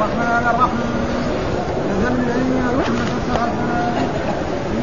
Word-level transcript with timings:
الرحمن 0.00 0.44
الرحيم. 0.54 0.90
مثل 1.88 2.12
الذين 2.20 2.64
يحملون 2.80 3.10
السنة 3.20 3.46
في 4.70 4.78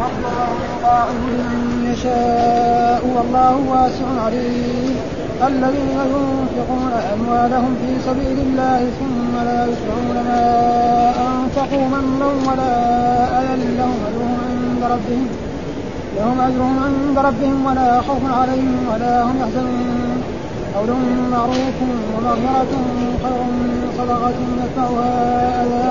والله 0.00 0.48
يضاعف 0.72 1.18
لمن 1.28 1.60
يشاء 1.92 3.02
والله 3.16 3.54
واسع 3.72 4.06
عليم. 4.24 4.96
الذين 5.46 5.98
ينفقون 6.14 6.92
أموالهم 7.14 7.72
في 7.80 7.90
سبيل 8.06 8.38
الله 8.46 8.80
ثم 9.00 9.32
لا 9.48 9.66
يتبعون 9.66 10.16
ما 10.28 10.44
أنفقوا 11.28 11.86
منا 11.94 12.26
ولا 12.48 12.74
أذى 13.40 13.76
لهم 13.78 13.98
أجرهم 14.08 14.38
عند 14.48 14.82
ربهم. 14.92 15.28
لهم 16.16 16.40
أجرهم 16.40 16.76
عند 16.86 17.18
ربهم 17.18 17.66
ولا 17.66 18.00
خوف 18.00 18.22
عليهم 18.40 18.78
ولا 18.92 19.22
هم 19.22 19.36
يحزنون. 19.40 19.97
قول 20.76 20.90
معروف 21.30 21.78
ومغفرة 22.14 22.72
خير 23.22 23.42
من 23.60 23.92
صدقة 23.98 24.38
يتبعها 24.62 25.62
أذى. 25.62 25.90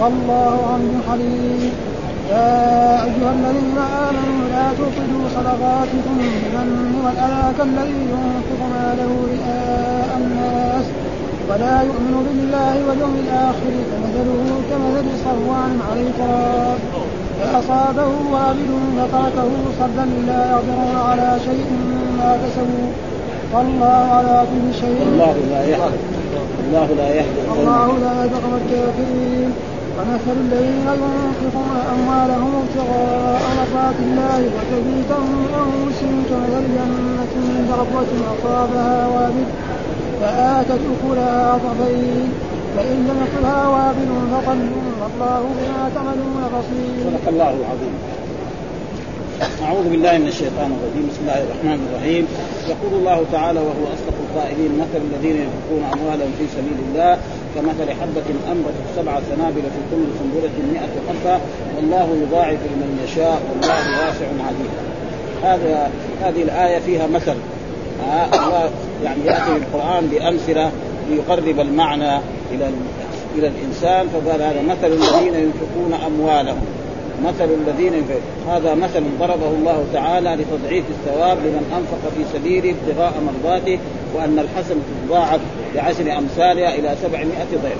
والله 0.00 0.54
غني 0.70 0.96
حليم. 1.08 1.72
يا 2.30 3.04
أيها 3.04 3.32
الذين 3.38 3.78
آمنوا 4.08 4.42
لا 4.54 4.66
تبطلوا 4.78 5.24
صدقاتكم 5.36 6.16
بالمن 6.18 6.94
والأذى 7.04 7.44
كالذي 7.58 8.00
ينفق 8.12 8.60
ماله 8.74 9.12
رئاء 9.34 10.10
الناس. 10.20 10.84
ولا 11.48 11.76
يؤمن 11.82 12.14
بالله 12.26 12.74
واليوم 12.88 13.16
الآخر 13.24 13.72
فمثله 13.90 14.46
كمثل 14.70 15.06
صفوان 15.24 15.72
عليه 15.90 16.10
تراب 16.18 16.78
فأصابه 17.38 18.10
وابل 18.32 18.70
فتركه 18.98 19.50
صدا 19.80 20.06
لا 20.26 20.50
يقدرون 20.50 20.96
على 21.08 21.28
شيء 21.46 21.66
مما 21.70 22.30
كسبوا. 22.42 22.88
والله 23.54 23.86
على 24.16 24.36
كل 24.50 24.66
شيء. 24.80 25.00
والله 25.00 25.36
لا 25.52 25.60
يهدي. 25.72 26.00
الله 26.64 26.88
لا 27.00 27.08
يهدي. 27.18 27.40
الله 27.56 27.88
لا 28.04 28.14
يهدي 28.24 28.50
الكافرين. 28.60 29.50
ومثل 29.96 30.36
الذين 30.46 30.86
ينفقون 31.04 31.76
أموالهم 31.94 32.52
ابتغاء 32.62 33.42
مرضات 33.58 33.98
الله 34.06 34.40
وتثبيتا 34.54 35.18
من 35.18 35.48
انفسهم 35.64 36.18
كمثل 36.28 36.64
جنة 36.76 37.34
بربوة 37.68 38.10
أصابها 38.32 39.06
وابل 39.14 39.48
فآتت 40.20 40.82
أكلها 40.92 41.58
ضعفين. 41.64 42.28
فإن 42.76 42.98
لم 43.08 43.18
يكلها 43.24 43.68
وابل 43.74 44.10
فطل 44.32 44.60
والله 45.02 45.42
بما 45.58 45.82
تعملون 45.94 46.42
بصير. 46.54 47.04
صدق 47.04 47.28
الله 47.28 47.50
العظيم. 47.60 47.94
أعوذ 49.42 49.88
بالله 49.90 50.18
من 50.18 50.28
الشيطان 50.28 50.70
الرجيم. 50.76 51.04
بسم 51.10 51.20
الله 51.22 51.40
الرحمن 51.42 51.78
الرحيم. 51.86 52.24
يقول 52.72 52.92
الله 53.00 53.24
تعالى 53.32 53.60
وهو 53.60 53.84
أصدق 53.94 54.16
القائلين 54.26 54.72
مثل 54.82 55.00
الذين 55.08 55.36
ينفقون 55.44 55.82
أموالهم 55.94 56.32
في 56.38 56.44
سبيل 56.56 56.78
الله 56.88 57.18
كمثل 57.54 57.90
حبة 58.00 58.28
أنبتت 58.52 58.86
سبع 58.96 59.20
سنابل 59.30 59.62
في 59.74 59.80
كل 59.90 60.04
سنبلة 60.18 60.56
مئة 60.72 60.94
حبة. 61.08 61.40
والله 61.76 62.06
يضاعف 62.22 62.58
لمن 62.70 62.90
يشاء. 63.04 63.42
والله 63.48 63.82
واسع 63.98 64.26
عليم. 64.46 64.72
هذا 65.42 65.90
هذه 66.22 66.42
الآية 66.42 66.78
فيها 66.78 67.06
مثل. 67.06 67.36
آه 68.10 68.24
الله 68.24 68.70
يعني 69.04 69.20
يأتي 69.26 69.52
القرآن 69.56 70.06
بأمثلة 70.06 70.70
ليقرب 71.10 71.60
المعنى 71.60 72.16
إلى 72.52 72.70
إلى 73.38 73.48
الإنسان. 73.48 74.08
فقال 74.08 74.42
هذا 74.42 74.62
مثل 74.62 74.86
الذين 74.92 75.34
ينفقون 75.34 75.92
أموالهم. 76.06 76.81
مثل 77.24 77.44
الذين 77.44 78.04
هذا 78.48 78.74
مثل 78.74 79.02
ضربه 79.20 79.48
الله 79.48 79.84
تعالى 79.92 80.34
لتضعيف 80.34 80.84
الثواب 80.90 81.38
لمن 81.38 81.72
أنفق 81.78 82.12
في 82.16 82.38
سبيله 82.38 82.74
ابتغاء 82.74 83.12
مرضاته 83.26 83.78
وأن 84.14 84.38
الحسنه 84.38 84.80
تضاعف 85.06 85.40
بعشر 85.74 86.18
أمثالها 86.18 86.74
إلى 86.74 86.94
سبعمائة 87.02 87.46
ضعف. 87.62 87.78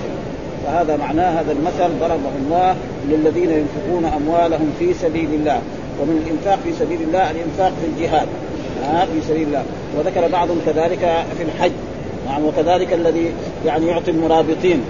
فهذا 0.67 0.97
معناه 0.97 1.41
هذا 1.41 1.53
المثل 1.53 1.99
ضربه 2.01 2.31
الله 2.45 2.77
للذين 3.09 3.51
ينفقون 3.51 4.05
أموالهم 4.05 4.73
في 4.79 4.95
سبيل 4.95 5.29
الله 5.35 5.61
ومن 6.01 6.23
الإنفاق 6.27 6.59
في 6.65 6.73
سبيل 6.85 7.03
الله 7.03 7.31
الإنفاق 7.31 7.73
في 7.81 7.87
الجهاد. 7.87 8.29
ها 8.85 9.05
في 9.05 9.29
سبيل 9.29 9.47
الله. 9.47 9.65
وذكر 9.99 10.29
بعضهم 10.29 10.61
كذلك 10.67 11.25
في 11.39 11.43
الحج. 11.43 11.73
نعم 12.27 12.45
وكذلك 12.45 12.93
الذي 12.93 13.33
يعني 13.67 13.87
يعطي 13.87 14.11
المرابطين 14.11 14.81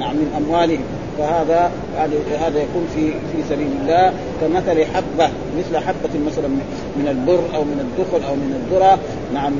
نعم 0.00 0.14
من 0.16 0.44
أموالهم. 0.46 0.99
فهذا 1.20 1.70
يعني 1.96 2.14
هذا 2.40 2.58
يكون 2.58 2.88
في 2.94 3.10
في 3.10 3.48
سبيل 3.48 3.68
الله 3.82 4.12
كمثل 4.40 4.84
حبة 4.84 5.30
مثل 5.58 5.78
حبة 5.78 6.26
مثلا 6.26 6.48
من 6.96 7.08
البر 7.08 7.56
أو 7.56 7.64
من 7.64 7.80
الدخل 7.80 8.28
أو 8.28 8.34
من 8.34 8.64
الذرة. 8.64 8.98
نعم 9.34 9.52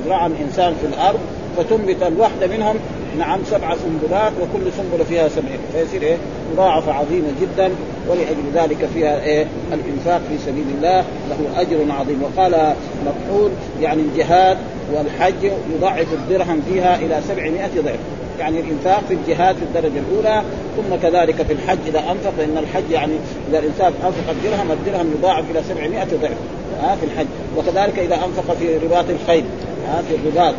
يزرعها 0.00 0.26
الإنسان 0.26 0.74
في 0.80 0.86
الأرض 0.86 1.18
فتنبت 1.56 2.02
الواحده 2.02 2.46
منهم. 2.46 2.76
نعم 3.18 3.40
سبع 3.50 3.74
سنبلات 3.76 4.32
وكل 4.40 4.72
سنبلة 4.76 5.04
فيها 5.04 5.28
سبع 5.28 5.48
فيصير 5.72 6.02
إيه؟ 6.02 6.16
مضاعفة 6.52 6.92
عظيمة 6.92 7.28
جدا. 7.40 7.70
ولأجل 8.08 8.44
ذلك 8.54 8.88
فيها 8.94 9.22
إيه؟ 9.22 9.46
الإنفاق 9.72 10.20
في 10.28 10.38
سبيل 10.46 10.64
الله. 10.76 11.04
له 11.30 11.60
أجر 11.60 11.92
عظيم. 12.00 12.22
وقال 12.22 12.74
مكحول 13.06 13.50
يعني 13.80 14.02
الجهاد 14.02 14.58
والحج 14.94 15.50
يضاعف 15.74 16.06
الدرهم 16.12 16.62
فيها 16.68 16.96
إلى 16.96 17.20
700 17.28 17.68
ضعف. 17.84 17.98
يعني 18.38 18.60
الإنفاق 18.60 19.02
في 19.08 19.14
الجهاد 19.14 19.56
في 19.56 19.62
الدرجة 19.62 19.98
الأولى 20.08 20.42
ثم 20.76 20.96
كذلك 21.02 21.42
في 21.42 21.52
الحج. 21.52 21.78
إذا 21.86 21.98
أنفق 21.98 22.32
لأن 22.38 22.58
الحج 22.58 22.90
يعني 22.90 23.12
إذا 23.50 23.58
الإنسان 23.58 23.92
أنفق 24.04 24.30
الدرهم 24.30 24.72
الدرهم 24.72 25.14
يضاعف 25.18 25.44
إلى 25.50 25.62
700 25.68 26.04
ضعف 26.04 26.36
ها 26.82 26.96
في 26.96 27.06
الحج. 27.06 27.26
وكذلك 27.56 27.98
إذا 27.98 28.14
أنفق 28.14 28.54
في 28.58 28.76
رباط 28.76 29.04
الخيل 29.10 29.44
ها 29.88 30.02
في 30.08 30.14
الرباط 30.14 30.54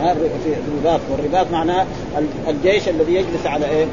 ها 0.00 0.14
في 0.14 0.54
الرباط. 0.68 1.00
والرباط 1.10 1.46
معناه 1.52 1.86
الجيش 2.48 2.88
الذي 2.88 3.14
يجلس 3.14 3.46
على 3.46 3.66
إيه؟ 3.66 3.86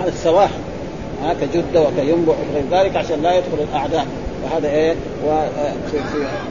على 0.00 0.08
السواحل 0.08 0.60
ها 1.22 1.34
كجدة 1.34 1.82
وكينبع 1.82 2.32
وغير 2.32 2.64
ذلك 2.84 2.96
عشان 2.96 3.22
لا 3.22 3.34
يدخل 3.34 3.66
الأعداء. 3.70 4.06
وهذا 4.44 4.68
إيه؟ 4.68 4.94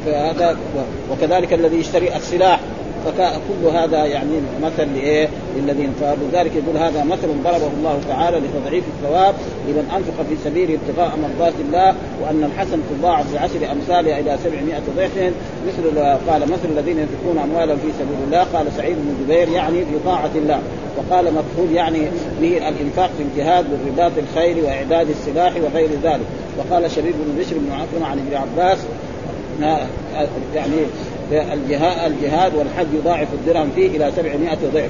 وهذا 0.06 0.57
وكذلك 1.12 1.53
الذي 1.53 1.78
يشتري 1.78 2.16
السلاح 2.16 2.59
فكل 3.05 3.77
هذا 3.77 4.05
يعني 4.05 4.31
مثل 4.63 4.93
لإيه؟ 4.93 5.29
للذين 5.57 5.93
فلذلك 6.01 6.51
يقول 6.55 6.77
هذا 6.77 7.03
مثل 7.03 7.27
ضربه 7.43 7.71
الله 7.77 7.99
تعالى 8.09 8.37
لتضعيف 8.37 8.83
الثواب 8.87 9.35
لمن 9.67 9.91
أنفق 9.95 10.25
في 10.29 10.35
سبيله 10.49 10.77
ابتغاء 10.81 11.11
مرضات 11.17 11.53
الله 11.59 11.95
وأن 12.23 12.43
الحسن 12.43 12.79
تضاعف 12.89 13.33
بعشر 13.33 13.71
امثالها 13.71 14.19
إلى 14.19 14.38
700 14.43 14.79
ضعف. 14.97 15.33
مثل 15.67 15.99
قال 16.29 16.41
مثل 16.41 16.69
الذين 16.77 16.99
ينفقون 16.99 17.38
اموالهم 17.43 17.77
في 17.77 17.91
سبيل 17.99 18.17
الله 18.27 18.43
قال 18.43 18.71
سعيد 18.77 18.95
بن 18.95 19.23
جبير 19.23 19.49
يعني 19.49 19.77
في 19.77 19.99
طاعه 20.05 20.31
الله. 20.35 20.59
وقال 20.97 21.25
مكحول 21.25 21.75
يعني 21.75 21.99
به 22.41 22.57
الإنفاق 22.57 23.09
في 23.17 23.23
الجهاد 23.23 23.65
والرباط 23.71 24.11
الخير 24.17 24.65
وإعداد 24.65 25.09
السلاح 25.09 25.53
وغير 25.55 25.89
ذلك. 26.03 26.25
وقال 26.57 26.91
شبيب 26.91 27.13
بن 27.13 27.41
بشر 27.41 27.55
بن 27.57 27.71
عكرمه 27.71 28.07
عن 28.11 28.19
ابن 28.19 28.35
عباس 28.35 28.79
يعني 30.55 30.77
الجهاد 31.31 32.11
الجهاد 32.11 32.55
والحج 32.55 32.87
يضاعف 32.93 33.27
الدرهم 33.33 33.69
فيه 33.75 33.87
إلى 33.87 34.11
700 34.15 34.57
ضعف. 34.73 34.89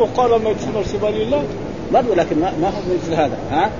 وقال 0.00 0.42
ما 0.42 0.50
يدخل 0.50 0.86
سبيل 0.86 1.22
الله 1.22 1.44
برضه 1.92 2.14
لكن 2.14 2.40
ما, 2.40 2.52
ما 2.60 2.68
هو 2.68 2.80
مثل 3.02 3.14
هذا 3.14 3.38
ها؟ 3.50 3.70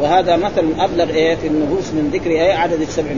وهذا 0.00 0.36
مثل 0.36 0.64
أبلغ 0.78 1.10
إيه 1.10 1.34
في 1.34 1.46
النفوس 1.46 1.92
من 1.92 2.10
ذكر 2.12 2.30
إيه 2.30 2.52
عدد 2.52 2.80
ال 2.80 2.88
700 2.88 3.16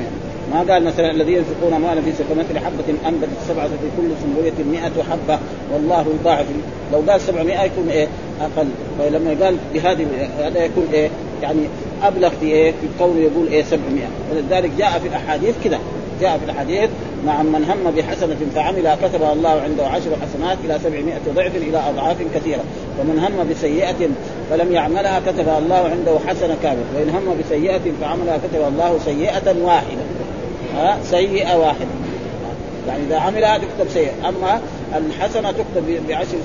ما 0.52 0.72
قال 0.72 0.84
مثلا 0.84 1.10
الذين 1.10 1.36
ينفقون 1.36 1.74
اموالا 1.74 2.00
في 2.00 2.10
كمثل 2.10 2.58
حبة 2.58 3.08
أنبتت 3.08 3.30
سبعة 3.48 3.68
في 3.68 3.88
كل 3.96 4.08
سنبلة 4.22 4.70
100 4.70 4.82
حبة 4.82 5.38
والله 5.72 6.06
يضاعف. 6.20 6.46
لو 6.92 7.02
قال 7.10 7.20
700 7.20 7.62
يكون 7.62 7.88
إيه 7.88 8.08
أقل. 8.40 8.68
فلما 8.98 9.44
قال 9.44 9.56
بهذه 9.74 10.06
هذا 10.38 10.64
يكون 10.64 10.86
إيه 10.92 11.10
يعني 11.42 11.60
أبلغ 12.02 12.30
في 12.40 12.46
إيه؟ 12.46 12.70
في 12.70 13.04
قوله 13.04 13.20
يقول 13.20 13.46
إيه؟ 13.46 13.62
700 13.62 14.04
ولذلك 14.32 14.70
جاء 14.78 14.98
في 14.98 15.08
الأحاديث 15.08 15.54
كذا. 15.64 15.78
جاء 16.20 16.38
في 16.38 16.44
الحديث 16.50 16.90
نعم 17.26 17.46
من 17.46 17.64
هم 17.64 17.90
بحسنة 17.90 18.36
فعملها 18.54 18.96
كتبها 19.02 19.32
الله 19.32 19.60
عنده 19.60 19.86
عشر 19.86 20.10
حسنات 20.22 20.58
إلى 20.64 20.78
سبعمائة 20.84 21.20
ضعف 21.34 21.56
إلى 21.56 21.82
أضعاف 21.90 22.16
كثيرة. 22.34 22.64
ومن 23.00 23.18
هم 23.18 23.50
بسيئة 23.50 24.08
فلم 24.50 24.72
يعملها 24.72 25.20
كتبها 25.26 25.58
الله 25.58 25.76
عنده 25.76 26.18
حسنة 26.28 26.56
كاملة. 26.62 26.84
وإن 26.96 27.08
هم 27.08 27.36
بسيئة 27.44 27.80
فعملها 28.00 28.38
كتبها 28.38 28.68
الله 28.68 28.98
سيئة 29.04 29.54
واحدة. 29.62 30.02
ها؟ 30.76 30.98
سيئة 31.10 31.56
واحدة. 31.56 31.86
يعني 32.88 33.04
إذا 33.06 33.16
عملها 33.16 33.58
تكتب 33.58 33.90
سيئة. 33.90 34.28
أما 34.28 34.60
الحسنة 34.96 35.50
تكتب 35.50 36.08
بعشر 36.08 36.38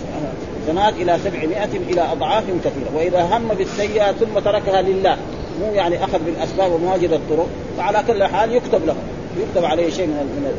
حسنات 0.64 0.94
إلى 0.94 1.18
سبعمائة 1.26 1.78
إلى 1.90 2.02
أضعاف 2.12 2.44
كثيرة. 2.44 2.92
وإذا 2.96 3.22
هم 3.22 3.48
بالسيئة 3.48 4.12
ثم 4.12 4.40
تركها 4.40 4.82
لله. 4.82 5.18
مو 5.62 5.74
يعني 5.74 6.04
أخذ 6.04 6.20
بالأسباب 6.26 6.72
ومواجد 6.72 7.12
الطرق 7.14 7.48
فعلى 7.78 8.04
كل 8.08 8.24
حال 8.24 8.56
يكتب 8.56 8.86
له. 8.86 8.96
يكتب 9.40 9.66
عليه 9.66 9.90
شيء 9.90 10.08
من 10.08 10.14
من 10.14 10.52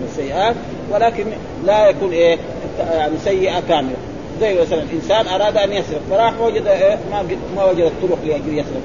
من 0.00 0.08
السيئات 0.10 0.54
ولكن 0.92 1.24
لا 1.66 1.88
يكون 1.88 2.12
إيه 2.12 2.38
يعني 2.78 3.14
سيئة 3.24 3.60
كاملة. 3.68 3.96
زي 4.40 4.60
مثلا 4.60 4.82
إنسان 4.92 5.26
أراد 5.26 5.56
أن 5.56 5.72
يسرق 5.72 6.00
فراح 6.10 6.40
وجد 6.40 6.66
إيه 6.66 6.98
ما 7.10 7.26
ما 7.56 7.64
وجد 7.64 7.84
الطرق 7.84 8.18
لأجل 8.24 8.58
يسرق. 8.58 8.82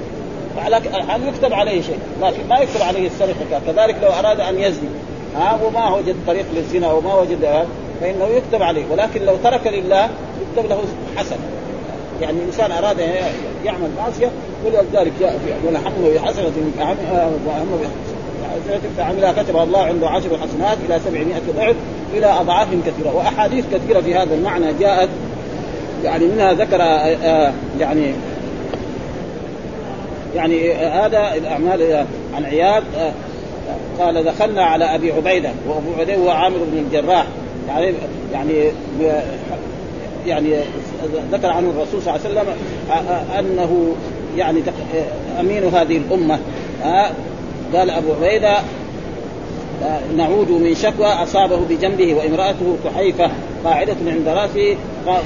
فعلى 0.56 0.80
حال 1.08 1.28
يكتب 1.28 1.52
عليه 1.52 1.82
شيء 1.82 1.98
لكن 2.22 2.48
ما 2.48 2.58
يكتب 2.58 2.82
عليه 2.82 3.06
السرقة 3.06 3.60
كذلك 3.66 3.96
لو 4.02 4.08
أراد 4.08 4.40
أن 4.40 4.58
يزني. 4.58 4.88
ها 5.36 5.58
وما 5.64 5.94
وجد 5.94 6.16
طريق 6.26 6.44
للزنا 6.54 6.92
وما 6.92 7.14
وجد 7.14 7.66
فإنه 8.00 8.26
يكتب 8.26 8.62
عليه. 8.62 8.84
ولكن 8.90 9.22
لو 9.24 9.36
ترك 9.44 9.66
لله 9.66 10.08
يكتب 10.42 10.70
له 10.70 10.78
حسن. 11.16 11.36
يعني 12.20 12.38
الانسان 12.38 12.72
أراد 12.72 12.98
يعمل 13.64 13.90
معصية 13.98 14.30
ولذلك 14.64 15.12
ولا 15.66 15.78
حمله 15.78 16.14
بحسنه 16.14 16.52
وهم 17.46 17.80
فعملها 18.96 19.42
كتب 19.42 19.56
الله 19.56 19.80
عنده 19.80 20.08
عشر 20.08 20.38
حسنات 20.38 20.78
إلى 20.88 21.00
700 21.04 21.24
ضعف 21.56 21.76
إلى 22.14 22.26
أضعاف 22.26 22.68
كثيرة. 22.86 23.14
وأحاديث 23.16 23.64
كثيرة 23.72 24.00
في 24.00 24.14
هذا 24.14 24.34
المعنى 24.34 24.72
جاءت 24.80 25.08
يعني 26.04 26.26
منها 26.26 26.52
ذكر 26.52 26.78
يعني 27.80 28.12
يعني 30.34 30.72
هذا 30.74 31.34
الأعمال 31.34 32.06
عن 32.34 32.44
عياض 32.44 32.82
قال 34.00 34.24
دخلنا 34.24 34.64
على 34.64 34.84
أبي 34.84 35.12
عبيدة 35.12 35.50
وأبو 35.68 35.92
عبيدة 35.94 36.14
هو 36.14 36.30
عامر 36.30 36.58
بن 36.72 36.78
الجراح. 36.78 37.26
يعني 37.68 37.92
يعني 38.32 38.72
يعني 40.26 40.54
ذكر 41.32 41.48
عنه 41.48 41.70
الرسول 41.70 42.02
صلى 42.02 42.16
الله 42.16 42.40
عليه 42.40 42.40
وسلم 42.40 42.54
أنه 43.38 43.94
يعني 44.36 44.62
أمين 45.40 45.64
هذه 45.64 45.96
الأمة. 45.96 46.38
قال 47.74 47.90
أبو 47.90 48.12
عبيدة 48.12 48.56
نعود 50.16 50.50
من 50.50 50.74
شكوى 50.74 51.06
أصابه 51.06 51.56
بجنبه 51.70 52.14
وامرأته 52.14 52.76
كحيفه 52.84 53.30
قاعدة 53.64 53.96
عند 54.06 54.28
رأسه. 54.28 54.76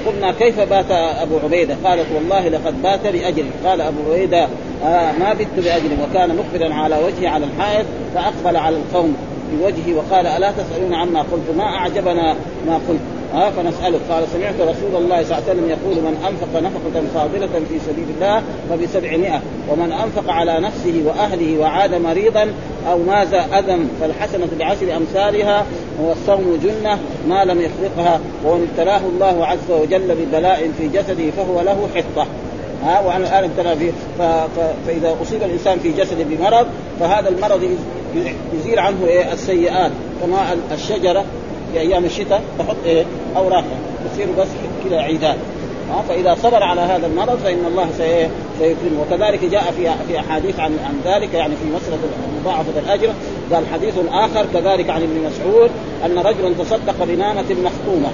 قلنا 0.06 0.32
كيف 0.32 0.60
بات 0.60 0.90
أبو 0.90 1.38
عبيدة؟ 1.44 1.76
قالت 1.84 2.06
والله 2.14 2.48
لقد 2.48 2.82
بات 2.82 3.06
لاجلي، 3.06 3.50
قال 3.64 3.80
أبو 3.80 4.12
عبيدة 4.12 4.48
آه 4.84 5.12
ما 5.12 5.32
بت 5.32 5.64
لاجلي 5.64 5.96
وكان 6.02 6.36
مقبلا 6.36 6.74
على 6.74 6.96
وجهه 6.96 7.28
على 7.28 7.46
الحائط 7.46 7.86
فأقبل 8.14 8.56
على 8.56 8.76
القوم 8.76 9.16
بوجهه 9.52 9.96
وقال 9.96 10.26
ألا 10.26 10.50
تسألون 10.50 10.94
عما 10.94 11.20
قلت؟ 11.20 11.56
ما 11.56 11.64
أعجبنا 11.64 12.36
ما 12.66 12.80
قلت. 12.88 13.00
ها 13.36 13.50
فنسألك. 13.50 14.00
قال 14.10 14.24
سمعت 14.32 14.54
رسول 14.60 14.96
الله 15.02 15.22
صلى 15.22 15.38
الله 15.38 15.42
عليه 15.48 15.50
وسلم 15.50 15.68
يقول 15.68 15.96
من 15.96 16.16
أنفق 16.28 16.60
نفقة 16.60 17.02
فاضلة 17.14 17.66
في 17.68 17.78
سبيل 17.86 18.06
الله 18.16 18.42
فبسبعمائة 18.70 19.40
ومن 19.70 19.92
أنفق 19.92 20.30
على 20.30 20.60
نفسه 20.60 21.02
وأهله 21.06 21.60
وعاد 21.60 21.94
مريضا 21.94 22.52
أو 22.90 22.98
ماز 22.98 23.34
أذم 23.34 23.88
فالحسنة 24.00 24.48
بعشر 24.58 24.96
أمثالها 24.96 25.66
والصوم 26.00 26.60
جنة 26.64 26.98
ما 27.28 27.44
لم 27.44 27.60
يخلقها 27.60 28.20
ومن 28.44 28.68
ابتلاه 28.70 29.00
الله 29.14 29.46
عز 29.46 29.70
وجل 29.70 30.14
ببلاء 30.14 30.70
في 30.78 30.88
جسده 30.88 31.30
فهو 31.36 31.60
له 31.60 31.88
حطة. 31.94 32.26
ها 32.84 33.00
وأنا 33.00 33.16
الآن 33.16 33.50
ابتلى 33.50 33.76
في 33.76 33.92
فإذا 34.86 35.16
أصيب 35.22 35.42
الإنسان 35.42 35.78
في 35.78 35.92
جسده 35.92 36.24
بمرض 36.24 36.66
فهذا 37.00 37.28
المرض 37.28 37.76
يزيل 38.54 38.78
عنه 38.78 39.06
إيه؟ 39.06 39.32
السيئات 39.32 39.90
كما 40.22 40.56
الشجرة. 40.72 41.24
في 41.72 41.80
أيام 41.80 42.04
الشتاء 42.04 42.42
تحط 42.58 42.76
إيه 42.84 43.04
اوراقها 43.36 43.78
تصير 44.12 44.26
بس 44.38 44.48
كذا 44.84 44.96
عيدان. 44.96 45.36
فإذا 46.08 46.36
صبر 46.42 46.62
على 46.62 46.80
هذا 46.80 47.06
المرض 47.06 47.38
فإن 47.44 47.64
الله 47.66 47.86
سيكرمه 48.58 49.00
وكذلك 49.00 49.44
جاء 49.44 49.62
في 49.76 49.90
في 50.08 50.20
أحاديث 50.20 50.60
عن 50.60 50.78
عن 50.84 51.00
ذلك 51.04 51.34
يعني 51.34 51.56
في 51.56 51.64
مساله 51.64 51.98
مضاعفه 52.40 52.78
الأجر 52.86 53.12
قال 53.52 53.64
حديث 53.72 53.94
آخر 54.12 54.46
كذلك 54.54 54.90
عن 54.90 55.02
ابن 55.02 55.26
مسعود 55.26 55.70
أن 56.04 56.18
رجلا 56.18 56.54
تصدق 56.58 57.04
بنامه 57.04 57.42
مختومة. 57.42 58.08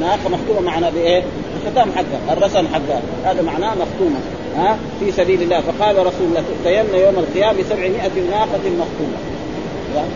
ناقة 0.00 0.28
مختومة 0.28 0.60
معنا 0.60 0.90
بإيه؟ 0.90 1.22
الختام 1.56 1.92
حقها 1.92 2.32
الرسم 2.32 2.66
حقها. 2.66 3.02
هذا 3.24 3.42
معناه 3.42 3.74
مختومة. 3.74 4.20
ها 4.56 4.78
في 5.00 5.12
سبيل 5.12 5.42
الله. 5.42 5.60
فقال 5.60 5.98
رسول 5.98 6.26
الله 6.28 6.42
تؤتين 6.42 7.00
يوم 7.00 7.14
القيامة 7.18 7.58
بسبعمائة 7.58 8.30
ناقة 8.30 8.70
مختومة. 8.78 9.31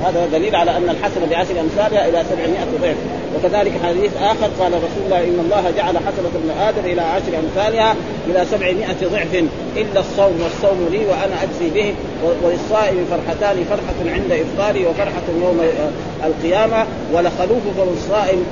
هذا 0.05 0.28
دليل 0.32 0.56
على 0.56 0.76
أن 0.76 0.90
الحسنه 0.90 1.26
بعشر 1.31 1.61
أمثالها 1.61 2.08
إلى 2.08 2.25
700 2.31 2.67
ضعف. 2.82 2.96
وكذلك 3.37 3.73
حديث 3.84 4.11
آخر 4.23 4.49
قال 4.61 4.73
رسول 4.73 5.02
الله 5.05 5.25
إن 5.25 5.40
الله 5.44 5.73
جعل 5.76 5.96
حسنه 5.99 6.31
ابن 6.34 6.50
آدم 6.61 6.93
إلى 6.93 7.00
عشر 7.00 7.32
أمثالها 7.38 7.94
إلى 8.26 8.46
700 8.50 8.87
ضعف. 9.02 9.34
إلا 9.76 10.00
الصوم 10.00 10.40
والصوم 10.43 10.88
لي 10.90 10.99
وأنا 10.99 11.43
أجزي 11.43 11.70
به 11.75 11.94
وللصائم 12.44 13.06
فرحتان 13.11 13.64
فرحة 13.70 14.14
عند 14.14 14.32
إفطاري 14.32 14.87
وفرحة 14.87 15.26
يوم 15.43 15.61
القيامة. 16.25 16.87
ولخلوف 17.12 17.62
فم 17.76 17.88
الصائم 17.96 18.44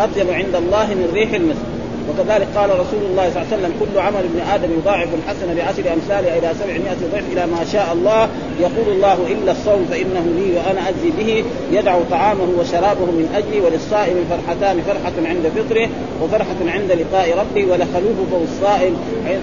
أطيب 0.00 0.30
عند 0.30 0.54
الله 0.54 0.86
من 0.86 1.10
ريح 1.14 1.32
المسك 1.34 1.71
وكذلك 2.10 2.48
قال 2.56 2.70
رسول 2.70 3.02
الله 3.10 3.30
صلى 3.30 3.42
الله 3.42 3.52
عليه 3.52 3.56
وسلم 3.56 3.72
كل 3.80 4.00
عمل 4.00 4.24
ابن 4.24 4.40
آدم 4.54 4.72
يضاعف 4.78 5.08
الحسنه 5.14 5.54
بعشر 5.54 5.92
امثالها 5.92 6.38
إلى 6.38 6.54
700 6.60 6.96
ضعف 7.12 7.24
إلى 7.32 7.46
ما 7.46 7.64
شاء 7.72 7.92
الله 7.92 8.28
يقول 8.60 8.96
الله 8.96 9.18
إلا 9.32 9.52
الصوم 9.52 9.86
فإنه 9.90 10.24
لي 10.36 10.56
وأنا 10.56 10.88
اجزي 10.88 11.10
به 11.18 11.44
يدع 11.72 11.98
طعامه 12.10 12.48
وشرابه 12.58 13.04
من 13.04 13.28
أجلي 13.34 13.60
وللصائم 13.60 14.16
فرحتان 14.30 14.82
فرحة 14.82 15.28
عند 15.28 15.52
فطره 15.56 15.88
وفرحة 16.22 16.60
عند 16.66 16.92
لقاء 16.92 17.38
ربه 17.38 17.72
ولخلوف 17.72 18.16
فهو 18.30 18.42
الصائم 18.42 18.96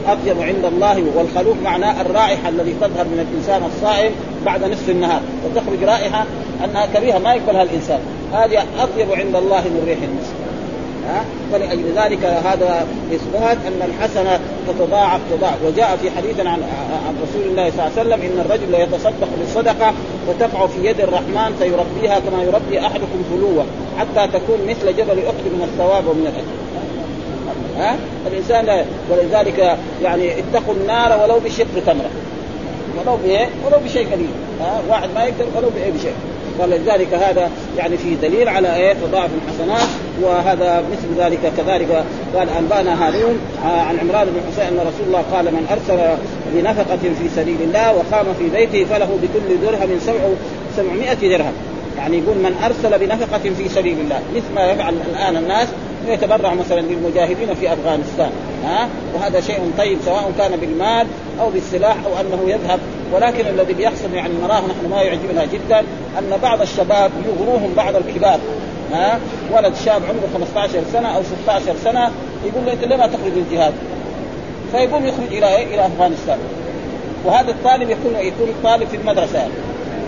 اطيب 0.07 0.41
عند 0.41 0.65
الله 0.65 1.03
والخلوف 1.15 1.57
معناه 1.63 2.01
الرائحة 2.01 2.49
الذي 2.49 2.75
تظهر 2.81 3.05
من 3.05 3.27
الإنسان 3.29 3.61
الصائم 3.63 4.11
بعد 4.45 4.63
نصف 4.63 4.89
النهار 4.89 5.21
وتخرج 5.45 5.83
رائحة 5.83 6.25
أنها 6.65 6.85
كريهه 6.85 7.19
ما 7.19 7.33
يقبلها 7.33 7.63
الإنسان. 7.63 7.99
هذه 8.33 8.65
اطيب 8.79 9.11
عند 9.11 9.35
الله 9.35 9.61
من 9.61 9.83
ريح 9.87 9.97
المسك 10.03 10.48
ها؟ 11.07 11.25
فلأجل 11.51 11.83
ذلك 11.95 12.25
هذا 12.25 12.87
إثبات 13.13 13.57
أن 13.67 13.89
الحسنة 13.89 14.39
تتضاعف 14.67 15.19
تضاعف. 15.31 15.57
وجاء 15.65 15.97
في 16.01 16.11
حديث 16.11 16.39
عن 16.39 16.47
عن 17.07 17.15
رسول 17.23 17.49
الله 17.49 17.71
صلى 17.71 17.87
الله 17.87 17.91
عليه 17.97 18.01
وسلم 18.01 18.21
إن 18.21 18.45
الرجل 18.45 18.73
يتصدق 18.73 19.29
بالصدقة 19.39 19.93
فتقع 20.27 20.67
في 20.67 20.85
يد 20.85 20.99
الرحمن 20.99 21.55
فيربيها 21.59 22.19
كما 22.19 22.43
يربي 22.43 22.79
أحدكم 22.79 23.23
فلوة 23.31 23.65
حتى 23.99 24.27
تكون 24.27 24.59
مثل 24.67 24.97
جبل 24.97 25.19
أحد 25.19 25.45
من 25.45 25.69
الثواب 25.71 26.07
ومن 26.07 26.27
الأجر 26.27 26.69
ها؟ 27.79 27.95
الإنسان 28.27 28.65
لا 28.65 28.85
ولذلك 29.11 29.77
يعني 30.03 30.39
اتقوا 30.39 30.73
النار 30.73 31.23
ولو 31.23 31.39
بشق 31.39 31.65
تمرة. 31.85 32.09
ولو 32.99 33.17
بإيه؟ 33.23 33.49
ولو 33.65 33.77
بشيء 33.85 34.07
قليل. 34.11 34.29
ها؟ 34.61 34.81
واحد 34.89 35.09
ما 35.15 35.23
يقدر 35.23 35.45
ولو 35.55 35.69
بإيه؟ 35.69 35.91
بشيء. 35.91 36.13
فلذلك 36.59 37.13
هذا 37.13 37.49
يعني 37.77 37.97
في 37.97 38.15
دليل 38.15 38.49
على 38.49 38.75
إيه؟ 38.75 38.93
تضاعف 38.93 39.29
الحسنات 39.45 39.87
وهذا 40.21 40.83
مثل 40.91 41.21
ذلك 41.21 41.39
كذلك. 41.57 42.03
قال 42.35 42.49
انبانا 42.49 43.07
هارون 43.07 43.39
عن 43.63 43.99
عمران 43.99 44.27
بن 44.27 44.41
حسين 44.51 44.65
أن 44.65 44.79
رسول 44.79 45.07
الله 45.07 45.23
قال 45.33 45.45
من 45.45 45.67
أرسل 45.71 46.17
بنفقة 46.53 46.97
في 46.97 47.29
سبيل 47.35 47.57
الله 47.61 47.93
وقام 47.93 48.25
في 48.39 48.49
بيته 48.49 48.85
فله 48.85 49.19
بكل 49.21 49.61
درهم 49.61 49.99
سبع 49.99 50.19
سبعمائة 50.77 51.37
درهم. 51.37 51.53
يعني 51.97 52.17
يقول 52.17 52.37
من 52.37 52.55
أرسل 52.63 52.99
بنفقة 52.99 53.53
في 53.57 53.69
سبيل 53.69 53.99
الله 53.99 54.21
مثل 54.35 54.53
ما 54.55 54.71
يفعل 54.71 54.93
الآن 55.13 55.37
الناس 55.37 55.67
يتبرع 56.07 56.53
مثلا 56.53 56.81
للمجاهدين 56.81 57.53
في 57.53 57.73
أفغانستان. 57.73 58.29
ها؟ 58.65 58.89
وهذا 59.15 59.41
شيء 59.41 59.71
طيب 59.77 59.97
سواء 60.05 60.31
كان 60.37 60.51
بالمال 60.59 61.07
أو 61.41 61.49
بالسلاح 61.49 61.95
أو 62.05 62.11
أنه 62.21 62.51
يذهب 62.51 62.79
ولكن 63.13 63.47
الذي 63.47 63.73
بيحصل 63.73 64.13
يعني 64.13 64.33
نراه 64.43 64.59
نحن 64.59 64.89
ما 64.91 65.01
يعجبنا 65.01 65.45
جدا 65.45 65.79
أن 66.19 66.39
بعض 66.43 66.61
الشباب 66.61 67.11
يغروهم 67.25 67.73
بعض 67.77 67.95
الكبار 67.95 68.39
ها 68.93 69.19
ولد 69.51 69.75
شاب 69.85 70.01
عمره 70.03 70.29
15 70.33 70.83
سنة 70.93 71.15
أو 71.15 71.21
16 71.43 71.75
سنة 71.83 72.11
يقول 72.45 72.65
له 72.65 72.73
أنت 72.73 72.83
ليه 72.83 72.95
ما 72.95 73.07
تخرج 73.07 73.31
للجهاد؟ 73.35 73.73
فيقوم 74.71 75.05
يخرج 75.05 75.27
إلى 75.31 75.55
إيه؟ 75.57 75.75
إلى 75.75 75.85
أفغانستان 75.85 76.37
وهذا 77.25 77.51
الطالب 77.51 77.89
يكون 77.89 78.15
يكون 78.15 78.47
طالب 78.63 78.87
في 78.87 78.97
المدرسة 78.97 79.39
يعني. 79.39 79.53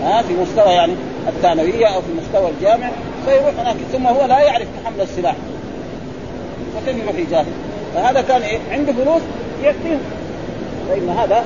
ها 0.02 0.22
في 0.22 0.32
مستوى 0.34 0.72
يعني 0.72 0.92
الثانوية 1.28 1.86
أو 1.86 2.00
في 2.00 2.08
مستوى 2.22 2.50
الجامع 2.50 2.90
فيروح 3.26 3.54
هناك 3.58 3.76
ثم 3.92 4.06
هو 4.06 4.24
لا 4.26 4.40
يعرف 4.40 4.68
حمل 4.84 5.00
السلاح 5.00 5.34
فكيف 6.74 6.96
يروح 7.02 7.14
يجاهد؟ 7.16 7.46
فهذا 7.94 8.20
كان 8.20 8.42
إيه؟ 8.42 8.58
عنده 8.70 8.92
فلوس 8.92 9.22
يكفيه 9.62 9.98
فإن 10.88 11.08
هذا 11.08 11.44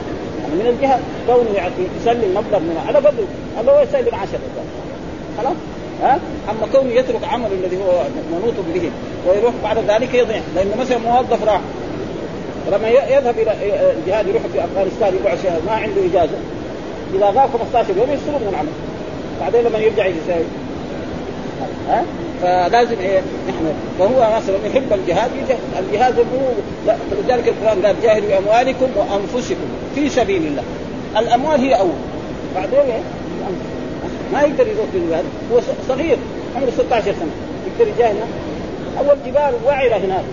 من 0.52 0.66
الجهة 0.66 1.00
كونه 1.26 1.70
يسلم 2.00 2.30
مبلغ 2.30 2.58
من 2.58 2.84
على 2.88 2.98
قدره 2.98 3.26
الله 3.60 3.72
هو 3.72 3.82
يسلم 3.82 4.14
10 4.14 4.38
خلاص؟ 5.38 5.56
ها؟ 6.02 6.18
أما 6.50 6.66
كونه 6.72 6.92
يترك 6.92 7.24
عمله 7.24 7.52
الذي 7.52 7.76
هو 7.76 8.02
منوط 8.32 8.54
به 8.74 8.90
ويروح 9.28 9.54
بعد 9.62 9.78
ذلك 9.78 10.14
يضيع. 10.14 10.40
لأنه 10.56 10.76
مثلا 10.80 10.98
موظف 10.98 11.44
راح 11.44 11.60
لما 12.72 12.88
يذهب 12.88 13.38
إلى 13.38 13.52
الجهاد 13.98 14.28
يروح 14.28 14.42
في 14.52 14.64
أفغانستان 14.64 15.14
يقعد 15.24 15.38
شهر 15.42 15.60
ما 15.66 15.72
عنده 15.72 16.00
إجازة. 16.10 16.38
إذا 17.14 17.26
غاب 17.26 17.50
15 17.72 17.96
يوم 17.96 18.10
يفصلوا 18.10 18.38
من 18.38 18.48
العمل. 18.48 18.72
بعدين 19.40 19.62
لما 19.62 19.78
يرجع 19.78 20.06
يساوي 20.06 20.44
ها؟ 21.88 22.04
فلازم 22.42 22.96
إيه؟ 23.00 23.20
نحن. 23.48 23.74
فهو 23.98 24.36
مثلا 24.36 24.56
يحب 24.66 24.92
الجهاد 24.92 25.30
الجهاد 25.78 26.18
هو 26.18 26.94
فلذلك 27.10 27.48
القرآن 27.48 27.86
قال 27.86 27.96
جاهدوا 28.02 28.28
بأموالكم 28.28 28.86
وأنفسكم 28.96 29.66
في 29.94 30.08
سبيل 30.08 30.46
الله. 30.46 30.62
الأموال 31.18 31.60
هي 31.60 31.74
أول. 31.74 31.90
بعدين 32.54 32.78
إيه؟ 32.78 33.00
ما 34.32 34.42
يقدر 34.42 34.66
يروح 34.66 34.86
للجهاد. 34.94 35.24
هو 35.52 35.60
صغير 35.88 36.16
عمره 36.56 36.70
16 36.70 37.04
سنة. 37.04 37.30
يقدر 37.66 37.92
يجاهد 37.96 38.16
أول 38.98 39.16
جبال 39.26 39.54
وعرة 39.66 39.96
هناك. 39.96 40.24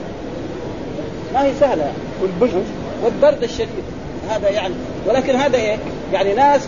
ما 1.34 1.44
هي 1.44 1.52
سهلة. 1.60 1.92
والبشر 2.22 2.62
والبرد 3.04 3.44
الشديد. 3.44 3.84
هذا 4.30 4.50
يعني 4.50 4.74
ولكن 5.08 5.36
هذا 5.36 5.58
إيه؟ 5.58 5.78
يعني 6.14 6.34
ناس 6.34 6.68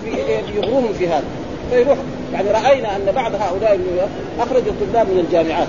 بيغروهم 0.54 0.94
في 0.94 1.08
هذا. 1.08 1.24
فيروح 1.72 1.98
يعني 2.34 2.52
رأينا 2.52 2.96
أن 2.96 3.12
بعض 3.16 3.32
هؤلاء 3.36 3.80
أخرجوا 4.40 4.72
الطلاب 4.72 5.08
من 5.08 5.20
الجامعات 5.20 5.68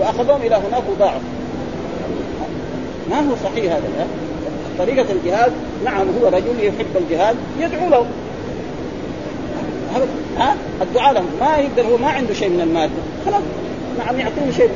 وأخذوهم 0.00 0.40
إلى 0.42 0.54
هناك 0.54 0.82
وضاعوا 0.90 1.20
ما 3.10 3.16
هو 3.20 3.34
صحيح 3.44 3.72
هذا؟ 3.72 4.06
طريقة 4.78 5.06
الجهاد 5.12 5.52
نعم 5.84 6.06
هو 6.20 6.28
رجل 6.28 6.64
يحب 6.64 6.96
الجهاد 6.96 7.36
يدعو 7.60 7.88
له. 7.88 8.06
ها؟ 10.38 10.56
الدعاء 10.82 11.14
لهم. 11.14 11.26
ما 11.40 11.56
يقدر 11.56 11.92
هو 11.92 11.96
ما 11.96 12.08
عنده 12.08 12.34
شيء 12.34 12.48
من 12.48 12.60
المال. 12.60 12.90
خلاص. 13.26 13.42
نعم 13.98 14.18
يعطيه 14.18 14.56
شيء. 14.56 14.70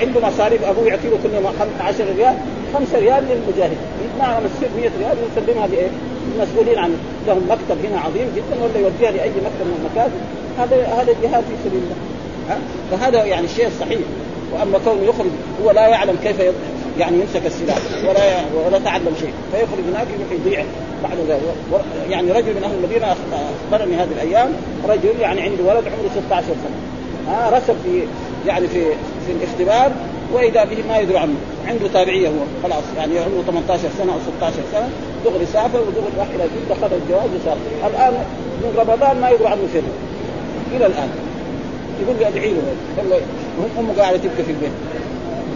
عنده 0.00 0.28
مصاريف 0.28 0.64
أبوه 0.64 0.86
يعطيه 0.86 1.08
كل 1.08 1.34
يوم 1.34 1.46
10 1.80 2.04
ريال 2.16 2.34
5 2.74 2.98
ريال 2.98 3.24
للمجاهد. 3.24 3.76
معهم 4.18 4.42
100 4.76 4.90
ريال 4.98 5.16
يسلمها 5.36 5.66
لإيه؟ 5.66 5.88
المسؤولين 6.36 6.78
عن 6.78 6.96
لهم 7.26 7.42
مكتب 7.48 7.84
هنا 7.84 8.00
عظيم 8.00 8.28
جدا 8.36 8.64
ولا 8.64 8.78
يوديها 8.78 9.10
لاي 9.10 9.28
مكتب 9.28 9.66
من 9.66 9.76
المكاتب. 9.80 10.20
هذا 10.58 10.76
هذا 10.86 11.12
جهاد 11.22 11.44
في 11.44 11.54
سبيل 11.64 11.82
الله؟ 11.82 12.58
فهذا 12.90 13.24
يعني 13.24 13.44
الشيء 13.44 13.66
الصحيح 13.66 14.00
وأما 14.52 14.78
كونه 14.84 15.02
يخرج 15.02 15.30
هو 15.64 15.70
لا 15.70 15.88
يعلم 15.88 16.16
كيف 16.22 16.36
يعني 16.98 17.20
يمسك 17.20 17.46
السلاح 17.46 17.78
ولا 18.08 18.40
ولا 18.66 18.78
تعلم 18.78 19.14
شيء. 19.20 19.32
فيخرج 19.52 19.84
هناك 19.90 20.06
يروح 20.18 20.32
يضيع 20.32 20.64
بعد 21.02 21.18
ذلك 21.28 21.40
يعني 22.10 22.32
رجل 22.32 22.54
من 22.54 22.64
أهل 22.64 22.74
المدينة 22.74 23.06
أخبرني 23.12 23.96
هذه 23.96 24.12
الأيام 24.12 24.52
رجل 24.88 25.20
يعني 25.20 25.40
عنده 25.40 25.64
ولد 25.64 25.84
عمره 25.86 26.10
16 26.26 26.46
سنة. 26.46 26.78
ها؟ 27.28 27.50
رسب 27.50 27.74
في 27.84 28.02
يعني 28.46 28.68
في 28.68 28.84
في 29.26 29.32
الاختبار 29.32 29.92
وإذا 30.32 30.64
به 30.64 30.76
ما 30.88 30.98
يدري 30.98 31.18
عنه. 31.18 31.34
عنده 31.66 31.88
تابعية 31.88 32.28
هو 32.28 32.42
خلاص. 32.62 32.84
يعني 32.96 33.18
عمره 33.18 33.42
18 33.46 33.78
سنة 33.98 34.12
أو 34.12 34.18
16 34.38 34.56
سنة 34.72 34.88
دغري 35.24 35.46
سافر 35.46 35.80
ودغري 35.80 36.12
راح 36.18 36.26
إلى 36.34 36.44
جده 36.44 36.74
خذ 36.74 36.92
الجواز 36.92 37.30
وسافر 37.40 37.96
الآن 37.96 38.12
من 38.62 38.74
رمضان 38.78 39.20
ما 39.20 39.30
يدري 39.30 39.48
عنه 39.48 39.62
شيء. 39.72 39.82
إلى 40.76 40.86
الآن. 40.86 41.08
يقول 42.02 42.16
لي 42.18 42.28
أدعي 42.28 42.50
له. 42.50 43.20
امه 43.78 43.92
قاعدة 43.98 44.16
تبكي 44.16 44.42
في 44.42 44.50
البيت. 44.50 44.70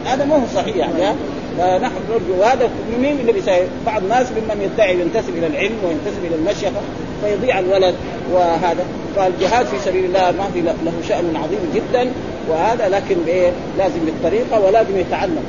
هذا 0.07 0.25
ما 0.25 0.35
هو 0.35 0.47
صحيح 0.54 0.76
يعني 0.76 1.16
فنحن 1.59 1.95
نرجو 2.11 2.40
وهذا 2.40 2.71
مين 3.00 3.21
اللي 3.21 3.33
بيساعد؟ 3.33 3.69
بعض 3.87 4.02
الناس 4.02 4.26
ممن 4.33 4.62
يدعي 4.62 5.00
ينتسب 5.00 5.38
إلى 5.38 5.47
العلم 5.47 5.76
وينتسب 5.85 6.25
إلى 6.25 6.35
المشيخة 6.35 6.81
فيضيع 7.25 7.59
الولد 7.59 7.95
وهذا. 8.33 8.85
فالجهاد 9.16 9.66
في 9.66 9.78
سبيل 9.85 10.04
الله 10.04 10.31
ما 10.31 10.50
في 10.54 10.61
له 10.61 10.93
شأن 11.09 11.37
عظيم 11.37 11.59
جدا. 11.75 12.11
وهذا 12.50 12.88
لكن 12.88 13.16
بإيه؟ 13.26 13.52
لازم 13.78 14.00
بالطريقة 14.04 14.60
ولازم 14.60 14.98
يتعلم. 14.98 15.44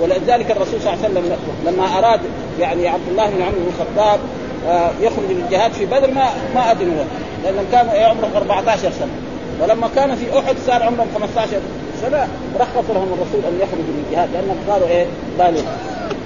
ولذلك 0.00 0.50
الرسول 0.50 0.80
صلى 0.80 0.92
الله 0.92 1.04
عليه 1.04 1.12
وسلم 1.12 1.36
لما 1.66 1.98
أراد 1.98 2.20
يعني 2.60 2.88
عبد 2.88 3.08
الله 3.10 3.30
بن 3.30 3.42
عمرو 3.42 3.58
بن 3.60 3.68
الخطاب 3.68 4.20
آه، 4.68 4.90
يخرج 5.00 5.24
للجهاد 5.30 5.72
في 5.72 5.86
بدر 5.86 6.10
ما 6.10 6.28
ما 6.54 6.72
اذنوا 6.72 7.04
لانهم 7.44 7.64
كانوا 7.72 7.92
عمرهم 7.92 8.30
14 8.36 8.90
سنة. 8.90 9.12
ولما 9.62 9.88
كان 9.96 10.16
في 10.16 10.38
أحد 10.38 10.56
صار 10.66 10.82
عمرهم 10.82 11.06
15 11.14 11.50
سنة 12.02 12.28
رخص 12.60 12.90
لهم 12.90 13.08
الرسول 13.12 13.40
أن 13.48 13.58
يخرجوا 13.60 13.94
للجهاد 13.98 14.28
لأنهم 14.32 14.56
صاروا 14.66 14.88
إيه؟ 14.88 15.06
بالغ. 15.38 15.62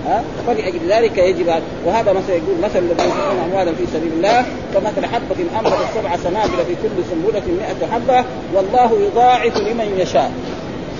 ها؟ 0.08 0.22
فلأجل 0.46 0.78
ذلك 0.88 1.18
يجب 1.18 1.62
وهذا 1.86 2.12
مثلا 2.12 2.36
يقول 2.36 2.58
مثل 2.62 2.78
الذين 2.78 3.04
ينفقون 3.04 3.38
اموالا 3.44 3.72
في 3.72 3.86
سبيل 3.92 4.12
الله 4.12 4.46
كمثل 4.74 5.06
حبة 5.06 5.58
أنبتت 5.58 5.86
سبع 5.94 6.16
سنابل 6.16 6.64
في 6.66 6.74
كل 6.82 7.04
سنبلة 7.10 7.42
100 7.80 7.92
حبة 7.92 8.24
والله 8.54 9.00
يضاعف 9.06 9.56
لمن 9.56 9.98
يشاء. 9.98 10.32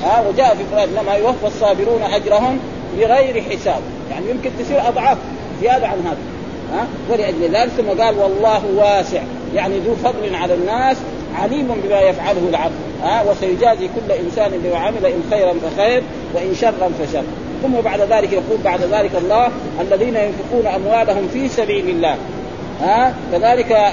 ها؟ 0.04 0.28
وجاء 0.28 0.54
في 0.54 0.62
القرآن 0.62 0.88
إنما 0.98 1.14
يوفى 1.14 1.46
الصابرون 1.46 2.02
أجرهم 2.02 2.58
بغير 2.98 3.42
حساب. 3.42 3.80
يعني 4.10 4.30
يمكن 4.30 4.50
تصير 4.58 4.88
أضعاف 4.88 5.18
زيادة 5.60 5.86
عن 5.86 5.98
هذا. 5.98 6.18
ها؟ 6.72 6.86
ولأجل 7.10 7.42
ذلك 7.42 7.70
ثم 7.70 8.02
قال 8.02 8.18
والله 8.18 8.62
واسع. 8.76 9.22
يعني 9.54 9.78
ذو 9.78 9.94
فضل 9.94 10.34
على 10.34 10.54
الناس 10.54 10.96
عليم 11.34 11.68
بما 11.84 12.00
يفعله 12.00 12.48
العبد. 12.48 12.74
ها؟ 13.02 13.22
وسيجازي 13.30 13.88
كل 13.88 14.12
إنسان 14.12 14.50
بما 14.64 14.78
عمل 14.78 15.06
إن 15.06 15.22
خيرا 15.30 15.54
فخير 15.54 16.02
وإن 16.34 16.54
شرا 16.54 16.90
فشر. 17.00 17.22
ثم 17.62 17.80
بعد 17.84 18.00
ذلك 18.00 18.32
يقول 18.32 18.58
بعد 18.64 18.80
ذلك 18.80 19.10
الله 19.18 19.48
الذين 19.80 20.16
ينفقون 20.16 20.66
أموالهم 20.66 21.28
في 21.32 21.48
سبيل 21.48 21.88
الله. 21.88 22.16
ها؟ 22.80 23.14
كذلك 23.32 23.92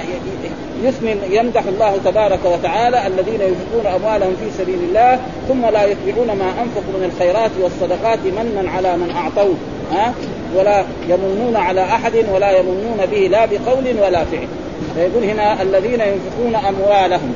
يثمن 0.84 1.28
يمدح 1.30 1.62
الله 1.68 1.98
تبارك 2.04 2.38
وتعالى 2.44 3.06
الذين 3.06 3.40
ينفقون 3.40 3.86
أموالهم 3.94 4.36
في 4.40 4.62
سبيل 4.62 4.78
الله 4.88 5.18
ثم 5.48 5.66
لا 5.66 5.84
يتبعون 5.84 6.26
ما 6.26 6.48
أنفقوا 6.62 6.92
من 6.98 7.12
الخيرات 7.12 7.50
والصدقات 7.60 8.18
منا 8.24 8.70
على 8.70 8.96
من 8.96 9.10
أعطوه. 9.10 9.54
ها؟ 9.92 10.14
ولا 10.56 10.84
يمنون 11.08 11.56
على 11.56 11.82
أحد 11.82 12.12
ولا 12.34 12.58
يمنون 12.58 12.98
به 13.10 13.18
لا 13.18 13.46
بقول 13.46 13.84
ولا 14.02 14.24
فعل. 14.24 14.48
فيقول 14.94 15.24
هنا 15.24 15.62
الذين 15.62 16.00
ينفقون 16.00 16.54
أموالهم. 16.68 17.34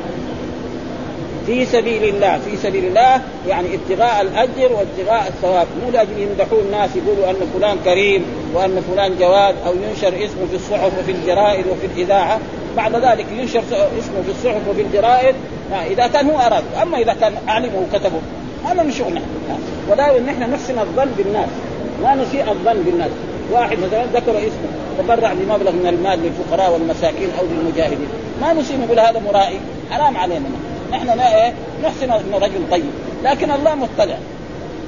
في 1.47 1.67
سبيل 1.67 2.05
الله 2.05 2.39
في 2.39 2.57
سبيل 2.57 2.85
الله 2.85 3.21
يعني 3.49 3.69
ابتغاء 3.75 4.21
الأجر 4.21 4.73
وابتغاء 4.73 5.29
الثواب. 5.29 5.67
مو 5.85 5.91
لاجل 5.91 6.19
يمدحون 6.19 6.61
الناس 6.61 6.91
يقولوا 6.97 7.31
أن 7.31 7.37
فلان 7.55 7.77
كريم 7.85 8.25
وأن 8.55 8.83
فلان 8.93 9.19
جواد 9.19 9.55
أو 9.67 9.73
ينشر 9.73 10.09
اسمه 10.09 10.47
في 10.51 10.57
الصحف 10.57 10.99
وفي 10.99 11.13
الجرائد 11.13 11.67
وفي 11.67 11.87
الإذاعة. 11.87 12.41
بعد 12.77 12.95
ذلك 12.95 13.27
ينشر 13.33 13.63
اسمه 13.99 14.23
في 14.27 14.31
الصحف 14.31 14.69
وفي 14.69 14.83
الجرائد. 14.83 15.35
إذا 15.91 16.07
كان 16.07 16.31
هو 16.31 16.39
أراد. 16.39 16.65
أما 16.83 16.99
إذا 16.99 17.13
كان 17.21 17.33
أعلمه 17.49 17.87
وكتبه. 17.93 18.21
هذا 18.65 18.83
من 18.83 18.93
شغلنا 18.93 19.21
ودائما 19.91 20.33
نحن 20.33 20.51
نحسن 20.51 20.79
الظن 20.79 21.11
بالناس. 21.19 21.49
ما 22.03 22.15
نسيء 22.15 22.51
الظن 22.51 22.83
بالناس. 22.83 23.11
واحد 23.53 23.79
مثلا 23.79 24.05
ذكر 24.15 24.39
اسمه 24.39 24.71
تبرع 24.99 25.33
بمبلغ 25.33 25.73
من 25.73 25.87
المال 25.87 26.19
للفقراء 26.23 26.73
والمساكين 26.73 27.29
أو 27.39 27.45
للمجاهدين. 27.45 28.09
ما 28.41 28.53
نسيء 28.53 28.79
نقول 28.81 29.01
هذا 29.01 29.23
مرائي. 29.27 29.61
حرام 29.91 30.17
علينا. 30.17 30.49
نحن 30.93 31.21
إيه 31.21 31.53
نحسن 31.85 32.11
انه 32.11 32.39
رجل 32.39 32.71
طيب 32.71 32.91
لكن 33.25 33.51
الله 33.51 33.75
مطلع. 33.75 34.17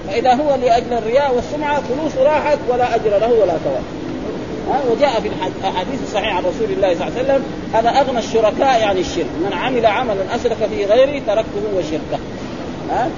فإذا 0.08 0.34
هو 0.34 0.54
لأجل 0.54 0.92
الرياء 0.92 1.34
والسمعة 1.34 1.80
فلوس 1.80 2.16
راحت 2.16 2.58
ولا 2.68 2.94
أجر 2.94 3.10
له 3.10 3.32
ولا 3.32 3.52
ثواب. 3.52 3.82
وجاء 4.90 5.20
في 5.20 5.28
الاحاديث 5.28 6.02
الصحيحه 6.02 6.36
عن 6.36 6.42
رسول 6.42 6.70
الله 6.70 6.94
صلى 6.94 7.08
الله 7.08 7.18
عليه 7.18 7.24
وسلم 7.24 7.44
أنا 7.74 8.00
أغنى 8.00 8.18
الشركاء 8.18 8.84
عن 8.84 8.98
الشرك. 8.98 9.26
من 9.44 9.52
عمل 9.52 9.86
عملا 9.86 10.34
اشرك 10.34 10.56
فيه 10.70 10.86
غيري 10.86 11.20
تركته 11.20 11.62
وشركه 11.76 12.18
ها 12.90 13.08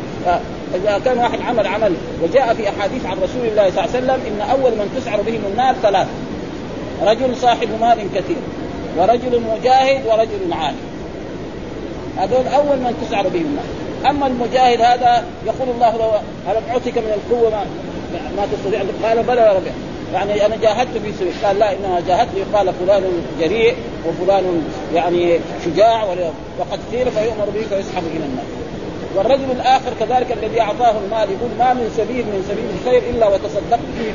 اذا 0.74 1.00
كان 1.04 1.18
واحد 1.18 1.40
عمل 1.40 1.66
عمل 1.66 1.94
وجاء 2.22 2.54
في 2.54 2.68
أحاديث 2.68 3.06
عن 3.06 3.16
رسول 3.16 3.46
الله 3.46 3.70
صلى 3.70 3.84
الله 3.84 3.94
عليه 3.94 4.04
وسلم 4.04 4.20
إن 4.26 4.50
أول 4.50 4.70
من 4.70 5.00
تسعر 5.00 5.22
بهم 5.22 5.40
النار 5.52 5.74
ثلاث 5.82 6.06
رجل 7.02 7.36
صاحب 7.36 7.68
مال 7.80 7.98
كثير 8.14 8.36
ورجل 8.98 9.40
مجاهد 9.40 10.06
ورجل 10.06 10.52
عالم. 10.52 10.93
هذول 12.18 12.46
أول 12.46 12.76
من 12.76 13.06
تسعر 13.06 13.28
بهم. 13.28 13.46
النار 13.46 13.64
أما 14.10 14.26
المجاهد 14.26 14.80
هذا 14.80 15.24
يقول 15.46 15.68
الله 15.68 15.96
له 15.96 16.20
هل 16.46 16.56
أعطيك 16.70 16.98
من 16.98 17.12
القوة 17.14 17.50
ما, 17.50 17.64
ما 18.36 18.46
تستطيع 18.52 18.82
قال 19.02 19.22
بلى 19.22 19.40
يا 19.40 19.52
ربي. 19.52 19.70
يعني 20.14 20.46
أنا 20.46 20.56
جاهدت 20.56 20.98
في 20.98 21.12
سبيل. 21.12 21.32
قال 21.44 21.58
لا 21.58 21.72
إنما 21.72 22.02
جاهدت. 22.08 22.30
يقال 22.36 22.74
فلان 22.74 23.02
جريء 23.40 23.74
وفلان 24.08 24.62
يعني 24.94 25.38
شجاع 25.64 26.04
وقد 26.58 26.78
قيل 26.92 27.10
فيؤمر 27.10 27.44
به 27.54 27.60
فيسحب 27.60 28.02
إلى 28.16 28.24
النار. 28.24 28.44
والرجل 29.16 29.50
الآخر 29.50 29.90
كذلك 30.00 30.36
الذي 30.42 30.60
أعطاه 30.60 30.94
المال 31.04 31.28
يقول 31.30 31.50
ما 31.58 31.74
من 31.74 31.94
سبيل 31.96 32.24
من 32.26 32.44
سبيل 32.48 32.64
الخير 32.78 33.10
إلا 33.10 33.28
وتصدقت 33.28 33.88
فيه. 33.98 34.12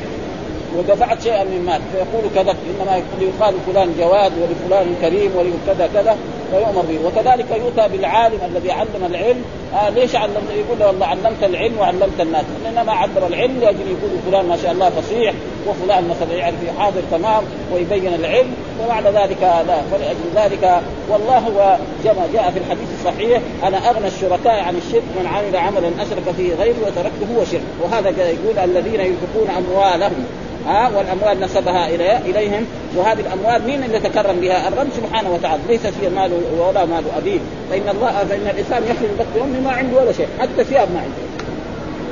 ودفعت 0.78 1.22
شيئا 1.22 1.44
من 1.44 1.62
مال. 1.66 1.80
فيقول 1.92 2.24
كذا 2.34 2.56
إنما 2.70 3.02
يقال 3.20 3.54
فلان 3.66 3.94
جواد 3.98 4.32
ولفلان 4.40 4.94
كريم 5.00 5.30
ولكذا 5.36 5.88
كذا 5.94 6.16
فيؤمر 6.50 6.82
به. 6.88 6.98
وكذلك 7.06 7.46
يؤتى 7.50 7.88
بالعالم 7.88 8.38
الذي 8.46 8.70
علم 8.72 9.04
العلم. 9.10 9.44
آه 9.74 9.88
ليش 9.90 10.16
علم؟ 10.16 10.46
يقول 10.50 10.78
له 10.78 10.86
والله 10.86 11.06
علمت 11.06 11.42
العلم 11.42 11.78
وعلمت 11.78 12.20
الناس. 12.20 12.44
إنما 12.68 12.92
علم 12.92 13.12
العلم 13.28 13.60
لاجل 13.60 13.80
يقول 13.80 14.10
فلان 14.30 14.48
ما 14.48 14.56
شاء 14.56 14.72
الله 14.72 14.90
فصيح 14.90 15.34
وفلان 15.66 16.08
مثلا 16.08 16.34
يعرف 16.36 16.54
حاضر 16.78 17.00
تمام 17.10 17.44
ويبين 17.72 18.14
العلم 18.14 18.54
وبعد 18.84 19.06
ذلك 19.06 19.42
لا 19.42 19.80
فلاجل 19.90 20.26
ذلك 20.34 20.80
والله 21.10 21.38
هو 21.38 21.76
كما 22.04 22.28
جاء 22.32 22.50
في 22.50 22.58
الحديث 22.58 22.88
الصحيح 22.98 23.40
أنا 23.64 23.90
أغنى 23.90 24.06
الشركاء 24.06 24.62
عن 24.62 24.76
الشرك 24.76 25.02
من 25.20 25.26
عمل 25.26 25.56
عملا 25.56 25.88
أشرك 26.02 26.34
فيه 26.36 26.54
غيري 26.54 26.80
وتركته 26.86 27.26
هو 27.36 27.44
شرك. 27.44 27.60
وهذا 27.82 28.08
يقول 28.08 28.58
الذين 28.58 29.00
ينفقون 29.00 29.48
أموالهم. 29.58 30.24
ها 30.66 30.90
والأموال 30.96 31.40
نسبها 31.40 31.88
إلي 31.88 32.16
إليهم. 32.16 32.66
وهذه 32.96 33.20
الأموال 33.20 33.66
مين 33.66 33.84
اللي 33.84 34.00
تكرم 34.00 34.40
بها؟ 34.40 34.68
الرب 34.68 34.86
سبحانه 34.96 35.30
وتعالى. 35.30 35.62
ليس 35.68 35.86
هي 35.86 36.08
مال 36.08 36.32
ولا 36.58 36.84
مال 36.84 37.04
أبيه. 37.16 37.38
فإن 37.70 37.88
الله 37.88 38.12
فإن 38.12 38.46
الإنسان 38.54 38.82
يخرج 38.82 39.08
من 39.10 39.16
بطن 39.18 39.40
أمه 39.42 39.60
ما 39.60 39.76
عنده 39.76 39.96
ولا 39.96 40.12
شيء. 40.12 40.28
حتى 40.40 40.64
ثياب 40.64 40.88
ما 40.92 41.00
عنده. 41.00 41.22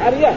عريان. 0.07 0.37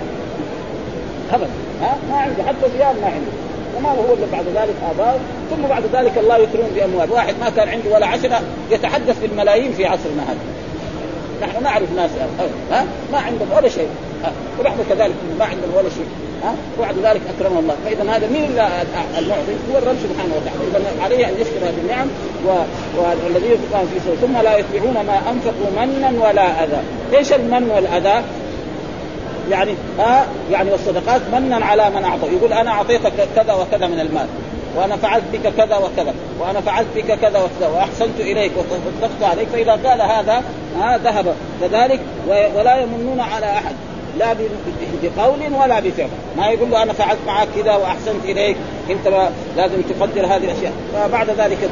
ابدا 1.34 1.50
ها 1.82 1.98
ما 2.10 2.18
عنده. 2.18 2.44
حتى 2.44 2.70
ثياب 2.78 2.96
ما 3.02 3.08
عنده. 3.08 3.32
وما 3.78 3.90
هو 3.90 4.14
إلا 4.14 4.26
بعد 4.32 4.46
ذلك 4.46 4.76
آباء. 4.92 5.20
ثم 5.50 5.62
بعد 5.70 5.84
ذلك 5.94 6.18
الله 6.18 6.38
يكرم 6.38 6.68
بأموال. 6.76 7.12
واحد 7.12 7.36
ما 7.42 7.50
كان 7.50 7.70
عنده 7.70 7.96
ولا 7.96 8.08
عشرة 8.08 8.42
يتحدث 8.72 9.20
بالملايين 9.22 9.72
في 9.74 9.86
عصرنا 9.86 10.24
هذا. 10.28 10.40
نحن 11.42 11.64
نعرف 11.64 11.92
ناس 11.96 12.10
ها 12.72 12.86
ما 13.12 13.18
عندهم 13.18 13.48
ولا 13.58 13.70
شيء. 13.70 13.90
ونحن 14.60 14.78
كذلك 14.90 15.16
ما 15.40 15.46
عندنا 15.46 15.78
ولا 15.78 15.90
شيء. 15.90 16.06
ها؟ 16.44 16.56
وبعد 16.80 16.96
ذلك 17.04 17.22
اكرمه 17.38 17.60
الله. 17.60 17.76
فإذا 17.86 18.04
هذا 18.04 18.28
مين 18.28 18.46
المعطي؟ 19.18 19.54
هو 19.74 19.78
الرب 19.78 19.96
سبحانه 20.04 20.34
وتعالى. 20.36 20.62
إذا 20.72 21.04
عليه 21.04 21.28
أن 21.28 21.34
يشكر 21.40 21.58
هذه 21.64 21.80
النعم 21.84 22.08
والذين 22.98 23.52
ينفقون 23.52 23.88
في 23.94 24.00
سبيل 24.00 24.18
ثم 24.22 24.38
لا 24.38 24.58
يتبعون 24.58 24.94
ما 24.94 25.22
أنفقوا 25.32 25.86
منا 25.86 26.28
ولا 26.28 26.64
أذى. 26.64 26.82
إيش 27.18 27.34
المن 27.34 27.70
والأذى؟ 27.76 28.24
يعني 29.52 29.76
ها 30.00 30.26
يعني 30.52 30.72
والصدقات 30.72 31.22
منا 31.34 31.66
على 31.66 31.90
من 31.90 32.04
أعطى. 32.04 32.28
يقول 32.28 32.54
أنا 32.54 32.72
اعطيتك 32.72 33.14
كذا 33.36 33.54
وكذا 33.54 33.88
من 33.88 34.00
المال. 34.00 34.28
وأنا 34.76 34.96
فعلت 34.96 35.24
بك 35.34 35.54
كذا 35.58 35.78
وكذا. 35.78 36.14
وأنا 36.40 36.62
فعلت 36.62 36.88
بك 36.96 37.20
كذا 37.20 37.40
وكذا. 37.40 37.68
وأحسنت 37.68 38.20
إليك 38.20 38.52
وتصدقت 38.58 39.24
عليك. 39.32 39.48
فإذا 39.48 39.72
قال 39.72 40.02
هذا 40.02 40.44
ها 40.80 40.98
ذهب. 40.98 41.36
كذلك 41.62 42.00
ولا 42.28 42.82
يمنون 42.82 43.20
على 43.20 43.46
أحد. 43.46 43.76
لا 44.20 44.34
بقول 45.04 45.54
ولا 45.54 45.80
بفعل. 45.80 46.08
ما 46.38 46.48
يقول 46.48 46.72
له 46.72 46.84
أنا 46.84 46.94
فعلت 46.94 47.20
معك 47.28 47.48
كذا 47.56 47.76
وأحسنت 47.76 48.26
إليك 48.26 48.58
أنت 48.90 49.30
لازم 49.58 49.82
تقدر 49.82 50.26
هذه 50.26 50.44
الأشياء. 50.44 50.74
فبعد 50.94 51.30
ذلك 51.30 51.70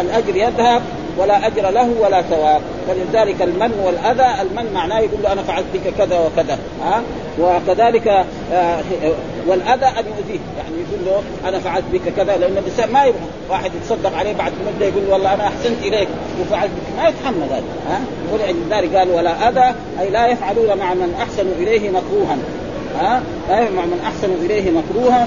الأجر 0.00 0.36
يذهب 0.36 0.82
ولا 1.20 1.46
أجر 1.46 1.70
له 1.70 1.88
ولا 2.00 2.22
ثواب. 2.22 2.60
فلذلك 2.88 3.42
المن 3.42 3.72
والأذى 3.84 4.42
المن 4.42 4.72
معناه 4.74 4.98
يقول 4.98 5.22
له 5.22 5.32
أنا 5.32 5.42
فعلت 5.42 5.66
بك 5.74 5.92
كذا 5.98 6.18
وكذا. 6.18 6.58
ها؟ 6.84 7.02
وكذلك 7.40 8.08
آه، 8.52 8.80
والأذى 9.46 9.86
أن 9.86 10.04
يؤذيه. 10.06 10.40
يعني 10.58 10.76
يقول 10.88 11.06
له 11.06 11.48
أنا 11.48 11.58
فعلت 11.58 11.84
بك 11.92 12.00
كذا 12.16 12.36
لأن 12.36 12.56
الإنسان 12.58 12.92
ما 12.92 13.04
يبغى. 13.04 13.20
واحد 13.50 13.70
يتصدق 13.74 14.16
عليه 14.16 14.32
بعد 14.32 14.52
مدة 14.76 14.86
يقول 14.86 15.02
له 15.06 15.12
والله 15.12 15.34
أنا 15.34 15.46
أحسنت 15.46 15.82
إليك 15.82 16.08
وفعلت 16.40 16.70
بك 16.70 17.02
ما 17.02 17.08
يتحمل 17.08 17.42
هذا. 17.42 17.62
ها؟ 17.90 18.00
ولذلك 18.32 18.96
قال 18.96 19.10
ولا 19.10 19.48
أذى 19.48 19.74
أي 20.00 20.10
لا 20.10 20.26
يفعلون 20.26 20.78
مع 20.78 20.94
من 20.94 21.14
احسنوا 21.22 21.52
إليه 21.58 21.90
مكروها. 21.90 22.36
ها 22.98 23.22
مع 23.48 23.84
من 23.84 24.00
احسنوا 24.04 24.36
إليه 24.36 24.70
مكروها 24.70 25.26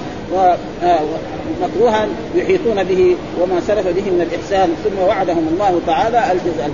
ومكروها 1.62 2.06
يحيطون 2.34 2.84
به 2.84 3.16
وما 3.40 3.60
سلف 3.60 3.86
به 3.86 4.10
من 4.10 4.28
الإحسان 4.30 4.74
ثم 4.84 4.98
وعدهم 5.08 5.48
الله 5.52 5.80
تعالى 5.86 6.32
الجزاء 6.32 6.70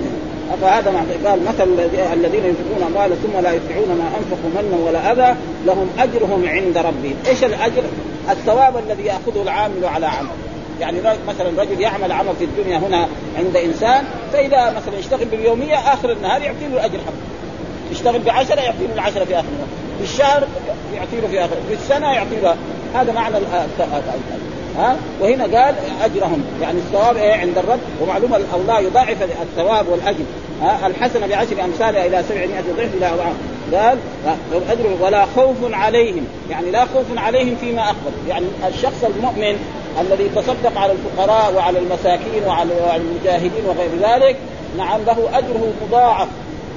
فهذا 0.61 1.05
قال 1.25 1.39
مثل 1.43 1.63
الذين 2.13 2.45
ينفقون 2.45 2.83
أموالا 2.87 3.15
ثم 3.15 3.39
لا 3.43 3.53
يتبعون 3.53 3.87
ما 3.87 4.07
أنفقوا 4.17 4.61
منا 4.61 4.87
ولا 4.87 5.11
أذى 5.11 5.35
لهم 5.65 5.89
أجرهم 5.99 6.45
عند 6.47 6.77
ربهم، 6.77 7.15
إيش 7.27 7.43
الأجر؟ 7.43 7.83
الثواب 8.31 8.73
الذي 8.77 9.03
يأخذه 9.03 9.41
العامل 9.41 9.85
على 9.85 10.05
عمل. 10.05 10.29
يعني 10.81 10.97
مثلا 11.27 11.61
رجل 11.61 11.81
يعمل 11.81 12.11
عمل 12.11 12.35
في 12.39 12.45
الدنيا 12.45 12.77
هنا 12.77 13.07
عند 13.37 13.55
إنسان 13.55 14.03
فإذا 14.33 14.73
مثلا 14.77 14.99
يشتغل 14.99 15.25
باليومية 15.25 15.75
آخر 15.75 16.11
النهار 16.11 16.41
يعطي 16.41 16.67
له 16.67 16.73
الأجر 16.73 16.97
حقه. 16.97 17.91
يشتغل 17.91 18.19
بعشرة 18.19 18.61
يعطي 18.61 18.87
له 18.87 18.93
العشرة 18.93 19.25
في 19.25 19.35
آخر 19.35 19.47
النهار. 19.47 19.80
في 20.01 20.13
الشهر 20.13 20.47
يعطي 20.95 21.21
له 21.21 21.27
في 21.27 21.39
اخر 21.39 21.55
في 21.67 21.73
السنة 21.73 22.13
يعطي 22.13 22.35
له 22.43 22.55
هذا 22.93 23.11
معنى 23.11 23.37
ها؟ 24.77 24.95
وهنا 25.21 25.43
قال 25.43 25.75
أجرهم. 26.03 26.43
يعني 26.61 26.77
الثواب 26.77 27.17
إيه 27.17 27.33
عند 27.33 27.57
الرب؟ 27.57 27.79
ومعلومة 28.01 28.39
الله 28.55 28.79
يضاعف 28.79 29.17
الثواب 29.41 29.87
والأجر. 29.87 30.23
ها؟ 30.61 30.87
الحسنة 30.87 31.27
بعشر 31.27 31.65
أمثالها 31.65 32.05
إلى 32.05 32.23
700 32.29 32.47
ضعف 32.77 32.95
إلى 32.97 33.05
اضعاف 33.05 33.35
قال 33.73 33.97
اجر 34.69 34.97
ولا 35.01 35.25
خوف 35.35 35.57
عليهم. 35.73 36.27
يعني 36.49 36.71
لا 36.71 36.85
خوف 36.85 37.05
عليهم 37.17 37.55
فيما 37.61 37.81
اقبل 37.81 38.29
يعني 38.29 38.45
الشخص 38.67 39.03
المؤمن 39.03 39.59
الذي 40.01 40.29
تصدق 40.35 40.77
على 40.77 40.91
الفقراء 40.91 41.53
وعلى 41.53 41.79
المساكين 41.79 42.43
وعلى 42.47 42.71
المجاهدين 42.95 43.65
وغير 43.67 43.89
ذلك 44.01 44.37
نعم 44.77 44.99
له 45.07 45.29
أجره 45.33 45.73
مضاعف. 45.87 46.27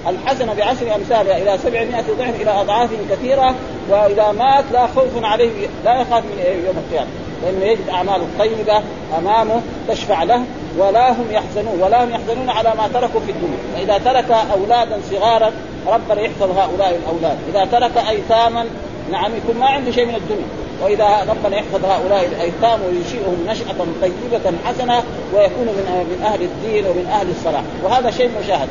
الحسنة 0.09 0.55
بعشر 0.55 0.95
أمثالها 0.95 1.37
إلى 1.37 1.59
700 1.59 2.05
ضعف 2.19 2.41
إلى 2.41 2.51
أضعاف 2.51 2.91
كثيرة 3.11 3.55
وإذا 3.91 4.33
مات 4.33 4.65
لا 4.73 4.87
خوف 4.87 5.25
عليه 5.25 5.69
لا 5.85 6.01
يخاف 6.01 6.25
من 6.25 6.63
يوم 6.67 6.77
القيامة 6.79 7.11
لأنه 7.45 7.65
يجد 7.65 7.89
أعماله 7.89 8.23
الطيبه 8.23 8.83
أمامه 9.19 9.61
تشفع 9.89 10.23
له 10.23 10.45
ولا 10.79 11.13
هم 11.13 11.27
يحزنون 11.31 11.81
ولا 11.81 12.05
هم 12.05 12.11
يحزنون 12.11 12.51
على 12.51 12.73
ما 12.79 12.89
تركوا 12.95 13.21
في 13.21 13.33
الدنيا. 13.33 13.59
فإذا 13.75 13.99
ترك 13.99 14.31
أولادا 14.31 15.01
صغارا 15.11 15.53
ربنا 15.87 16.21
يحفظ 16.21 16.59
هؤلاء 16.59 17.01
الأولاد. 17.03 17.39
إذا 17.49 17.65
ترك 17.65 18.09
أيتاما 18.09 18.65
نعم 19.13 19.37
يكون 19.37 19.57
ما 19.57 19.67
عنده 19.67 19.93
شيء 19.93 20.07
من 20.07 20.15
الدنيا. 20.15 20.47
وإذا 20.83 21.27
ربنا 21.31 21.57
يحفظ 21.57 21.85
هؤلاء 21.85 22.27
الأيتام 22.27 22.81
وينشئهم 22.83 23.47
نشأة 23.49 23.87
طيبة 24.03 24.53
حسنة 24.65 25.03
ويكونوا 25.35 25.73
من 25.73 26.07
من 26.11 26.23
أهل 26.25 26.43
الدين 26.43 26.87
ومن 26.87 27.07
أهل 27.07 27.31
الصلاح. 27.31 27.63
وهذا 27.85 28.11
شيء 28.11 28.31
مشاهد. 28.45 28.69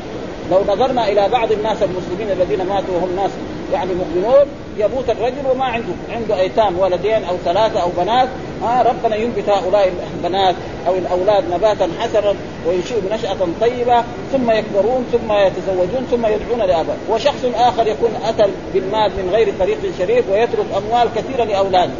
لو 0.51 0.73
نظرنا 0.73 1.07
إلى 1.07 1.29
بعض 1.29 1.51
الناس 1.51 1.77
المسلمين 1.83 2.31
الذين 2.31 2.65
ماتوا 2.65 2.95
وهم 2.95 3.15
ناس 3.15 3.31
يعني 3.73 3.91
مؤمنون 3.93 4.45
يموت 4.77 5.09
الرجل 5.09 5.51
وما 5.51 5.65
عنده 5.65 5.93
عنده 6.09 6.39
أيتام 6.39 6.79
ولدين 6.79 7.23
أو 7.23 7.37
ثلاثة 7.45 7.81
أو 7.81 7.89
بنات 7.97 8.27
آه 8.63 8.81
ربنا 8.81 9.15
ينبت 9.15 9.49
هؤلاء 9.49 9.93
البنات 10.17 10.55
أو 10.87 10.95
الأولاد 10.95 11.43
نباتا 11.53 11.89
حسنا 11.99 12.35
وينشئوا 12.67 13.01
نشأة 13.11 13.37
طيبة 13.61 14.03
ثم 14.31 14.51
يكبرون 14.51 15.05
ثم 15.11 15.33
يتزوجون 15.33 16.07
ثم 16.11 16.25
يدعون 16.25 16.59
لآبائهم، 16.59 16.99
وشخص 17.09 17.45
آخر 17.55 17.87
يكون 17.87 18.11
أتى 18.25 18.51
بالمال 18.73 19.11
من 19.11 19.29
غير 19.33 19.53
طريق 19.59 19.77
شريف 19.99 20.29
ويترك 20.29 20.65
أموال 20.77 21.09
كثيرة 21.15 21.43
لأولاده. 21.43 21.91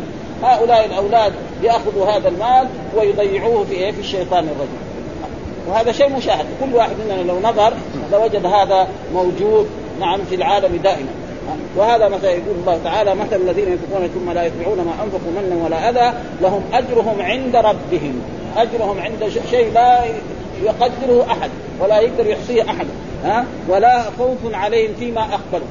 هؤلاء 0.44 0.86
الأولاد 0.86 1.34
يأخذوا 1.64 2.06
هذا 2.06 2.30
المال 2.30 2.68
ويضيعوه 2.98 3.64
في 3.64 3.76
إيه؟ 3.76 3.92
في 3.92 4.00
الشيطان 4.00 4.44
الرجيم. 4.44 4.83
وهذا 5.68 5.92
شيء 5.92 6.10
مشاهد، 6.10 6.46
كل 6.60 6.76
واحد 6.76 6.92
مننا 7.00 7.32
لو 7.32 7.40
نظر 7.40 7.74
لوجد 8.12 8.46
هذا 8.46 8.88
موجود 9.14 9.68
نعم 10.00 10.20
في 10.30 10.36
العالم 10.36 10.76
دائما. 10.76 11.10
وهذا 11.78 12.10
مثلا 12.10 12.32
يقول 12.32 12.56
الله 12.62 12.80
تعالى 12.84 13.16
مثل 13.16 13.36
الذين 13.36 13.68
ينفقون 13.68 14.08
ثم 14.08 14.32
لا 14.32 14.46
يتبعون 14.46 14.78
ما 14.78 15.04
أنفقوا 15.04 15.32
منا 15.36 15.66
ولا 15.66 15.90
أذى 15.90 16.18
لهم 16.42 16.64
أجرهم 16.74 17.22
عند 17.22 17.56
ربهم. 17.56 18.22
أجرهم 18.58 19.00
عند 19.00 19.32
شيء 19.52 19.74
لا 19.74 20.00
يقدره 20.64 21.26
أحد 21.32 21.50
ولا 21.80 22.00
يقدر 22.00 22.28
يحصيه 22.28 22.62
أحد 22.62 22.88
ها؟ 23.24 23.46
ولا 23.68 24.04
خوف 24.18 24.38
عليهم 24.54 24.94
فيما 25.00 25.22
أخبروا. 25.22 25.68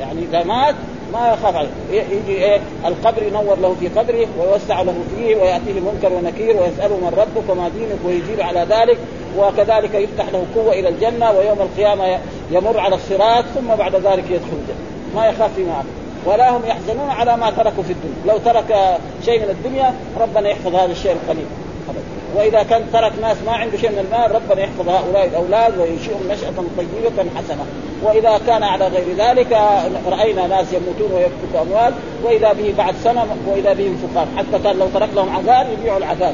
يعني 0.00 0.20
إذا 0.30 0.44
مات 0.44 0.74
ما 1.12 1.32
يخاف 1.32 1.56
عليه. 1.56 1.68
يجي 1.92 2.44
إيه؟ 2.44 2.60
القبر 2.86 3.22
ينور 3.22 3.58
له 3.58 3.76
في 3.80 3.88
قبره 3.88 4.26
ويوسع 4.38 4.82
له 4.82 4.94
فيه 5.16 5.36
ويأتيه 5.36 5.80
منكر 5.80 6.12
ونكير 6.12 6.56
ويسأله 6.56 6.96
من 6.96 7.12
ربك 7.16 7.50
وما 7.50 7.68
دينك 7.68 7.98
ويجيب 8.04 8.40
على 8.40 8.66
ذلك. 8.70 8.98
وكذلك 9.38 9.94
يفتح 9.94 10.28
له 10.32 10.46
قوة 10.54 10.72
إلى 10.72 10.88
الجنة 10.88 11.30
ويوم 11.30 11.58
القيامة 11.60 12.18
يمر 12.50 12.80
على 12.80 12.94
الصراط 12.94 13.44
ثم 13.44 13.74
بعد 13.78 13.94
ذلك 13.94 14.24
يدخل 14.30 14.52
الجنة. 14.52 14.84
ما 15.14 15.26
يخاف 15.26 15.54
فيما 15.54 15.72
أخذ 15.72 15.88
ولا 16.26 16.56
هم 16.56 16.62
يحزنون 16.66 17.10
على 17.10 17.36
ما 17.36 17.50
تركوا 17.50 17.82
في 17.82 17.92
الدنيا. 17.92 18.14
لو 18.26 18.38
ترك 18.38 18.98
شيء 19.24 19.40
من 19.40 19.50
الدنيا 19.50 19.94
ربنا 20.20 20.48
يحفظ 20.48 20.74
هذا 20.74 20.92
الشيء 20.92 21.12
القليل. 21.12 21.46
وإذا 22.36 22.62
كان 22.62 22.82
ترك 22.92 23.12
ناس 23.22 23.36
ما 23.46 23.52
عنده 23.52 23.78
شيء 23.78 23.90
من 23.90 23.98
المال 23.98 24.34
ربنا 24.34 24.64
يحفظ 24.64 24.88
هؤلاء 24.88 25.26
الأولاد 25.26 25.78
وينشئهم 25.78 26.28
نشأة 26.30 26.64
طيبة 26.76 27.30
حسنة. 27.36 27.64
وإذا 28.02 28.40
كان 28.46 28.62
على 28.62 28.86
غير 28.86 29.16
ذلك 29.18 29.52
رأينا 30.10 30.46
ناس 30.46 30.66
يموتون 30.72 31.12
ويفقدوا 31.12 31.62
أموال 31.62 31.94
وإذا 32.24 32.52
به 32.52 32.74
بعد 32.78 32.94
سنة 33.04 33.26
وإذا 33.46 33.72
بهم 33.72 33.96
فقراء 33.96 34.28
حتى 34.36 34.62
كان 34.64 34.78
لو 34.78 34.86
ترك 34.94 35.08
لهم 35.14 35.28
عقار 35.36 35.66
يبيعوا 35.72 35.98
العقار 35.98 36.32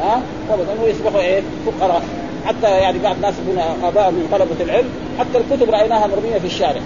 ها؟ 0.00 0.22
ابدا 0.50 0.82
ويصبحوا 0.82 1.20
إيه؟ 1.20 1.42
فقراء. 1.66 2.02
حتى 2.44 2.70
يعني 2.70 2.98
بعض 2.98 3.16
الناس 3.16 3.34
يكون 3.42 3.58
آباء 3.84 4.10
من 4.10 4.28
طلبة 4.32 4.64
العلم 4.64 4.88
حتى 5.18 5.38
الكتب 5.38 5.70
رأيناها 5.70 6.06
مرمية 6.06 6.38
في 6.38 6.46
الشارع. 6.46 6.80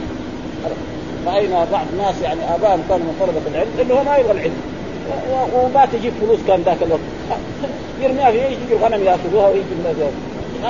رأينا 1.26 1.66
بعض 1.72 1.86
الناس 1.92 2.14
يعني 2.22 2.40
ابائهم 2.54 2.82
كانوا 2.88 3.04
من 3.04 3.16
طلبة 3.20 3.40
العلم 3.54 3.70
إنه 3.80 3.94
هو 3.94 4.04
ما 4.04 4.16
يبغى 4.16 4.32
العلم. 4.32 4.56
وما 5.54 5.86
تجيب 5.92 6.12
فلوس 6.20 6.38
كان 6.48 6.62
ذاك 6.62 6.82
الوقت. 6.82 7.00
يرميها 8.02 8.30
في 8.30 8.38
يجي 8.38 8.72
الغنم 8.72 9.04
يأخذوها 9.04 9.48
ويجي 9.48 9.64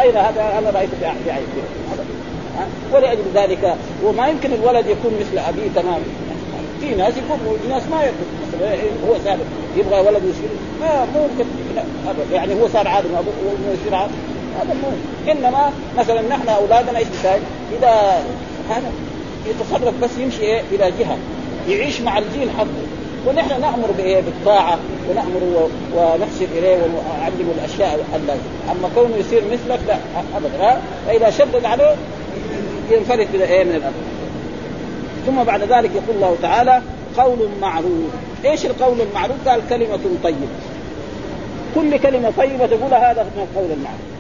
اين 0.03 0.17
هذا 0.17 0.59
أنا 0.59 0.71
رايته 0.71 0.97
في 1.25 1.31
عين 1.31 1.43
ولأجل 2.93 3.23
ذلك 3.35 3.75
وما 4.05 4.29
يمكن 4.29 4.53
الولد 4.53 4.87
يكون 4.87 5.13
مثل 5.21 5.39
أبيه 5.39 5.69
تماما. 5.77 6.05
في 6.81 6.95
ناس 6.95 7.15
يكون 7.17 7.59
ناس 7.69 7.83
ما 7.91 8.03
يكون 8.05 8.27
هو 9.09 9.15
سابق 9.25 9.45
يبغى 9.77 10.01
ولد 10.01 10.23
يصير 10.25 10.49
ما 10.81 11.05
ممكن 11.05 11.45
يعني 12.33 12.55
هو 12.55 12.69
صار 12.69 12.89
عادل 12.89 13.09
ابوه 13.15 13.35
يصير 13.75 13.95
عادل 13.95 14.13
هذا 14.61 14.75
مو 14.75 14.89
إنما 15.33 15.73
مثلا 15.99 16.23
نحن 16.23 16.49
أولادنا 16.49 16.99
إيش 16.99 17.09
نساوي؟ 17.21 17.41
إذا 17.79 18.25
هذا 18.71 18.93
يتصرف 19.47 19.95
بس 20.03 20.11
يمشي 20.19 20.41
إيه 20.41 20.63
إلى 20.73 20.93
جهة 20.99 21.19
يعيش 21.69 22.01
مع 22.01 22.19
الجيل 22.19 22.51
حقه. 22.51 22.67
ونحن 23.27 23.61
نأمر 23.61 23.91
بإيه؟ 23.99 24.21
بالطاعة 24.21 24.79
ونأمر 25.11 25.69
ونحسن 25.97 26.47
إليه 26.59 26.77
ونعلم 26.77 27.55
الأشياء 27.59 28.05
اللازمه 28.15 28.73
أما 28.73 28.91
كونه 28.95 29.17
يصير 29.17 29.43
مثلك 29.53 29.81
لا 29.89 29.97
ابدا. 30.37 30.81
فإذا 31.07 31.31
شدد 31.31 31.65
عليه 31.65 31.95
ينفلت 32.91 33.29
من 33.35 33.41
إيه 33.41 33.65
من 33.65 33.93
ثم 35.27 35.43
بعد 35.45 35.63
ذلك 35.63 35.91
يقول 35.95 36.17
الله 36.17 36.37
تعالى 36.43 36.83
قول 37.19 37.39
معروف. 37.61 38.11
إيش 38.45 38.67
القول 38.67 39.01
المعروف؟ 39.01 39.49
قال 39.49 39.61
كلمة 39.69 39.99
طيبة. 40.25 40.49
كل 41.75 41.99
كلمة 41.99 42.33
طيبة 42.37 42.67
تقولها 42.67 43.13
هذا 43.13 43.23
من 43.23 43.47
القول 43.51 43.71
المعروف. 43.71 44.15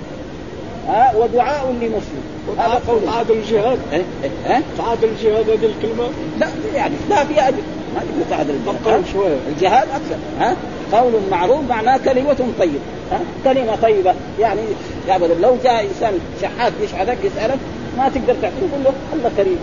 ها؟ 0.88 1.16
ودعاء 1.16 1.72
لمسلم. 1.80 2.24
هذا 2.58 2.80
قول. 2.88 3.04
تعادل 3.06 3.34
الجهاد. 3.34 3.78
إيه؟ 3.92 4.02
إيه؟ 4.46 4.62
تعادل 4.78 5.08
الجهاد 5.08 5.50
هذه 5.50 5.66
الكلمة؟ 5.66 6.08
لا 6.40 6.48
يعني 6.74 6.94
لا 7.10 7.24
في 7.24 7.40
اجر 7.40 7.62
ما 7.94 8.00
تقول 8.00 8.30
تعادل 8.30 8.54
الجهاد 8.86 9.38
الجهاد 9.48 9.88
أكثر. 9.88 10.16
ها؟ 10.40 10.56
قول 10.92 11.12
معروف 11.30 11.60
معناه 11.68 11.96
كلمة 11.96 12.36
طيبة. 12.58 12.78
ها؟ 13.12 13.20
كلمة 13.44 13.76
طيبة. 13.82 14.14
يعني 14.40 14.60
ابدا 15.08 15.34
لو 15.34 15.56
جاء 15.64 15.84
إنسان 15.84 16.18
شحات 16.42 16.72
يشحذك 16.82 17.18
يسألك 17.24 17.58
ما 17.98 18.08
تقدر 18.08 18.34
تعطيه 18.42 18.66
تقول 18.70 18.84
له 18.84 18.92
الله 19.14 19.30
كريم. 19.36 19.58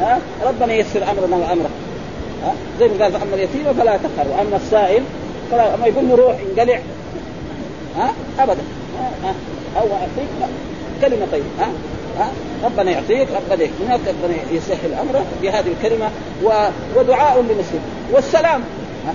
ها؟ 0.00 0.18
ربنا 0.44 0.72
ييسر 0.72 1.02
أمرنا 1.02 1.36
وأمرك. 1.36 1.70
ها؟ 2.44 2.52
زي 2.80 2.88
ما 2.88 3.04
قال 3.04 3.16
أما 3.16 3.34
اليتيم 3.34 3.74
فلا 3.78 3.96
تقهر 3.96 4.26
وأما 4.28 4.56
السائل 4.56 5.02
فلا 5.50 5.74
أما 5.74 5.86
يقول 5.86 6.08
له 6.08 6.14
روح 6.16 6.36
انقلع 6.50 6.80
ها؟ 7.96 8.12
أبدا. 8.38 8.62
ها؟ 9.24 9.34
أو 9.80 9.86
أعطيك 9.92 10.50
كلمة 11.00 11.26
طيبة. 11.32 11.44
ها؟ 11.60 11.68
ها؟ 12.18 12.30
ربنا 12.64 12.90
يعطيك 12.90 13.28
ربنا 13.30 13.64
يكرمك 13.64 14.00
ربنا 14.08 14.36
يسهل 14.52 14.94
امره 14.94 15.24
بهذه 15.42 15.66
الكلمة 15.78 16.10
و... 16.44 16.68
ودعاء 16.96 17.40
للمسلم. 17.40 17.80
والسلام. 18.12 18.60
ها؟ 19.06 19.14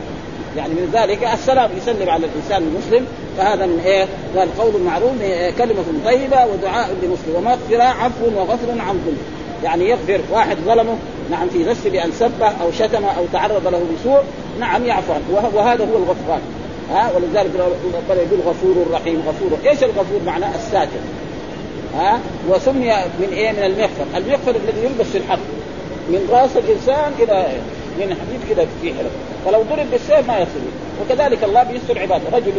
يعني 0.58 0.74
من 0.74 0.90
ذلك 0.94 1.24
السلام 1.34 1.70
يسلم 1.78 2.10
على 2.10 2.26
الإنسان 2.26 2.64
المسلم. 2.64 3.08
فهذا 3.38 3.66
من 3.66 3.80
إيه؟ 3.86 4.08
قال 4.38 4.58
قول 4.58 4.82
معروف 4.82 5.22
إيه؟ 5.22 5.52
كلمة 5.52 5.84
طيبة 6.06 6.46
ودعاء 6.46 6.90
لمسلم 7.04 7.36
ومغفرة 7.36 7.84
عفو 7.84 8.26
وغفر 8.36 8.72
عن 8.72 9.02
ظلم 9.06 9.43
يعني 9.64 9.90
يغفر 9.90 10.22
واحد 10.32 10.58
ظلمه 10.66 10.98
نعم 11.32 11.50
في 11.50 11.64
نفسه 11.64 11.90
بان 11.90 12.12
سبه 12.12 12.48
أو 12.48 12.72
شتمه 12.72 13.12
أو 13.12 13.26
تعرض 13.34 13.68
له 13.68 13.82
بسوء 13.96 14.22
نعم 14.60 14.86
يعفو 14.86 15.14
عنه. 15.14 15.52
وهذا 15.54 15.86
هو 15.86 15.98
الغفران. 15.98 16.42
ها 16.92 17.12
ولذلك 17.16 17.52
ربنا 17.96 18.22
يقول 18.22 18.40
غفور 18.46 18.86
رحيم 18.92 19.24
غفور. 19.28 19.58
إيش 19.70 19.84
الغفور؟ 19.84 20.22
معناه 20.26 20.56
الساتر 20.56 21.00
ها 21.96 22.20
وسمي 22.50 22.94
من 23.20 23.30
إيه؟ 23.34 23.52
من 23.52 23.64
المغفر. 23.64 24.06
المغفر 24.16 24.52
الذي 24.52 24.86
يلبس 24.86 25.06
في 25.12 25.18
الحق 25.18 25.40
من 26.10 26.30
رأس 26.32 26.58
الإنسان 26.58 27.12
إلى 27.20 27.48
من 27.98 28.18
حديد 28.22 28.42
كده 28.50 28.66
في 28.82 28.94
حلق 28.94 29.12
فلو 29.46 29.62
ضرب 29.62 29.92
بالسيف 29.92 30.28
ما 30.28 30.40
يصل 30.40 30.64
وكذلك 31.02 31.44
الله 31.44 31.64
بيستر 31.64 32.00
عباده. 32.00 32.24
رجل 32.34 32.52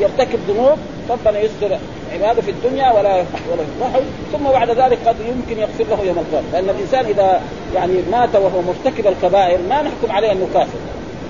يرتكب 0.00 0.38
ذنوب 0.48 0.78
ربنا 1.10 1.40
يستر 1.40 1.78
عباده 2.12 2.42
في 2.42 2.50
الدنيا 2.50 2.92
ولا 2.92 3.14
ولا 3.52 3.62
يفضحه 3.62 4.00
ثم 4.32 4.44
بعد 4.44 4.70
ذلك 4.70 4.98
قد 5.06 5.16
يمكن 5.20 5.62
يغفر 5.62 5.84
له 5.84 6.04
يوم 6.04 6.18
القيامة. 6.18 6.46
لأن 6.52 6.68
الإنسان 6.68 7.06
إذا 7.06 7.40
يعني 7.74 7.92
مات 8.12 8.36
وهو 8.36 8.62
مرتكب 8.62 9.06
الكبائر 9.06 9.58
ما 9.68 9.82
نحكم 9.82 10.12
عليه 10.12 10.32
أنه 10.32 10.48
كافر. 10.54 10.78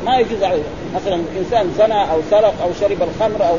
ما 0.04 0.18
يجوز 0.18 0.42
عليه. 0.42 0.62
مثلا 0.94 1.22
إنسان 1.38 1.74
زنى 1.78 2.10
أو 2.12 2.20
سرق 2.30 2.54
أو 2.62 2.68
شرب 2.80 3.02
الخمر 3.02 3.48
أو 3.48 3.56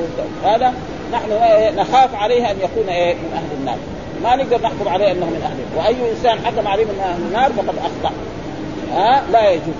هذا 0.50 0.74
نحن 1.14 1.30
نخاف 1.76 2.16
عليه 2.16 2.52
أن 2.52 2.56
يكون 2.58 2.90
إيه؟ 2.90 3.14
من 3.14 3.34
أهل 3.34 3.60
النار. 3.60 3.78
ما 4.24 4.36
نقدر 4.36 4.62
نحكم 4.62 4.88
عليه 4.88 5.12
أنه 5.12 5.26
من 5.26 5.42
اهله 5.44 5.84
وأي 5.84 6.12
إنسان 6.12 6.46
حكم 6.46 6.68
عليه 6.68 6.86
من 6.86 7.00
أهل 7.04 7.22
النار 7.22 7.52
فقد 7.52 7.76
أخطأ. 7.78 8.14
ها؟ 8.94 9.24
لا 9.32 9.50
يجوز. 9.50 9.76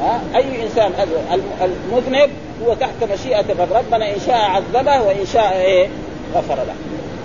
ها؟ 0.00 0.20
أي 0.36 0.62
إنسان 0.62 0.92
المذنب 1.62 2.30
هو 2.66 2.74
تحت 2.74 3.12
مشيئة 3.12 3.40
الرب 3.40 3.72
ربنا 3.72 4.14
إن 4.14 4.20
شاء 4.26 4.36
عذبه 4.36 5.02
وإن 5.02 5.26
شاء 5.32 5.52
إيه 5.52 5.88
غفر 6.34 6.54
له. 6.54 6.74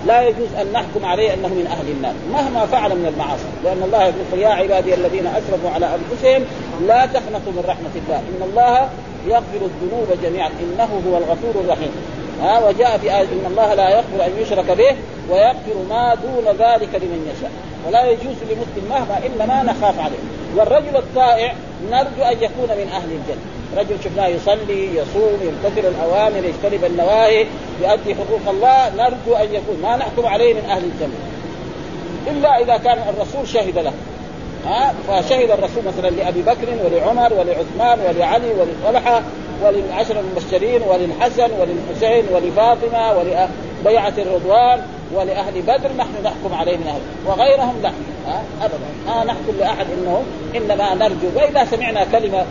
لا 0.06 0.28
يجوز 0.28 0.48
أن 0.60 0.72
نحكم 0.72 1.04
عليه 1.04 1.34
أنه 1.34 1.48
من 1.48 1.66
أهل 1.66 1.90
النار 1.90 2.14
مهما 2.32 2.66
فعل 2.66 2.90
من 2.90 3.06
المعاصي. 3.06 3.44
لأن 3.64 3.82
الله 3.82 4.02
يقول 4.02 4.40
يا 4.40 4.48
عبادي 4.48 4.94
الذين 4.94 5.26
أسرفوا 5.26 5.70
على 5.70 5.86
أنفسهم 5.86 6.44
لا 6.86 7.06
تقنطوا 7.06 7.52
من 7.52 7.64
رحمة 7.68 7.94
الله. 7.96 8.16
إن 8.16 8.42
الله 8.50 8.88
يغفر 9.26 9.66
الذنوب 9.70 10.06
جميعا 10.22 10.50
إنه 10.62 11.02
هو 11.08 11.18
الغفور 11.18 11.64
الرحيم. 11.64 11.90
ها 12.42 12.68
وجاء 12.68 12.98
في 12.98 13.06
آية 13.06 13.22
إن 13.22 13.46
الله 13.46 13.74
لا 13.74 13.90
يغفر 13.90 14.26
أن 14.26 14.32
يشرك 14.40 14.70
به 14.70 14.96
ويغفر 15.30 15.74
ما 15.88 16.14
دون 16.14 16.44
ذلك 16.44 16.94
لمن 16.94 17.32
يشاء. 17.36 17.50
ولا 17.86 18.10
يجوز 18.10 18.36
لمسلم 18.50 18.88
مهما 18.90 19.18
إلا 19.26 19.46
ما 19.46 19.62
نخاف 19.62 19.98
عليه. 19.98 20.22
والرجل 20.56 20.96
الطائع 20.96 21.54
نرجو 21.90 22.22
أن 22.22 22.36
يكون 22.40 22.68
من 22.68 22.88
أهل 22.92 23.10
الجنة. 23.10 23.57
رجل 23.78 23.96
شفناه 24.04 24.26
يصلي 24.26 24.96
يصوم 24.96 25.38
يمتثل 25.42 25.88
الأوامر 25.88 26.44
يجتنب 26.44 26.84
النواهي 26.84 27.46
يؤدي 27.82 28.14
حقوق 28.14 28.40
الله 28.48 28.88
نرجو 28.96 29.36
أن 29.36 29.54
يكون. 29.54 29.78
ما 29.82 29.96
نحكم 29.96 30.26
عليه 30.26 30.54
من 30.54 30.64
أهل 30.70 30.84
الجنة. 30.84 31.18
إلا 32.26 32.62
إذا 32.62 32.76
كان 32.76 32.98
الرسول 33.08 33.48
شهد 33.48 33.78
له. 33.78 33.92
ها؟ 34.66 34.94
فشهد 35.08 35.50
الرسول 35.50 35.84
مثلا 35.86 36.10
لأبي 36.10 36.42
بكر 36.42 36.68
ولعمر 36.84 37.32
ولعثمان 37.32 37.98
ولعلي 38.00 38.52
ولطلحة. 38.54 39.22
وللعشر 39.62 40.20
المبشرين 40.20 40.82
وللحسن 40.82 41.48
وللحسين 41.60 42.24
ولفاطمة 42.34 43.12
ولبيعه 43.12 44.12
الرضوان 44.18 44.82
ولأهل 45.14 45.62
بدر 45.62 45.90
نحن 45.98 46.10
نحكم 46.24 46.54
عليه 46.54 46.76
من 46.76 46.86
أهل 46.86 47.00
وغيرهم 47.26 47.74
لا. 47.82 47.92
ابدا. 48.62 48.78
ما 49.06 49.24
نحكم 49.24 49.58
لأحد 49.58 49.86
انه 49.98 50.22
إنما 50.56 50.94
نرجو 50.94 51.28
وإذا 51.36 51.64
سمعنا 51.64 52.04
كلمة 52.04 52.44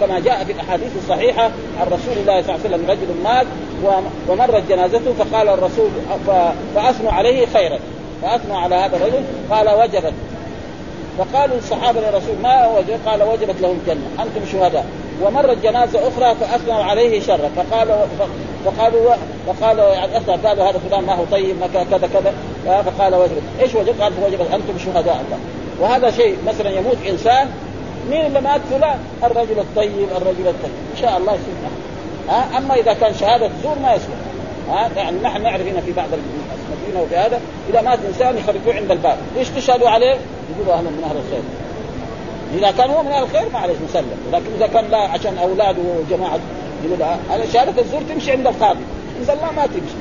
كما 0.00 0.20
جاء 0.20 0.44
في 0.44 0.52
الأحاديث 0.52 0.96
الصحيحة 0.96 1.44
عن 1.80 1.86
رسول 1.86 2.18
الله 2.20 2.42
صلى 2.42 2.54
الله 2.54 2.64
عليه 2.64 2.76
وسلم 2.76 2.90
رجل 2.90 3.22
مات 3.24 3.46
ومرت 4.28 4.68
جنازته 4.68 5.12
فقال 5.12 5.48
الرسول 5.48 5.90
فأثنوا 6.74 7.12
عليه 7.12 7.46
خيرا. 7.46 7.78
فأثنوا 8.22 8.58
على 8.58 8.74
هذا 8.74 8.96
الرجل 8.96 9.22
قال 9.50 9.68
وجبت. 9.68 10.12
فقالوا 11.18 11.58
الصحابة 11.58 12.00
للرسول 12.00 12.36
ما 12.42 12.78
وجب 12.78 12.98
قال 13.06 13.22
وجبت 13.22 13.60
له 13.60 13.72
الجنة. 13.72 14.22
أنتم 14.22 14.52
شهداء. 14.52 14.86
ومرت 15.22 15.62
جنازة 15.62 16.08
أخرى 16.08 16.34
فأثنوا 16.34 16.84
عليه 16.84 17.20
شرا. 17.20 17.50
فقالوا 17.56 17.96
فقالوا 18.64 19.14
فقالوا 19.46 19.92
يعني 19.92 20.16
اثنى 20.16 20.36
قالوا 20.36 20.70
هذا 20.70 20.78
فلان 20.88 21.04
ما 21.04 21.14
هو 21.14 21.24
طيب 21.30 21.56
ما 21.60 21.66
كذا 21.66 22.08
كذا 22.12 22.32
فقال 22.82 23.14
وجبت. 23.14 23.42
إيش 23.60 23.74
وجبت؟ 23.74 24.00
قال 24.00 24.12
وجبت 24.26 24.46
أنتم 24.54 24.78
شهداء 24.84 25.24
الله. 25.26 25.38
وهذا 25.80 26.10
شيء 26.10 26.36
مثلا 26.46 26.70
يموت 26.70 26.96
إنسان 27.08 27.48
مين 28.10 28.26
اللي 28.26 28.40
مات 28.40 28.60
فلان؟ 28.70 28.98
الرجل 29.24 29.58
الطيب 29.58 30.08
الرجل 30.16 30.46
الطيب. 30.46 30.72
إن 30.96 31.02
شاء 31.02 31.16
الله 31.18 31.32
يصير 31.32 31.54
ها 32.28 32.58
أما 32.58 32.74
إذا 32.74 32.92
كان 32.92 33.14
شهادة 33.14 33.50
زور 33.62 33.78
ما 33.82 33.94
يصلح 33.94 34.18
ها 34.70 34.90
يعني 34.96 35.20
نحن 35.20 35.42
نعرف 35.42 35.66
هنا 35.66 35.80
في 35.80 35.92
بعض 35.92 36.08
المدينة 36.12 37.02
وفي 37.02 37.16
هذا. 37.16 37.40
إذا 37.70 37.80
مات 37.80 37.98
إنسان 38.08 38.38
يخرجوه 38.38 38.74
عند 38.74 38.90
الباب. 38.90 39.16
ليش 39.36 39.48
تشهدوا 39.48 39.88
عليه؟ 39.88 40.16
يقولوا 40.56 40.74
أهلا 40.74 40.90
من 40.90 41.04
أهل 41.04 41.16
الخير. 41.16 41.42
إذا 42.54 42.70
كان 42.70 42.90
هو 42.90 43.02
من 43.02 43.08
أهل 43.08 43.22
الخير 43.22 43.48
ما 43.52 43.58
عليه 43.58 43.74
مسلم 43.88 44.06
لكن 44.32 44.46
إذا 44.56 44.66
كان 44.66 44.84
لا 44.90 44.98
عشان 44.98 45.38
أولاده 45.38 45.78
وجماعة 45.82 46.38
يقول 46.84 47.02
هذا 47.30 47.46
شهادة 47.52 47.82
الزور 47.82 48.02
تمشي 48.08 48.32
عند 48.32 48.46
القاضي. 48.46 48.80
عند 49.20 49.30
الله 49.30 49.52
ما 49.56 49.66
تمشي. 49.66 49.94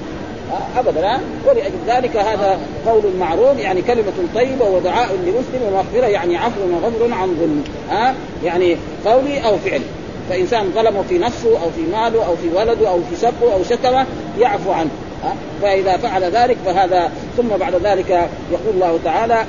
ابدا 0.77 1.07
ها 1.07 1.19
ولأجل 1.47 1.73
ذلك 1.87 2.17
هذا 2.17 2.59
قول 2.85 3.03
معروف 3.19 3.59
يعني 3.59 3.81
كلمة 3.81 4.13
طيبة 4.35 4.65
ودعاء 4.65 5.09
لمسلم 5.13 5.61
ومغفرة 5.67 6.07
يعني 6.07 6.37
عفو 6.37 6.61
وغفر 6.61 7.13
عن 7.13 7.27
ظلم. 7.27 7.63
ها 7.89 8.15
يعني 8.43 8.77
قولي 9.05 9.45
أو 9.45 9.57
فعلي. 9.57 9.83
فإنسان 10.29 10.71
ظلمه 10.75 11.03
في 11.09 11.17
نفسه 11.17 11.49
أو 11.49 11.69
في 11.69 11.81
ماله 11.81 12.25
أو 12.25 12.35
في 12.35 12.49
ولده 12.55 12.89
أو 12.89 12.99
في 13.09 13.15
سبه 13.15 13.53
أو 13.53 13.63
شتمه 13.63 14.05
يعفو 14.39 14.71
عنه. 14.71 14.89
ها 15.23 15.35
فإذا 15.61 15.97
فعل 15.97 16.23
ذلك 16.23 16.57
فهذا 16.65 17.11
ثم 17.37 17.47
بعد 17.47 17.75
ذلك 17.75 18.09
يقول 18.51 18.73
الله 18.73 18.99
تعالى 19.05 19.45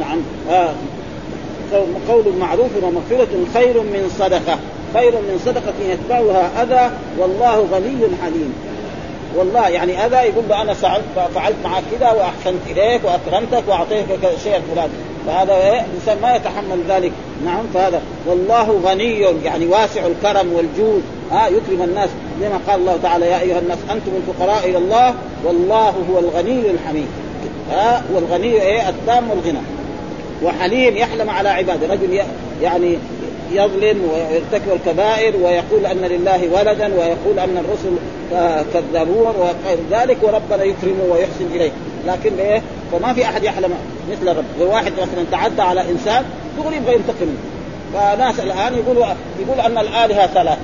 نعم 0.00 0.18
آه. 0.50 0.72
قول 2.08 2.24
معروف 2.40 2.70
ومغفرة 2.82 3.28
خير 3.54 3.80
من 3.82 4.14
صدقة. 4.18 4.58
خير 4.94 5.12
من 5.12 5.40
صدقة 5.46 5.74
يتبعها 5.88 6.62
أذى 6.62 6.90
والله 7.18 7.66
غني 7.72 8.16
حليم. 8.22 8.54
والله 9.36 9.68
يعني 9.68 10.06
أذى 10.06 10.16
يقول 10.16 10.44
له 10.48 10.62
أنا 10.62 10.74
فعلت 11.34 11.56
معك 11.64 11.82
كذا 11.98 12.10
وأحسنت 12.10 12.60
إليك 12.70 13.00
وأكرمتك 13.04 13.68
وأعطيتك 13.68 14.38
شيء 14.44 14.56
الفلاني 14.56 14.92
فهذا 15.26 15.54
إيه؟ 15.54 15.80
الإنسان 15.80 16.18
ما 16.22 16.36
يتحمل 16.36 16.80
ذلك. 16.88 17.12
نعم 17.44 17.64
فهذا 17.74 18.02
والله 18.26 18.80
غني 18.84 19.20
يعني 19.44 19.66
واسع 19.66 20.06
الكرم 20.06 20.52
والجود. 20.52 21.02
ها 21.30 21.46
آه 21.46 21.48
يكرم 21.48 21.82
الناس. 21.82 22.10
لما 22.40 22.60
قال 22.68 22.80
الله 22.80 22.98
تعالى 23.02 23.26
يا 23.26 23.40
أيها 23.40 23.58
الناس 23.58 23.78
أنتم 23.90 24.10
الفقراء 24.16 24.70
إلى 24.70 24.78
الله 24.78 25.14
والله 25.44 25.94
هو 26.12 26.18
الغني 26.18 26.70
الحميد. 26.70 27.08
ها 27.70 27.96
آه 27.96 28.02
والغني 28.14 28.62
إيه؟ 28.62 28.88
التام 28.88 29.24
الغنى 29.24 29.60
وحليم 30.42 30.96
يحلم 30.96 31.30
على 31.30 31.48
عباده. 31.48 31.86
رجل 31.86 32.22
يعني 32.62 32.98
يظلم 33.52 34.10
ويرتكب 34.12 34.72
الكبائر 34.72 35.36
ويقول 35.36 35.86
أن 35.86 35.98
لله 35.98 36.48
ولدا 36.52 36.86
ويقول 36.86 37.38
أن 37.38 37.64
الرسل 37.64 37.96
كذابون 38.72 39.34
وغير 39.38 39.78
ذلك 39.90 40.16
وربنا 40.22 40.64
يكرمه 40.64 41.04
ويحسن 41.10 41.46
إليه. 41.54 41.70
لكن 42.06 42.38
إيه 42.38 42.62
فما 42.92 43.12
في 43.12 43.24
أحد 43.24 43.44
يحلم 43.44 43.70
مثل 44.10 44.28
الرب. 44.28 44.44
واحد 44.60 44.92
مثلا 44.92 45.24
تعدى 45.30 45.62
على 45.62 45.90
إنسان 45.90 46.24
دغري 46.58 46.76
يبغى 46.76 46.94
ينتقم 46.94 47.36
فناس 47.94 48.40
الآن 48.40 48.74
يقولوا 48.74 49.06
يقول 49.40 49.60
أن 49.60 49.78
الآلهة 49.78 50.26
ثلاث. 50.26 50.58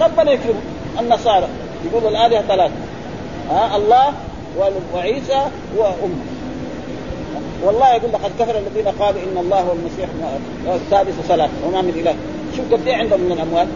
ربنا 0.00 0.30
يكرمه 0.30 0.60
النصارى. 1.00 1.48
يقولوا 1.90 2.10
الآلهة 2.10 2.42
ثلاث. 2.42 2.70
ها 3.50 3.76
الله 3.76 4.12
وعيسى 4.94 5.46
وأمه. 5.76 6.33
والله 7.64 7.94
يقول 7.94 8.12
لقد 8.12 8.30
كفر 8.38 8.54
الذين 8.58 8.88
قالوا 9.00 9.20
إن 9.20 9.38
الله 9.38 9.60
هو 9.60 9.72
المسيح 9.72 10.08
السادس 10.74 11.14
ثلاث 11.28 11.50
وما 11.66 11.82
من 11.82 11.94
إله. 12.00 12.14
شوف 12.56 12.72
قد 12.72 12.86
إيه 12.86 12.96
عندهم 12.96 13.20
من 13.20 13.32
الاموال 13.32 13.66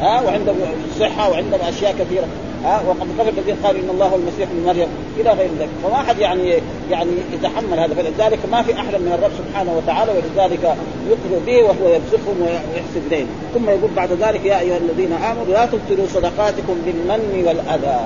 ها؟ 0.00 0.22
وعندهم 0.22 0.56
صحة 1.00 1.30
وعندهم 1.30 1.60
أشياء 1.60 1.94
كثيرة. 1.98 2.26
ها؟ 2.64 2.82
وقد 2.88 3.06
كفر 3.18 3.28
الذين 3.28 3.56
قالوا 3.64 3.80
إن 3.80 3.90
الله 3.90 4.06
هو 4.06 4.16
المسيح 4.16 4.48
ابن 4.50 4.66
مريم 4.66 4.88
إلى 5.20 5.30
غير 5.30 5.50
ذلك. 5.58 5.68
فما 5.82 5.94
أحد 5.94 6.18
يعني 6.18 6.54
يعني 6.90 7.10
يتحمل 7.32 7.78
هذا. 7.78 7.94
فلذلك 7.94 8.38
ما 8.52 8.62
في 8.62 8.74
احلم 8.74 9.02
من 9.02 9.12
الرب 9.12 9.30
سبحانه 9.38 9.76
وتعالى 9.76 10.12
ولذلك 10.12 10.76
يقر 11.08 11.40
به 11.46 11.62
وهو 11.62 11.88
يرزقهم 11.88 12.42
ويحسن 12.42 13.06
اليه 13.06 13.26
ثم 13.54 13.70
يقول 13.70 13.90
بعد 13.96 14.12
ذلك 14.12 14.44
يا 14.44 14.60
أيها 14.60 14.76
الذين 14.76 15.12
آمنوا 15.12 15.46
لا 15.46 15.66
تبطلوا 15.66 16.06
صدقاتكم 16.14 16.76
بالمن 16.86 17.44
والأذى. 17.46 18.00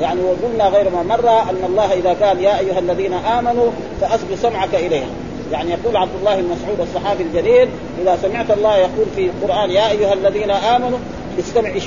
يعني 0.00 0.20
وقلنا 0.20 0.68
غير 0.68 0.90
ما 0.90 1.02
مرة 1.02 1.50
أن 1.50 1.64
الله 1.66 1.92
إذا 1.92 2.26
قال 2.26 2.40
يا 2.40 2.58
أيها 2.58 2.78
الذين 2.78 3.12
آمنوا 3.12 3.70
فأصغ 4.00 4.36
سمعك 4.42 4.74
إليها. 4.74 5.08
يعني 5.52 5.70
يقول 5.70 5.96
عبد 5.96 6.10
الله 6.20 6.36
بن 6.36 6.48
مسعود 6.48 6.80
الصحابي 6.80 7.22
الجليل 7.22 7.68
إذا 8.02 8.18
سمعت 8.22 8.50
الله 8.50 8.76
يقول 8.76 9.06
في 9.16 9.26
القرآن 9.26 9.70
يا 9.70 9.90
أيها 9.90 10.12
الذين 10.12 10.50
آمنوا 10.50 10.98
استمع 11.38 11.68
إيش 11.68 11.84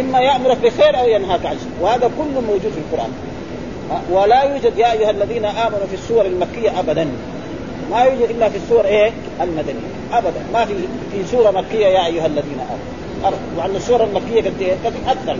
إما 0.00 0.20
يأمرك 0.20 0.58
بخير 0.64 1.00
أو 1.00 1.08
ينهاك 1.08 1.46
عن 1.46 1.56
وهذا 1.80 2.10
كله 2.18 2.40
موجود 2.40 2.72
في 2.72 2.80
القرآن. 2.92 3.10
ولا 4.10 4.42
يوجد 4.42 4.78
يا 4.78 4.92
أيها 4.92 5.10
الذين 5.10 5.44
آمنوا 5.44 5.86
في 5.88 5.94
السور 5.94 6.26
المكية 6.26 6.80
ابدا. 6.80 7.08
ما 7.90 8.02
يوجد 8.02 8.30
إلا 8.30 8.48
في 8.48 8.56
السور 8.56 8.84
إيه؟ 8.84 9.10
المدنية. 9.40 9.90
ابدا. 10.12 10.44
ما 10.52 10.64
في 10.64 10.74
في 11.12 11.30
سورة 11.30 11.50
مكية 11.50 11.86
يا 11.86 12.06
أيها 12.06 12.26
الذين 12.26 12.60
آمنوا. 12.60 13.38
وعن 13.58 13.76
السورة 13.76 14.04
المكية 14.04 14.40
قد 14.40 14.54
إيه؟ 14.60 14.74
قد 14.84 14.92
أكثر 15.08 15.36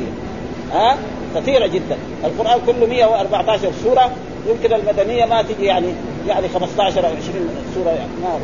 ها؟ 0.72 0.96
كثيرة 1.34 1.66
جدا. 1.66 1.96
القرآن 2.24 2.60
كله 2.66 2.86
114 2.86 3.70
سورة. 3.84 4.10
يمكن 4.46 4.72
المدنية 4.72 5.24
ما 5.24 5.42
تجي 5.42 5.64
يعني 5.64 5.86
يعني 6.28 6.48
15 6.48 7.06
أو 7.06 7.10
20 7.10 7.64
سورة 7.74 7.90
يعني. 7.90 8.10
ما 8.22 8.38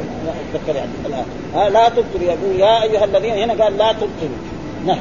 أتذكر 0.55 0.77
يعني 0.77 0.91
الآن. 1.07 1.25
ها؟ 1.55 1.69
لا 1.69 1.89
تبطلوا 1.89 2.23
يقول 2.23 2.61
يا 2.61 2.83
أيها 2.83 3.05
الذين 3.05 3.35
هنا 3.35 3.65
قال 3.65 3.79
لا 3.79 3.93
تبطلوا. 3.93 4.39
نهي 4.87 4.99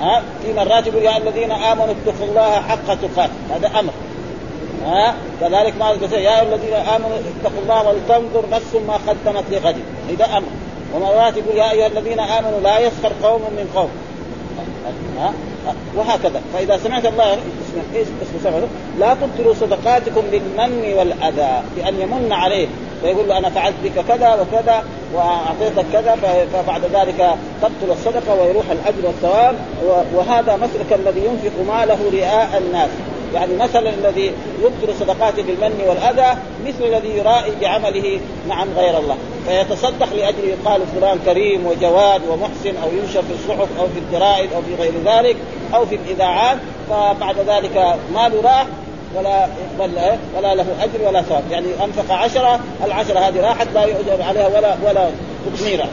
ها؟ 0.00 0.22
في 0.42 0.52
مرات 0.52 0.86
يقول 0.86 1.02
يا 1.02 1.16
الذين 1.16 1.52
آمنوا 1.52 1.94
اتقوا 1.94 2.26
الله 2.28 2.60
حق 2.60 2.86
تقاته. 2.86 3.32
هذا 3.54 3.78
أمر. 3.78 3.92
ها؟ 4.86 5.14
كذلك 5.40 5.74
ما 5.78 5.90
يا 6.12 6.42
الذين 6.42 6.74
آمنوا 6.74 7.16
اتقوا 7.40 7.62
الله 7.62 7.88
ولتنظر 7.88 8.44
نفس 8.52 8.74
ما 8.88 8.94
قدمت 8.94 9.44
لغد. 9.50 9.76
هذا 10.10 10.36
أمر. 10.36 10.48
ومرات 10.94 11.36
يقول 11.36 11.56
يا 11.56 11.70
أيها 11.70 11.86
الذين 11.86 12.20
آمنوا 12.20 12.60
لا 12.60 12.78
يسخر 12.78 13.12
قوم 13.22 13.40
من 13.40 13.70
قوم. 13.74 13.90
ها؟ 15.18 15.32
وهكذا. 15.96 16.40
فإذا 16.54 16.76
سمعت 16.76 17.06
الله 17.06 17.30
إيش 17.94 18.06
اسمه 18.40 18.68
لا 18.98 19.14
تبطلوا 19.14 19.54
صدقاتكم 19.54 20.22
بالمن 20.30 20.94
والأذى 20.98 21.62
بأن 21.76 22.00
يمن 22.00 22.32
عليه. 22.32 22.66
فيقول 23.02 23.28
له 23.28 23.38
أنا 23.38 23.50
فعلت 23.50 23.74
بك 23.84 24.04
كذا 24.08 24.34
وكذا 24.34 24.84
وأعطيتك 25.14 25.84
كذا 25.92 26.16
فبعد 26.52 26.80
ذلك 26.84 27.36
تبطل 27.62 27.92
الصدقة 27.92 28.42
ويروح 28.42 28.64
الأجر 28.70 29.06
والثواب. 29.06 29.54
وهذا 30.14 30.56
مسلك 30.56 30.92
الذي 30.92 31.20
ينفق 31.20 31.74
ماله 31.74 31.98
رئاء 32.12 32.62
الناس. 32.66 32.90
يعني 33.34 33.56
مثلا 33.56 33.90
الذي 33.90 34.32
يبطل 34.62 34.94
صدقاته 35.00 35.42
بالمن 35.42 35.84
والأذى 35.88 36.38
مثل 36.66 36.84
الذي 36.84 37.08
يرائي 37.08 37.52
بعمله 37.60 38.20
نعم 38.48 38.68
غير 38.76 38.98
الله. 38.98 39.16
فيتصدق 39.46 40.14
لأجل 40.14 40.44
يقال 40.44 40.80
فلان 40.96 41.18
كريم 41.26 41.66
وجواد 41.66 42.22
ومحسن 42.28 42.82
أو 42.82 42.88
ينشر 42.88 43.22
في 43.22 43.32
الصحف 43.34 43.68
أو 43.80 43.86
في 43.86 43.98
الجرائد 43.98 44.52
أو 44.52 44.62
في 44.62 44.82
غير 44.82 44.92
ذلك 45.04 45.36
أو 45.74 45.86
في 45.86 45.94
الإذاعات 45.94 46.58
فبعد 46.90 47.36
ذلك 47.38 47.96
ماله 48.14 48.42
راح 48.42 48.66
ولا 49.16 49.48
يقبل 49.80 49.92
ولا 50.36 50.54
له 50.54 50.66
أجر 50.80 51.08
ولا 51.08 51.22
ثواب. 51.22 51.42
يعني 51.50 51.66
أنفق 51.84 52.14
عشرة 52.14 52.60
العشرة 52.84 53.18
هذه 53.18 53.40
راحت 53.40 53.66
لا 53.74 53.84
يؤجر 53.84 54.22
عليها 54.22 54.46
ولا 54.46 54.76
ولا 54.84 55.10
تثميره 55.54 55.88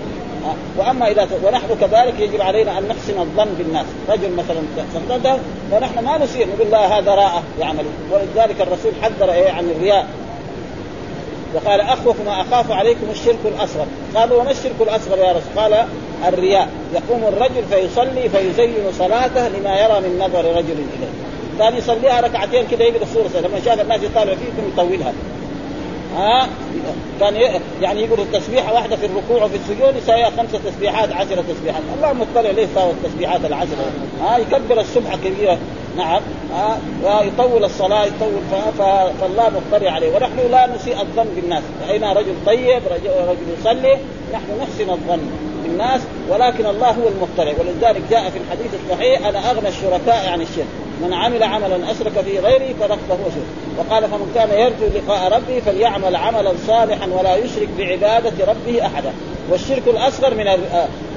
وأما 0.77 1.12
إذا 1.12 1.27
ونحن 1.43 1.67
كذلك 1.82 2.19
يجب 2.19 2.41
علينا 2.41 2.77
أن 2.77 2.88
نحسن 2.88 3.19
الظن 3.19 3.53
بالناس، 3.58 3.86
رجل 4.10 4.32
مثلا 4.32 4.62
تصدق 4.93 5.39
ونحن 5.71 6.03
ما 6.03 6.17
نسير 6.17 6.47
نقول 6.47 6.71
لا 6.71 6.99
هذا 6.99 7.12
راءة 7.12 7.43
يعمل 7.60 7.86
ولذلك 8.12 8.62
الرسول 8.62 8.91
حذر 9.01 9.32
إيه 9.32 9.51
عن 9.51 9.69
الرياء 9.69 10.08
وقال 11.53 11.82
أخوف 11.82 12.15
ما 12.25 12.41
أخاف 12.41 12.71
عليكم 12.71 13.08
الشرك 13.12 13.39
الأصغر، 13.45 13.86
قالوا 14.15 14.41
وما 14.41 14.51
الشرك 14.51 14.75
الأصغر 14.82 15.17
يا 15.17 15.32
رسول؟ 15.32 15.53
قال 15.58 15.86
الرياء، 16.27 16.67
يقوم 16.93 17.23
الرجل 17.27 17.63
فيصلي 17.69 18.29
فيزين 18.29 18.91
صلاته 18.99 19.47
لما 19.47 19.79
يرى 19.79 19.99
من 19.99 20.19
نظر 20.19 20.45
رجل 20.45 20.71
إليه. 20.71 21.13
كان 21.60 21.77
يصليها 21.77 22.21
ركعتين 22.21 22.65
كذا 22.71 22.84
يقرا 22.84 23.03
السوره 23.03 23.47
لما 23.47 23.60
شاف 23.65 23.82
الناس 23.82 24.03
يطالعوا 24.03 24.36
فيه 24.36 24.73
يطولها. 24.73 25.13
ها؟ 26.17 26.47
كان 27.19 27.36
يعني 27.82 28.04
يقول 28.04 28.19
التسبيحة 28.19 28.73
واحدة 28.73 28.95
في 28.95 29.06
الركوع 29.06 29.43
وفي 29.43 29.56
السجود 29.56 29.95
يساويها 29.95 30.30
خمسة 30.30 30.60
تسبيحات 30.65 31.12
عشرة 31.12 31.43
تسبيحات. 31.49 31.82
الله 31.95 32.13
مطلع 32.13 32.52
ليه 32.52 32.67
ساوى 32.76 32.91
التسبيحات 32.91 33.45
العشرة. 33.45 33.91
ها؟ 34.21 34.38
يكبر 34.38 34.80
السبحه 34.80 35.17
كبيرة. 35.17 35.58
نعم. 35.97 36.21
ها؟ 36.54 36.78
ويطول 37.04 37.63
الصلاة 37.63 38.06
يطول 38.06 38.41
فالله 39.21 39.49
مطلع 39.49 39.91
عليه. 39.91 40.15
ونحن 40.15 40.52
لا 40.52 40.76
نسيء 40.76 41.02
الظن 41.02 41.28
بالناس. 41.36 41.63
راينا 41.88 42.13
رجل 42.13 42.34
طيب 42.45 42.82
رجل 42.91 43.60
يصلي. 43.60 43.97
نحن 44.34 44.60
نحسن 44.62 44.89
الظن 44.89 45.21
بالناس 45.63 46.02
ولكن 46.30 46.65
الله 46.65 46.89
هو 46.89 47.08
المطلع. 47.08 47.54
ولذلك 47.60 48.02
جاء 48.12 48.30
في 48.30 48.38
الحديث 48.38 48.71
الصحيح 48.84 49.28
أنا 49.28 49.52
أغنى 49.52 49.67
الشركاء 49.67 50.30
عن 50.30 50.41
الشرك. 50.41 50.65
من 51.01 51.13
عمل 51.13 51.43
عملا 51.43 51.91
أشرك 51.91 52.21
فيه 52.21 52.39
غيري 52.39 52.73
فنفسه 52.73 53.17
شرك. 53.23 53.77
وقال 53.77 54.03
فمن 54.03 54.32
كان 54.36 54.49
يرجو 54.49 54.97
لقاء 54.99 55.34
ربه 55.34 55.60
فليعمل 55.60 56.15
عملا 56.15 56.53
صالحا 56.67 57.08
ولا 57.08 57.36
يشرك 57.36 57.69
بعبادة 57.77 58.45
ربه 58.45 58.86
احدا. 58.86 59.13
والشرك 59.49 59.84
الأصغر 59.88 60.36
من 60.36 60.47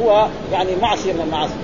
هو 0.00 0.26
يعني 0.52 0.70
معصية 0.82 1.12
من 1.12 1.20
المعاصي. 1.20 1.54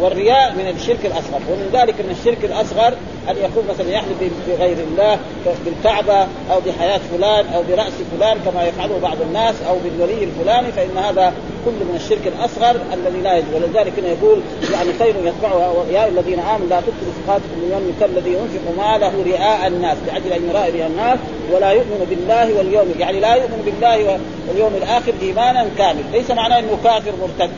والرياء 0.00 0.52
من 0.52 0.74
الشرك 0.76 1.06
الأصغر 1.06 1.40
ومن 1.50 1.70
ذلك 1.72 1.94
أن 2.00 2.10
الشرك 2.10 2.44
الأصغر 2.44 2.94
أن 3.30 3.36
يقول 3.36 3.64
مثلا 3.70 3.90
يحلف 3.90 4.16
بغير 4.48 4.76
الله 4.90 5.18
بالكعبة 5.64 6.20
أو 6.50 6.60
بحياة 6.66 7.00
فلان 7.12 7.46
أو 7.54 7.62
برأس 7.62 7.92
فلان 8.16 8.38
كما 8.44 8.64
يفعله 8.64 8.98
بعض 8.98 9.16
الناس 9.20 9.54
أو 9.68 9.76
بالولي 9.84 10.24
الفلاني 10.24 10.72
فإن 10.72 10.98
هذا 10.98 11.32
كله 11.64 11.84
من 11.90 11.96
الشرك 11.96 12.26
الأصغر 12.26 12.80
الذي 12.92 13.20
لا 13.20 13.36
يجوز. 13.36 13.54
ولذلك 13.54 13.92
هنا 13.98 14.08
يقول 14.08 14.40
يعني 14.72 14.92
خير 14.98 15.14
يتبعها 15.24 15.84
يا 15.92 16.08
الذين 16.08 16.38
آمنوا 16.38 16.68
لا 16.68 16.80
تبطلوا 16.80 17.78
من 17.78 17.96
كالذي 18.00 18.30
ينفق 18.30 18.84
ماله 18.84 19.12
رئاء 19.26 19.66
الناس 19.66 19.96
لأجل 20.06 20.32
أن 20.32 20.48
يرائي 20.50 20.72
رئاء 20.72 20.86
الناس 20.86 21.18
ولا 21.52 21.70
يؤمن 21.70 22.06
بالله 22.10 22.58
واليوم 22.58 22.94
يعني 22.98 23.20
لا 23.20 23.34
يؤمن 23.34 23.62
بالله 23.64 24.18
واليوم 24.48 24.74
الآخر 24.74 25.12
ايمانا 25.22 25.66
كامل 25.78 26.04
ليس 26.12 26.30
معناه 26.30 26.58
إنه 26.58 26.78
كافر 26.84 27.12
مرتد. 27.22 27.50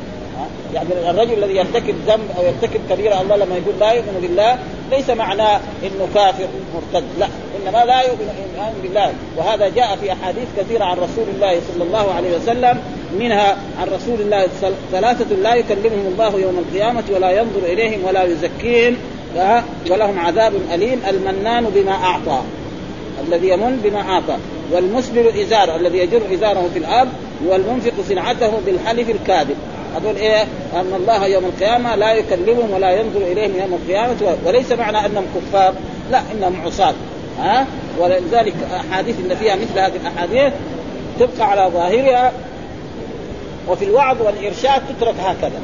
يعني 0.74 1.10
الرجل 1.10 1.44
الذي 1.44 1.56
يرتكب 1.56 1.94
ذنب 2.06 2.28
أو 2.38 2.44
يرتكب 2.44 2.80
كبيرة 2.90 3.20
الله 3.20 3.36
لما 3.36 3.56
يقول 3.56 3.74
لا 3.80 3.92
يؤمن 3.92 4.18
بالله 4.22 4.58
ليس 4.90 5.10
معناه 5.10 5.60
إنه 5.82 6.08
كافر 6.14 6.46
مرتد 6.74 7.06
لا 7.18 7.28
إنما 7.56 7.84
لا 7.84 8.00
يؤمن 8.00 8.28
بالله. 8.82 9.12
وهذا 9.36 9.68
جاء 9.68 9.96
في 9.96 10.12
أحاديث 10.12 10.46
كثيرة 10.56 10.84
عن 10.84 10.96
رسول 10.96 11.24
الله 11.34 11.60
صلى 11.74 11.84
الله 11.84 12.14
عليه 12.14 12.36
وسلم 12.36 12.78
منها 13.18 13.56
عن 13.80 13.88
رسول 13.88 14.20
الله 14.20 14.48
ثلاثة 14.92 15.34
لا 15.34 15.54
يكلمهم 15.54 16.06
الله 16.12 16.40
يوم 16.40 16.58
القيامة 16.58 17.04
ولا 17.14 17.30
ينظر 17.30 17.62
إليهم 17.64 18.04
ولا 18.04 18.24
يزكيهم 18.24 18.96
ولهم 19.90 20.18
عذاب 20.18 20.52
أليم 20.74 21.00
المنان 21.08 21.64
بما 21.64 21.92
أعطى 21.92 22.40
الذي 23.28 23.48
يمن 23.48 23.80
بما 23.84 24.00
أعطى 24.00 24.36
والمسبل 24.72 25.40
إزار 25.40 25.76
الذي 25.76 25.98
يجر 25.98 26.20
إزاره 26.34 26.70
في 26.72 26.78
الأرض 26.78 27.08
والمنفق 27.46 27.92
سلعته 28.08 28.50
بالحلف 28.66 29.10
الكاذب. 29.10 29.56
هذول 29.96 30.16
إيه؟ 30.16 30.42
أن 30.74 30.92
الله 30.96 31.26
يوم 31.26 31.44
القيامة 31.44 31.96
لا 31.96 32.12
يكلمهم 32.12 32.70
ولا 32.70 32.90
ينظر 32.90 33.20
إليهم 33.20 33.60
يوم 33.60 33.74
القيامة 33.82 34.16
وليس 34.46 34.72
معنى 34.72 35.06
أنهم 35.06 35.24
كفار 35.36 35.74
لا 36.10 36.22
إنهم 36.32 36.62
عصاة. 36.66 36.94
ها؟ 37.38 37.66
ولذلك 37.98 38.54
أحاديث 38.76 39.18
اللي 39.18 39.36
فيها 39.36 39.56
مثل 39.56 39.78
هذه 39.78 39.96
الأحاديث 39.96 40.52
تبقى 41.20 41.50
على 41.50 41.70
ظاهرها 41.72 42.32
وفي 43.68 43.84
الوعظ 43.84 44.22
والإرشاد 44.22 44.82
تترك 44.88 45.14
هكذا. 45.20 45.60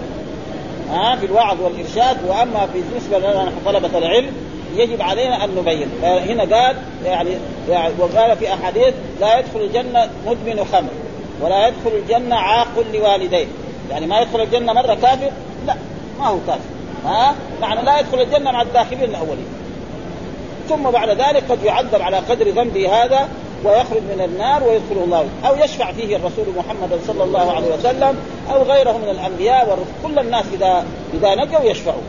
ها؟ 0.90 1.16
في 1.16 1.26
الوعظ 1.26 1.60
والإرشاد 1.60 2.16
وأما 2.28 2.68
بالنسبة 2.74 3.18
لنا 3.18 3.52
طلبة 3.66 3.98
العلم 3.98 4.32
يجب 4.76 5.02
علينا 5.02 5.44
أن 5.44 5.50
نبين. 5.58 5.88
هنا 6.02 6.56
قال 6.56 6.76
يعني, 7.04 7.30
يعني 7.70 7.92
وقال 7.98 8.36
في 8.36 8.54
أحاديث 8.54 8.94
لا 9.20 9.38
يدخل 9.38 9.60
الجنة 9.60 10.10
مدمن 10.26 10.64
خمر 10.72 10.90
ولا 11.40 11.68
يدخل 11.68 11.96
الجنة 11.96 12.36
عاق 12.36 12.84
لوالديه. 12.94 13.46
يعني 13.90 14.06
ما 14.06 14.20
يدخل 14.20 14.40
الجنة 14.40 14.72
مرة 14.72 14.94
كافر؟ 14.94 15.30
لا 15.66 15.74
ما 16.18 16.26
هو 16.26 16.36
كافر. 16.46 16.60
ها؟ 17.04 17.34
معنى 17.60 17.82
لا 17.82 17.98
يدخل 17.98 18.20
الجنة 18.20 18.50
مع 18.50 18.62
الداخلين 18.62 19.04
الأولين. 19.04 19.46
ثم 20.68 20.90
بعد 20.90 21.08
ذلك 21.08 21.44
قد 21.50 21.64
يعذب 21.64 22.02
على 22.02 22.16
قدر 22.16 22.48
ذنبه 22.48 23.04
هذا 23.04 23.28
ويخرج 23.64 24.02
من 24.02 24.24
النار 24.24 24.62
ويدخله 24.62 25.04
الله. 25.04 25.26
أو 25.46 25.56
يشفع 25.56 25.92
فيه 25.92 26.16
الرسول 26.16 26.44
محمد 26.56 27.00
صلى 27.06 27.24
الله 27.24 27.52
عليه 27.52 27.74
وسلم 27.74 28.16
أو 28.52 28.62
غيره 28.62 28.92
من 28.92 29.08
الأنبياء 29.08 29.78
كل 30.02 30.18
الناس 30.18 30.44
إذا 30.54 30.84
إذا 31.14 31.34
نجوا 31.34 31.60
يشفعوا 31.60 32.02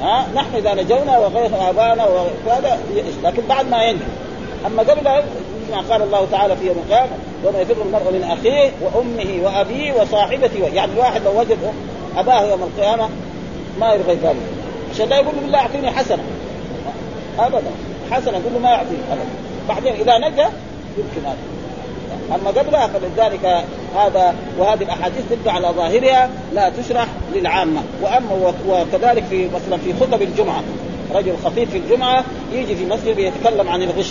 ها؟ 0.00 0.26
نحن 0.34 0.54
إذا 0.54 0.74
نجونا 0.74 1.18
وغير 1.18 1.70
ابائنا 1.70 2.04
وهذا 2.04 2.78
لكن 3.22 3.42
بعد 3.48 3.70
ما 3.70 3.82
ينجو. 3.82 4.04
أما 4.66 4.82
قبل 4.82 5.22
ما 5.70 5.80
قال 5.90 6.02
الله 6.02 6.26
تعالى 6.30 6.56
في 6.56 6.66
يوم 6.66 6.76
القيامة 6.86 7.12
يوم 7.44 7.56
يفر 7.56 7.82
المرء 7.82 8.12
من 8.12 8.22
أخيه 8.22 8.70
وأمه 8.80 9.44
وأبيه 9.44 9.92
وصاحبته. 9.92 10.68
يعني 10.74 10.92
الواحد 10.92 11.22
لو 11.24 11.40
وجد 11.40 11.58
أباه 12.16 12.42
يوم 12.50 12.62
القيامة 12.62 13.08
ما 13.80 13.94
يرضى 13.94 14.12
يقابله 14.12 14.40
عشان 14.94 15.08
لا 15.08 15.16
يقول 15.16 15.34
له 15.34 15.40
بالله 15.40 15.58
أعطيني 15.58 15.90
حسنة. 15.90 16.22
ابدا. 17.38 17.70
حسنة 18.10 18.38
يقول 18.38 18.52
له 18.52 18.58
ما 18.58 18.70
يعطيك 18.70 18.98
ابدا. 19.10 19.24
بعدين 19.68 19.92
إذا 19.92 20.18
نجا 20.18 20.50
يمكن 20.98 21.26
هذا. 21.26 21.36
أما 22.34 22.50
قبلها 22.50 22.86
فلذلك 22.86 23.64
هذا 23.96 24.34
وهذه 24.58 24.82
الأحاديث 24.82 25.22
تبقى 25.30 25.54
على 25.54 25.68
ظاهرها 25.68 26.30
لا 26.54 26.72
تشرح 26.78 27.06
للعامة. 27.34 27.82
وأما 28.02 28.52
وكذلك 28.68 29.24
في 29.30 29.48
مثلا 29.48 29.76
في 29.84 29.94
خطب 30.00 30.22
الجمعة 30.22 30.62
رجل 31.14 31.32
خطيب 31.44 31.68
في 31.68 31.78
الجمعة 31.78 32.24
يجي 32.52 32.76
في 32.76 32.86
مسجد 32.86 33.18
يتكلم 33.18 33.68
عن 33.68 33.82
الغش. 33.82 34.10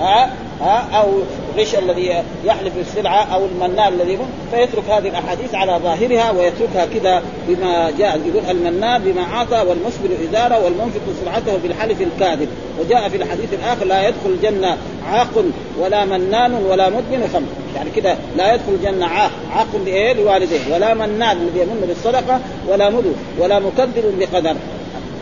ها 0.00 0.30
ها 0.60 0.98
أو 1.00 1.12
غش 1.58 1.74
الذي 1.74 2.22
يحلف 2.44 2.76
بالسلعة 2.76 3.34
أو 3.34 3.44
المنان 3.44 3.92
الذي 3.92 4.18
فيترك 4.50 4.90
هذه 4.90 5.08
الأحاديث 5.08 5.54
على 5.54 5.80
ظاهرها 5.82 6.30
ويتركها 6.30 6.86
كذا 6.86 7.22
بما 7.48 7.90
جاء 7.98 8.20
يقول 8.26 8.50
المنان 8.50 9.02
بما 9.02 9.22
أعطى 9.22 9.68
والمسبل 9.68 10.08
إزارة 10.28 10.64
والمنفق 10.64 11.00
سلعته 11.22 11.58
بالحلف 11.62 12.00
الكاذب. 12.00 12.48
وجاء 12.80 13.08
في 13.08 13.16
الحديث 13.16 13.54
الآخر 13.54 13.84
لا 13.84 14.08
يدخل 14.08 14.30
الجنة 14.30 14.76
عاق 15.06 15.44
ولا 15.80 16.04
منان 16.04 16.54
ولا 16.54 16.88
مدمن 16.88 17.30
خمر. 17.32 17.48
يعني 17.76 17.90
كذا 17.90 18.18
لا 18.36 18.54
يدخل 18.54 18.72
الجنة 18.72 19.06
عاق. 19.06 19.30
عاق 19.52 19.68
لايه؟ 19.84 20.12
لوالديه. 20.12 20.74
ولا 20.74 20.94
منان 20.94 21.36
الذي 21.36 21.60
يمن 21.60 21.84
بالصدقة 21.88 22.40
ولا 22.68 22.90
مدو 22.90 23.12
ولا 23.38 23.58
مكذب 23.58 24.14
بقدر. 24.18 24.56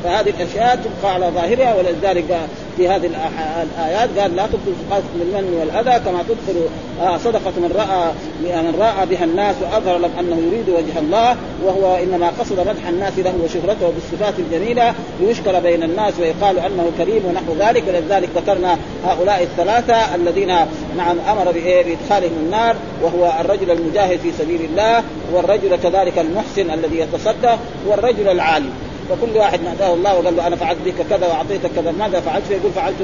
فهذه 0.04 0.30
الأشياء 0.30 0.76
تبقى 0.76 1.14
على 1.14 1.26
ظاهرها 1.26 1.74
ولذلك 1.74 2.48
في 2.76 2.88
هذه 2.88 3.10
الآيات 3.76 4.18
قال 4.18 4.36
لا 4.36 4.46
تبطل 4.46 4.72
صدقات 4.88 5.02
بالمن 5.14 5.56
والاذى 5.60 6.04
كما 6.04 6.22
تدخل 6.22 6.60
آه، 7.00 7.16
صدقة 7.16 7.52
من 7.56 7.72
رأى 7.76 8.12
من 8.40 8.74
رأى 8.80 9.06
بها 9.06 9.24
الناس 9.24 9.56
وأظهر 9.62 9.98
لهم 9.98 10.10
أنه 10.20 10.36
يريد 10.36 10.68
وجه 10.68 10.98
الله 10.98 11.36
وهو 11.64 11.96
إنما 11.96 12.32
قصد 12.40 12.60
مدح 12.60 12.88
الناس 12.88 13.18
له 13.18 13.34
وشهرته 13.44 13.92
بالصفات 13.94 14.34
الجميله 14.38 14.94
ليشكر 15.20 15.60
بين 15.60 15.82
الناس 15.82 16.14
ويقال 16.20 16.58
أنه 16.58 16.90
كريم 16.98 17.22
ونحو 17.24 17.54
ذلك 17.58 17.84
ولذلك 17.88 18.28
ذكرنا 18.36 18.78
هؤلاء 19.04 19.42
الثلاثة 19.42 20.14
الذين 20.14 20.48
نعم 20.96 21.16
أمر 21.28 21.52
بإدخالهم 21.52 22.32
النار 22.46 22.76
وهو 23.02 23.32
الرجل 23.40 23.70
المجاهد 23.70 24.18
في 24.18 24.32
سبيل 24.38 24.60
الله 24.64 25.02
والرجل 25.32 25.76
كذلك 25.76 26.18
المحسن 26.18 26.70
الذي 26.70 26.98
يتصدق 26.98 27.58
والرجل 27.86 28.28
العالم. 28.28 28.70
فكل 29.08 29.36
واحد 29.36 29.62
ناداه 29.62 29.94
الله 29.94 30.18
وقال 30.18 30.36
له 30.36 30.46
أنا 30.46 30.56
فعلت 30.56 30.78
بك 30.84 30.94
كذا 31.10 31.26
وأعطيتك 31.26 31.70
كذا 31.76 31.90
ماذا 31.92 32.20
فعلت؟ 32.20 32.44
فيقول 32.44 32.72
فعلت 32.72 32.96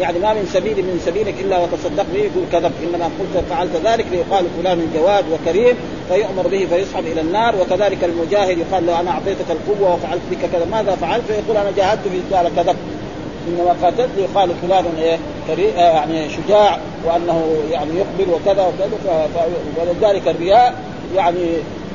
يعني 0.00 0.18
ما 0.18 0.32
من 0.32 0.48
سبيل 0.52 0.76
من 0.76 1.00
سبيلك 1.06 1.34
إلا 1.40 1.58
وتصدق 1.58 2.06
به 2.14 2.18
يقول 2.18 2.44
كذب 2.52 2.72
إنما 2.82 3.04
قلت 3.04 3.44
فعلت 3.50 3.70
ذلك 3.84 4.06
ليقال 4.12 4.44
فلان 4.58 4.90
جواد 4.94 5.24
وكريم 5.32 5.76
فيؤمر 6.08 6.48
به 6.48 6.66
فيسحب 6.70 7.06
إلى 7.06 7.20
النار 7.20 7.54
وكذلك 7.56 8.04
المجاهد 8.04 8.58
يقال 8.58 8.86
له 8.86 9.00
أنا 9.00 9.10
أعطيتك 9.10 9.50
القوة 9.50 9.94
وفعلت 9.94 10.22
بك 10.30 10.38
كذا 10.52 10.64
ماذا 10.70 10.96
فعلت؟ 10.96 11.24
فيقول 11.28 11.56
أنا 11.56 11.72
جاهدت 11.76 12.08
في 12.08 12.34
قال 12.36 12.56
كذب 12.56 12.76
إنما 13.48 13.76
قاتلت 13.82 14.10
يقال 14.18 14.50
فلان 14.62 14.84
إيه 14.98 15.18
آه 15.76 15.80
يعني 15.80 16.28
شجاع 16.30 16.78
وأنه 17.04 17.44
يعني 17.70 17.90
يقبل 17.96 18.32
وكذا 18.32 18.66
وكذا 18.66 19.28
ولذلك 19.80 20.28
الرياء 20.28 20.74
يعني 21.16 21.46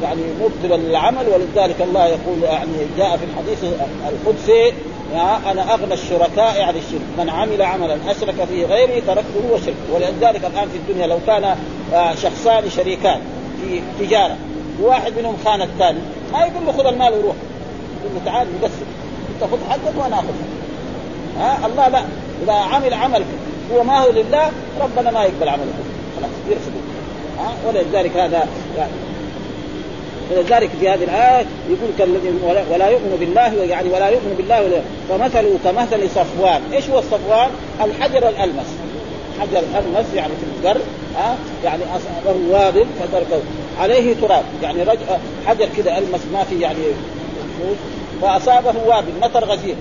يعني 0.03 0.21
مبطلا 0.41 0.81
للعمل 0.81 1.25
ولذلك 1.27 1.81
الله 1.81 2.05
يقول 2.05 2.43
يعني 2.43 2.71
جاء 2.97 3.17
في 3.17 3.25
الحديث 3.25 3.73
القدسي 4.09 4.73
أنا 5.51 5.73
أغنى 5.73 5.93
الشركاء 5.93 6.61
عن 6.61 6.75
الشرك 6.75 7.01
من 7.17 7.29
عمل 7.29 7.61
عملا 7.61 7.97
أشرك 8.07 8.45
فيه 8.49 8.65
غيري 8.65 9.01
تركته 9.01 9.51
وشرك 9.53 9.75
ولذلك 9.93 10.45
الآن 10.45 10.69
في 10.69 10.77
الدنيا 10.77 11.07
لو 11.07 11.19
كان 11.27 11.55
آه، 11.93 12.15
شخصان 12.15 12.69
شريكان 12.69 13.21
في 13.61 13.81
تجارة 13.99 14.37
وواحد 14.81 15.13
منهم 15.19 15.37
خان 15.45 15.61
الثاني 15.61 15.99
ما 16.33 16.39
يقول 16.39 16.65
له 16.65 16.71
خذ 16.71 16.85
المال 16.85 17.13
وروح 17.13 17.35
يقول 18.01 18.15
له 18.15 18.21
تعال 18.25 18.47
نقسم 18.61 18.85
أنت 19.35 19.51
خذ 19.51 19.57
حقك 19.69 19.97
وأنا 19.97 20.15
اخذ 20.15 20.33
ها 21.37 21.65
الله 21.65 21.87
لا 21.87 22.01
إذا 22.43 22.53
عمل 22.53 22.93
عمل 22.93 23.23
هو 23.73 23.83
ما 23.83 23.99
هو 23.99 24.11
لله 24.11 24.51
ربنا 24.81 25.11
ما 25.11 25.23
يقبل 25.23 25.49
عمله 25.49 25.73
خلاص 26.17 26.29
يرفضه. 26.49 26.79
ها 27.39 27.53
ولذلك 27.67 28.17
هذا 28.17 28.47
يعني 28.77 28.91
ولذلك 30.31 30.69
في 30.79 30.89
هذه 30.89 31.03
الآية 31.03 31.45
يقول 31.69 31.89
كالذي 31.97 32.33
ولا 32.71 32.89
يؤمن 32.89 33.17
بالله 33.19 33.63
يعني 33.63 33.89
ولا 33.89 34.09
يؤمن 34.09 34.33
بالله 34.37 34.81
فمثله 35.09 35.57
كمثل 35.63 36.09
صفوان، 36.09 36.61
إيش 36.73 36.89
هو 36.89 36.99
الصفوان؟ 36.99 37.49
الحجر 37.83 38.29
الألمس. 38.29 38.67
حجر 39.39 39.59
الألمس 39.59 40.13
يعني 40.15 40.33
في 40.33 40.67
القر 40.67 40.81
ها؟ 41.15 41.37
يعني 41.63 41.83
أصابه 41.83 42.37
وابل 42.49 42.85
فتركه 42.99 43.41
عليه 43.79 44.15
تراب. 44.21 44.43
يعني 44.63 44.83
رج... 44.83 44.97
حجر 45.47 45.67
كذا 45.77 45.97
ألمس 45.97 46.21
ما 46.33 46.43
في 46.43 46.59
يعني 46.59 46.79
فأصابه 48.21 48.73
وابل 48.87 49.11
مطر 49.21 49.45
غزير. 49.45 49.75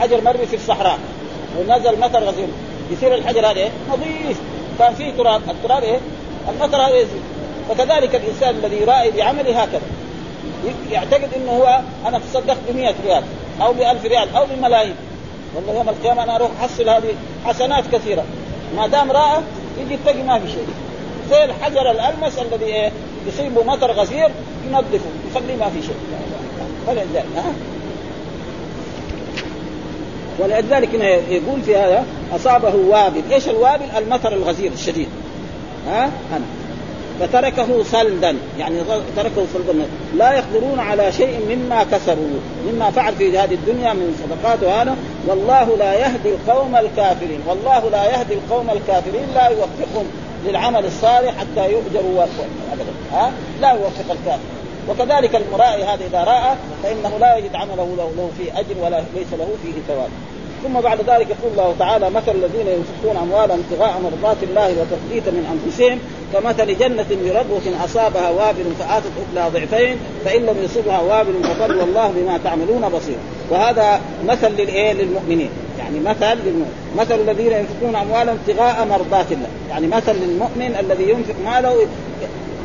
حجر 0.00 0.20
مرمي 0.20 0.46
في 0.46 0.56
الصحراء. 0.56 0.98
ونزل 1.58 2.00
مطر 2.00 2.24
غزير. 2.24 2.48
يصير 2.92 3.14
الحجر 3.14 3.46
هذا 3.46 3.58
إيه؟ 3.58 3.70
نظيف. 3.90 4.40
كان 4.78 4.94
فيه 4.94 5.12
تراب. 5.12 5.40
التراب 5.50 5.82
إيه؟ 5.82 5.98
المطر 6.48 6.76
هذا 6.76 6.96
يزيد. 6.96 7.22
فكذلك 7.68 8.14
الإنسان 8.14 8.54
الذي 8.64 8.76
يرائي 8.76 9.10
بعمله 9.10 9.62
هكذا 9.62 9.80
يعتقد 10.90 11.28
إنه 11.36 11.50
هو 11.50 11.80
أنا 12.06 12.18
تصدقت 12.18 12.58
ب 12.68 12.76
100 12.76 12.94
ريال 13.06 13.22
أو 13.62 13.72
ب 13.72 13.80
1000 13.80 14.04
ريال 14.04 14.36
أو 14.36 14.46
بملايين 14.46 14.94
والله 15.54 15.74
يوم 15.74 15.88
القيامة 15.88 16.22
أنا 16.22 16.36
أروح 16.36 16.50
أحصل 16.60 16.88
هذه 16.88 17.14
حسنات 17.44 17.84
كثيرة 17.92 18.24
ما 18.76 18.86
دام 18.86 19.12
راى 19.12 19.40
يجي 19.80 19.94
يتقي 19.94 20.22
ما 20.22 20.38
في 20.38 20.48
شيء 20.48 20.66
زي 21.30 21.44
الحجر 21.44 21.90
الألمس 21.90 22.38
الذي 22.38 22.64
إيه 22.64 22.92
يصيبه 23.26 23.64
مطر 23.64 23.92
غزير 23.92 24.30
ينظفه 24.68 25.10
يخليه 25.30 25.56
ما 25.56 25.70
في 25.70 25.82
شيء 25.82 25.96
فلذلك 26.86 27.26
ها 27.36 27.52
ولذلك 30.38 30.94
يقول 31.28 31.62
في 31.62 31.76
هذا 31.76 32.06
أصابه 32.34 32.74
وابل، 32.74 33.22
إيش 33.32 33.48
الوابل؟ 33.48 33.84
المطر 33.96 34.32
الغزير 34.32 34.72
الشديد. 34.72 35.08
ها؟ 35.86 36.04
أنا. 36.04 36.44
فتركه 37.20 37.82
صلدا 37.82 38.36
يعني 38.58 38.80
تركه 39.16 39.46
صلدا 39.54 39.86
لا 40.16 40.32
يقدرون 40.32 40.80
على 40.80 41.12
شيء 41.12 41.40
مما 41.48 41.84
كسبوا 41.84 42.40
مما 42.66 42.90
فعل 42.90 43.14
في 43.14 43.38
هذه 43.38 43.54
الدنيا 43.54 43.92
من 43.92 44.24
صدقات 44.24 44.62
وهذا. 44.62 44.96
والله 45.26 45.76
لا 45.76 45.94
يهدي 45.94 46.28
القوم 46.28 46.76
الكافرين 46.76 47.40
والله 47.46 47.90
لا 47.90 48.04
يهدي 48.04 48.34
القوم 48.34 48.70
الكافرين 48.70 49.26
لا 49.34 49.48
يوفقهم 49.48 50.06
للعمل 50.46 50.84
الصالح 50.84 51.34
حتى 51.38 51.72
يؤجروا 51.72 52.24
ابدا 52.72 52.92
ها؟ 53.12 53.32
لا 53.60 53.70
يوفق 53.70 54.10
الكافر. 54.10 54.56
وكذلك 54.88 55.36
المرائي 55.36 55.84
هذا 55.84 56.04
إذا 56.10 56.24
رأى 56.24 56.56
فإنه 56.82 57.18
لا 57.18 57.36
يجد 57.36 57.54
عمله 57.54 57.94
له, 57.96 58.12
له 58.16 58.30
فيه 58.38 58.60
أجر 58.60 58.74
ولا 58.82 59.02
ليس 59.14 59.32
له 59.32 59.48
فيه 59.62 59.72
ثواب. 59.88 60.10
ثم 60.62 60.80
بعد 60.80 60.98
ذلك 60.98 61.26
يقول 61.30 61.52
الله 61.52 61.74
تعالى 61.78 62.10
مثل 62.10 62.32
الذين 62.34 62.66
ينفقون 62.66 63.16
اموالهم 63.16 63.64
ابتغاء 63.70 64.00
مرضات 64.04 64.36
الله 64.42 64.68
وتثبيتا 64.68 65.30
من 65.30 65.44
أنفسهم 65.54 65.98
كمثل 66.40 66.78
جنة 66.78 67.06
بربوة 67.10 67.84
أصابها 67.84 68.30
وابل 68.30 68.64
فآتت 68.78 69.12
أكلها 69.28 69.48
ضعفين 69.48 69.96
فإن 70.24 70.46
لم 70.46 70.56
يصبها 70.64 71.00
وابل 71.00 71.32
فقل 71.44 71.76
والله 71.76 72.08
بما 72.16 72.38
تعملون 72.44 72.88
بصير. 72.88 73.16
وهذا 73.50 74.00
مثل 74.26 74.48
للإيه؟ 74.48 74.92
للمؤمنين. 74.92 75.50
يعني 75.78 76.00
مثل 76.00 76.36
للمؤمن. 76.44 76.94
مثل 76.98 77.14
الذين 77.14 77.52
ينفقون 77.52 77.96
أموالهم 77.96 78.38
ابتغاء 78.48 78.86
مرضات 78.86 79.32
الله. 79.32 79.48
يعني 79.70 79.86
مثل 79.86 80.12
للمؤمن 80.12 80.76
الذي 80.80 81.10
ينفق 81.10 81.34
ماله 81.44 81.76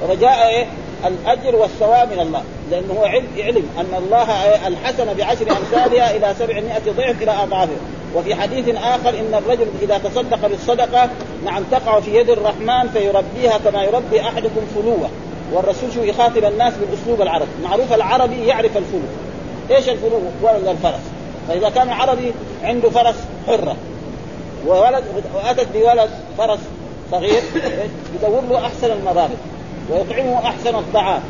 رجاء 0.09 0.47
إيه؟ 0.47 0.65
الأجر 1.07 1.55
والثواب 1.55 2.13
من 2.13 2.19
الله. 2.19 2.43
لأنه 2.71 2.93
هو 2.93 3.05
علم, 3.37 3.65
أن 3.79 4.03
الله 4.03 4.31
الحسنة 4.67 5.13
بعشر 5.13 5.45
أمثالها 5.51 6.15
إلى 6.15 6.35
سبعمائة 6.39 6.81
ضعف 6.97 7.21
إلى 7.21 7.31
أضعافه 7.31 7.75
وفي 8.15 8.35
حديث 8.35 8.75
آخر 8.75 9.09
إن 9.09 9.33
الرجل 9.33 9.67
إذا 9.81 9.97
تصدق 9.97 10.47
بالصدقة 10.47 11.09
نعم 11.45 11.63
تقع 11.71 11.99
في 11.99 12.15
يد 12.15 12.29
الرحمن 12.29 12.89
فيربيها 12.93 13.57
كما 13.57 13.83
يربي 13.83 14.21
أحدكم 14.21 14.61
فلوة. 14.75 15.09
والرسول 15.53 15.93
شو 15.93 16.03
يخاطب 16.03 16.45
الناس 16.45 16.73
بالأسلوب 16.73 17.21
العربي. 17.21 17.51
معروف 17.63 17.93
العربي 17.93 18.45
يعرف 18.45 18.77
الفلو. 18.77 18.99
إيش 19.71 19.89
الفلو؟ 19.89 20.21
ولد 20.41 20.67
الفرس. 20.67 21.01
فإذا 21.47 21.69
كان 21.69 21.89
عربي 21.89 22.33
عنده 22.63 22.89
فرس 22.89 23.15
حرة. 23.47 23.75
وولد 24.67 25.03
وأتت 25.35 25.67
بولد 25.73 26.09
فرس 26.37 26.59
صغير 27.11 27.41
يدور 28.15 28.41
له 28.49 28.65
أحسن 28.65 28.91
المضارب 28.91 29.37
ويطعمه 29.89 30.39
أحسن 30.47 30.75
الطعام 30.75 31.21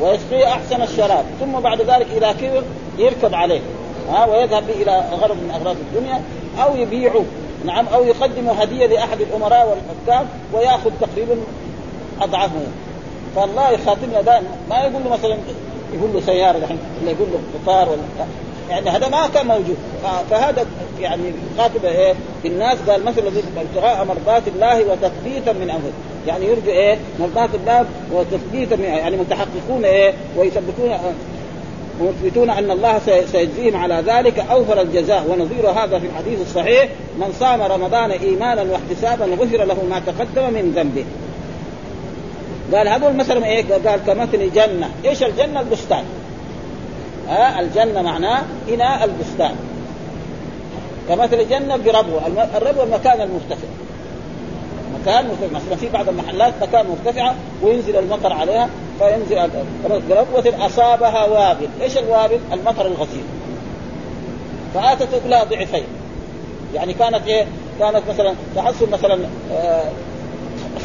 ويسقيه 0.00 0.46
أحسن 0.46 0.82
الشراب 0.82 1.24
ثم 1.40 1.60
بعد 1.60 1.80
ذلك 1.80 2.06
إذا 2.16 2.32
كبر 2.32 2.62
يركب 2.98 3.34
عليه. 3.34 3.60
ها 4.08 4.26
ويذهب 4.26 4.66
به 4.66 4.82
إلى 4.82 5.04
غرض 5.12 5.36
من 5.36 5.50
أغراض 5.50 5.76
الدنيا 5.76 6.22
أو 6.62 6.76
يبيعه 6.76 7.24
نعم 7.64 7.86
أو 7.86 8.04
يقدم 8.04 8.48
هدية 8.48 8.86
لأحد 8.86 9.20
الأمراء 9.20 9.68
والحكام 9.68 10.26
ويأخذ 10.52 10.90
تقريبا 11.00 11.36
اضعافه 12.20 12.60
فالله 13.36 13.70
يخاطبنا 13.70 14.20
دائما 14.20 14.48
ما 14.70 14.76
يقول 14.78 15.04
له 15.04 15.10
مثلا 15.10 15.36
يقول 15.94 16.12
له 16.14 16.20
سيارة 16.20 16.56
الحين 16.56 16.78
ولا 17.02 17.10
يقول 17.10 17.28
له 17.32 17.38
قطار 17.54 17.88
ولا 17.88 18.26
يعني 18.70 18.90
هذا 18.90 19.08
ما 19.08 19.28
كان 19.34 19.46
موجود. 19.46 19.76
فهذا 20.30 20.66
يعني 21.00 21.32
خاطب 21.58 21.84
إيه؟ 21.84 22.14
الناس 22.44 22.78
قال 22.88 23.04
مثل 23.04 23.18
الذي 23.18 23.42
ابتغاء 23.56 24.04
مرضات 24.04 24.42
الله 24.48 24.84
وتثبيتا 24.84 25.52
من 25.52 25.70
انفسهم 25.70 25.92
يعني 26.26 26.46
يرجو 26.46 26.70
إيه؟ 26.70 26.98
مرضات 27.20 27.50
الله 27.54 27.84
وتثبيتا 28.12 28.76
من 28.76 28.84
يعني 28.84 29.16
متحققون 29.16 29.84
إيه؟ 29.84 30.14
ويثبتون 30.36 30.98
ويثبتون 32.00 32.50
أن 32.50 32.70
الله 32.70 32.98
سيجزيهم 33.32 33.76
على 33.76 34.02
ذلك 34.06 34.38
أوفر 34.38 34.80
الجزاء 34.80 35.24
ونظير 35.28 35.70
هذا 35.70 35.98
في 35.98 36.06
الحديث 36.06 36.40
الصحيح 36.40 36.88
من 37.18 37.32
صام 37.40 37.62
رمضان 37.62 38.10
إيمانا 38.10 38.62
واحتسابا 38.62 39.24
غفر 39.24 39.64
له 39.64 39.84
ما 39.90 40.02
تقدم 40.06 40.54
من 40.54 40.72
ذنبه. 40.76 41.04
قال 42.76 42.88
هذول 42.88 43.16
مثلا 43.16 43.46
إيه؟ 43.46 43.64
قال 43.86 44.00
كمثل 44.06 44.52
جنة، 44.52 44.90
إيش 45.04 45.22
الجنة؟ 45.22 45.60
البستان. 45.60 46.04
ها 47.28 47.60
الجنة 47.60 48.02
معناه 48.02 48.42
إناء 48.68 49.04
البستان. 49.04 49.56
كمثل 51.08 51.48
جنة 51.48 51.76
بربوة، 51.76 52.26
الربوة 52.56 52.84
المكان 52.84 53.20
المرتفع. 53.20 53.68
مكان 55.08 55.26
مرتفع 55.26 55.46
مثلا 55.56 55.76
في 55.76 55.88
بعض 55.88 56.08
المحلات 56.08 56.54
مكان 56.62 56.86
مرتفعة 56.86 57.34
وينزل 57.62 57.96
المطر 57.96 58.32
عليها 58.32 58.68
فينزل 58.98 59.50
ربوة 60.10 60.66
أصابها 60.66 61.24
وابل، 61.24 61.68
إيش 61.80 61.98
الوابل؟ 61.98 62.38
المطر 62.52 62.86
الغزير. 62.86 63.24
فآتت 64.74 65.14
اكلها 65.14 65.44
ضعفين. 65.44 65.84
يعني 66.74 66.94
كانت 66.94 67.26
إيه؟ 67.26 67.46
كانت 67.78 68.02
مثلا 68.08 68.34
تحصل 68.56 68.90
مثلا 68.90 69.18
آه 69.52 69.90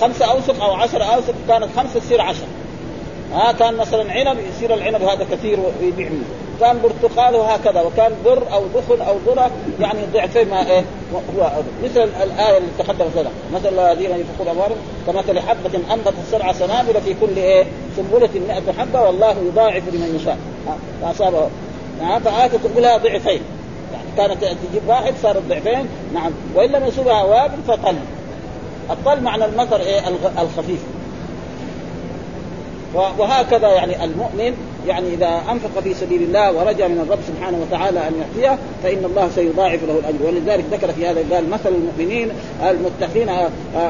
خمسة 0.01 0.25
أوسق 0.25 0.63
أو 0.63 0.73
عشرة 0.73 1.03
أوسق 1.03 1.33
كانت 1.47 1.67
خمسة 1.77 1.99
تصير 1.99 2.21
عشرة 2.21 2.47
ها 3.33 3.51
كان 3.51 3.73
مثلا 3.77 4.11
عنب 4.11 4.39
يصير 4.39 4.73
العنب 4.73 5.01
هذا 5.01 5.25
كثير 5.31 5.59
ويبيع 5.59 6.09
منه 6.09 6.23
كان 6.63 6.79
برتقال 6.83 7.35
وهكذا 7.35 7.81
وكان 7.81 8.11
بر 8.25 8.43
أو 8.53 8.63
دخن 8.75 9.01
أو 9.01 9.15
ذرة 9.27 9.51
يعني 9.79 9.99
ضعفين 10.13 10.49
ما 10.49 10.69
إيه 10.69 10.83
هو 11.37 11.51
مثل 11.83 12.09
الآية 12.23 12.57
اللي 12.57 12.69
تقدمت 12.79 13.17
لنا 13.17 13.29
مثل 13.53 13.79
الذين 13.79 14.11
ينفقون 14.11 14.47
أموالهم 14.47 14.77
كمثل 15.07 15.39
حبة 15.39 15.93
انبت 15.93 16.13
سبع 16.31 16.53
سنابل 16.53 17.01
في 17.01 17.13
كل 17.21 17.35
إيه 17.37 17.65
سنبلة 17.97 18.29
100 18.47 18.61
حبة 18.79 19.01
والله 19.01 19.35
يضاعف 19.47 19.83
لمن 19.93 20.19
يشاء. 20.21 20.37
فأصابه. 21.01 21.49
نعم 22.01 22.21
فاتت 22.21 22.59
لها 22.75 22.97
ضعفين. 22.97 23.41
يعني 23.93 24.07
كانت 24.17 24.43
تجيب 24.43 24.81
واحد 24.87 25.13
صارت 25.23 25.43
ضعفين 25.49 25.87
نعم. 26.13 26.31
وإن 26.55 26.69
لم 26.69 26.87
يصبها 26.87 27.23
وابل 27.23 27.57
فطل. 27.67 27.95
الطل 28.91 29.21
معنى 29.21 29.45
المطر 29.45 29.79
إيه 29.79 30.01
الخفيف. 30.41 30.79
وهكذا 32.93 33.67
يعني 33.67 34.03
المؤمن 34.03 34.53
يعني 34.87 35.13
إذا 35.13 35.41
أنفق 35.51 35.79
في 35.83 35.93
سبيل 35.93 36.21
الله 36.21 36.51
ورجا 36.51 36.87
من 36.87 36.99
الرب 36.99 37.19
سبحانه 37.27 37.57
وتعالى 37.61 37.99
أن 37.99 38.13
يعطيه 38.19 38.59
فإن 38.83 39.05
الله 39.05 39.29
سيضاعف 39.35 39.79
له 39.83 39.99
الأجر. 39.99 40.25
ولذلك 40.25 40.65
ذكر 40.71 40.91
في 40.91 41.07
هذا 41.07 41.35
قال 41.35 41.49
مثل 41.49 41.69
المؤمنين 41.69 42.29
المتقين 42.69 43.29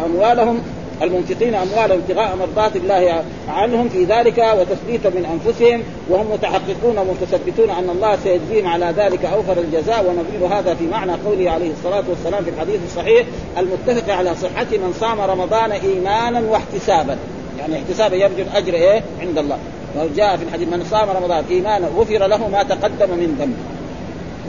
أموالهم 0.06 0.62
المنفقين 1.02 1.56
اموالهم 1.56 2.00
ابتغاء 2.00 2.36
مرضات 2.36 2.76
الله 2.76 3.24
عنهم 3.48 3.90
في 3.90 4.06
ذلك 4.06 4.38
وتثبيتا 4.38 5.10
من 5.10 5.26
أنفسهم 5.26 5.84
وهم 6.10 6.32
متحققون 6.32 6.98
ومتثبتون 6.98 7.70
أن 7.70 7.90
الله 7.90 8.18
سيجزيهم 8.24 8.68
على 8.68 8.94
ذلك 8.98 9.26
أوفر 9.26 9.58
الجزاء. 9.58 10.06
ونظير 10.06 10.60
هذا 10.60 10.74
في 10.74 10.88
معنى 10.88 11.12
قوله 11.26 11.52
عليه 11.52 11.72
الصلاة 11.72 12.04
والسلام 12.10 12.44
في 12.44 12.50
الحديث 12.50 12.80
الصحيح 12.86 13.26
المتفق 13.58 14.14
على 14.14 14.36
صحة 14.36 14.68
من 14.72 14.94
صام 15.00 15.22
رمضان 15.22 15.72
إيمانا 15.72 16.40
واحتسابا. 16.50 17.18
يعني 17.64 17.84
احتسابا 17.84 18.16
يرجو 18.16 18.42
الاجر 18.42 18.74
إيه؟ 18.74 19.02
عند 19.22 19.38
الله. 19.38 19.58
وجاء 19.96 20.38
في 20.38 20.44
الحديث 20.44 20.68
من 20.68 20.88
صام 20.92 21.10
رمضان 21.10 21.44
ايمانا 21.50 21.88
غفر 21.88 22.28
له 22.28 22.48
ما 22.48 22.64
تقدم 22.64 23.10
من 23.10 23.36
ذنبه 23.40 23.74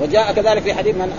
وجاء 0.03 0.33
كذلك 0.33 0.63
في 0.63 0.75
حديث 0.75 0.95
من 0.95 1.13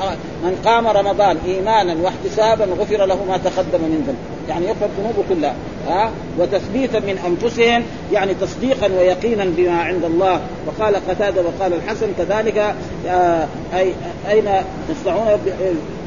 من 0.44 0.62
قام 0.66 0.88
رمضان 0.88 1.38
إيمانا 1.48 1.96
واحتسابا 2.02 2.66
غفر 2.66 3.06
له 3.06 3.24
ما 3.24 3.38
تقدم 3.38 3.82
من 3.82 4.04
ذنبه 4.08 4.35
يعني 4.50 4.66
يغفر 4.66 4.88
ذنوبه 5.00 5.24
كلها 5.30 5.56
ها؟ 5.88 6.12
وتثبيتا 6.40 7.00
من 7.00 7.18
أنفسهم 7.28 7.84
يعني 8.14 8.34
تصديقا 8.34 8.88
ويقينا 8.88 9.46
بما 9.58 9.82
عند 9.82 10.06
الله. 10.06 10.42
وقال 10.68 10.96
قتادة 10.96 11.42
وقال 11.42 11.74
الحسن 11.74 12.08
كذلك 12.18 12.76
آه 13.08 13.48
اي 13.74 13.94
أين 14.30 14.46
يصنعون 14.90 15.40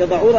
يضعون 0.00 0.34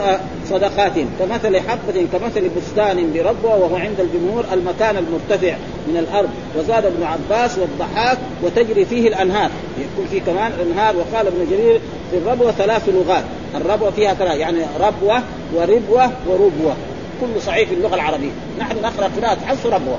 صدقاتهم 0.49 1.09
كمثل 1.19 1.59
حبة 1.59 2.07
كمثل 2.13 2.49
بستان 2.57 3.13
بربوة 3.13 3.55
وهو 3.55 3.75
عند 3.75 3.99
الجمهور 3.99 4.45
المكان 4.53 4.97
المرتفع 4.97 5.55
من 5.87 5.97
الأرض. 5.97 6.29
وزاد 6.57 6.85
ابن 6.85 7.03
عباس 7.03 7.57
والضحاك 7.57 8.17
وتجري 8.43 8.85
فيه 8.85 9.07
الأنهار. 9.07 9.49
يكون 9.79 10.07
فيه 10.11 10.21
كمان 10.21 10.51
أنهار. 10.61 10.95
وقال 10.95 11.27
ابن 11.27 11.47
جرير 11.51 11.81
في 12.11 12.17
الربوة 12.17 12.51
ثلاث 12.51 12.89
لغات. 12.89 13.23
الربوة 13.55 13.91
فيها 13.91 14.13
ثلاث 14.13 14.35
يعني 14.35 14.59
ربوة 14.79 15.23
وربوة 15.55 16.11
وربوة 16.27 16.75
كل 17.21 17.41
صحيح 17.41 17.69
في 17.69 17.75
اللغة 17.75 17.95
العربية. 17.95 18.31
نحن 18.59 18.81
نقرأ 18.81 19.09
قراءة 19.21 19.37
حفص 19.45 19.65
ربوة. 19.65 19.97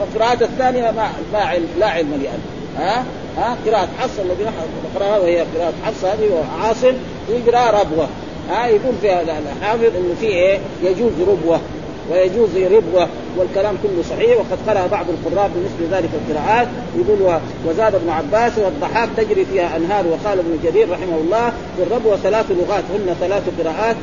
والقراءة 0.00 0.44
الثانية 0.44 0.90
ما 0.90 1.08
ما 1.32 1.38
علم 1.38 1.68
لا 1.78 1.86
علم 1.86 2.14
لي 2.20 2.28
أنا. 2.28 2.86
ها؟ 2.86 3.04
ها؟ 3.36 3.56
قراءة 3.66 3.88
حفص 3.98 4.18
الذي 4.18 4.44
نقرأها 4.94 5.18
وهي 5.18 5.40
قراءة 5.40 5.74
حفص 5.84 6.04
هذه 6.04 6.30
وعاصم 6.32 6.92
يقرا 7.28 7.80
ربوة. 7.80 8.08
ها؟ 8.50 8.66
يقول 8.66 8.94
في 9.00 9.20
الحافظ 9.20 9.84
إنه 9.84 10.14
في 10.20 10.26
إيه؟ 10.26 10.58
يجوز 10.82 11.12
ربوة. 11.28 11.60
ويجوز 12.10 12.56
ربوة. 12.56 13.08
والكلام 13.36 13.76
كله 13.82 14.02
صحيح. 14.10 14.38
وقد 14.38 14.58
قرأ 14.68 14.86
بعض 14.86 15.06
القراء 15.08 15.50
بمثل 15.54 15.94
ذلك 15.94 16.10
القراءات. 16.14 16.68
يقول 16.96 17.40
وزاد 17.66 17.94
ابن 17.94 18.10
عباس 18.10 18.52
والضحاك 18.58 19.08
تجري 19.16 19.44
فيها 19.44 19.76
أنهار. 19.76 20.06
وقال 20.06 20.38
ابن 20.38 20.58
جرير 20.64 20.90
رحمه 20.90 21.16
الله 21.16 21.52
في 21.76 21.82
الربوة 21.82 22.16
ثلاث 22.16 22.50
لغات. 22.50 22.84
هن 22.94 23.16
ثلاث 23.20 23.42
قراءات. 23.60 23.96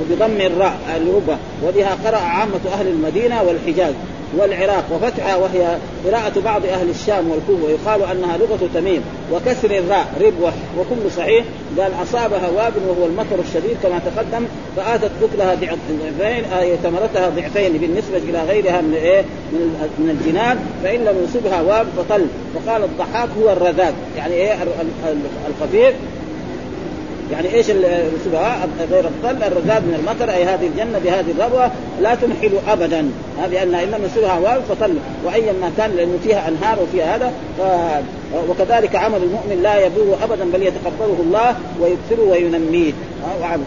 وبضم 0.00 0.40
الراء 0.40 0.78
الربة 0.96 1.38
وبها 1.66 1.96
قرأ 2.04 2.18
عامة 2.18 2.60
أهل 2.74 2.88
المدينة 2.88 3.42
والحجاز 3.42 3.94
والعراق 4.36 4.84
وفتحها 4.92 5.36
وهي 5.36 5.76
قراءة 6.06 6.40
بعض 6.44 6.66
أهل 6.66 6.90
الشام 6.90 7.30
والكوفة 7.30 7.64
ويقال 7.64 8.10
أنها 8.10 8.36
لغة 8.36 8.68
تميم 8.74 9.02
وكسر 9.32 9.70
الراء 9.70 10.06
ربوة. 10.20 10.52
وكل 10.78 11.10
صحيح 11.16 11.44
قال 11.78 11.92
أصابها 12.02 12.48
وابل 12.56 12.80
وهو 12.88 13.06
المطر 13.06 13.40
الشديد 13.48 13.76
كما 13.82 13.98
تقدم 13.98 14.46
فآتت 14.76 15.10
أكلها 15.22 15.54
ضعفين 15.54 16.44
آية 16.44 16.76
ثمرتها 16.76 17.28
ضعفين 17.28 17.72
بالنسبة 17.72 18.16
إلى 18.16 18.42
غيرها 18.42 18.80
من 18.80 18.94
إيه؟ 18.94 19.22
من 19.52 19.90
من 19.98 20.10
الجنان 20.10 20.58
فإن 20.82 21.00
لم 21.00 21.24
يصبها 21.24 21.60
وابل 21.62 21.88
فطل. 21.96 22.26
وقال 22.54 22.84
الضحاك 22.84 23.28
هو 23.42 23.52
الرذاذ 23.52 23.92
يعني 24.16 24.34
إيه؟ 24.34 24.56
الخفيف 25.48 25.94
يعني 27.32 27.54
إيش 27.54 27.66
السبعاء 27.70 28.68
غير 28.90 29.04
الطل 29.04 29.42
الرذاذ 29.42 29.80
من 29.80 29.94
المطر 30.00 30.34
أي 30.34 30.44
هذه 30.44 30.66
الجنة 30.66 30.98
بهذه 30.98 31.30
الربوة 31.30 31.70
لا 32.00 32.14
تنحل 32.14 32.52
ابدا. 32.68 33.10
لأن 33.50 33.74
ان 33.74 33.90
لم 33.90 34.04
يصبها 34.04 34.38
واو 34.38 34.60
فطل 34.62 34.94
وايا 35.24 35.52
ما 35.52 35.72
كان 35.76 35.90
لأنه 35.96 36.18
فيها 36.24 36.48
أنهار 36.48 36.78
وفيها 36.82 37.16
هذا. 37.16 37.32
ف... 37.58 37.62
وكذلك 38.50 38.96
عمل 38.96 39.22
المؤمن 39.22 39.62
لا 39.62 39.86
يبور 39.86 40.16
ابدا 40.22 40.44
بل 40.44 40.62
يتقبله 40.62 41.16
الله 41.20 41.56
ويكثره 41.80 42.30
وينميه. 42.30 42.92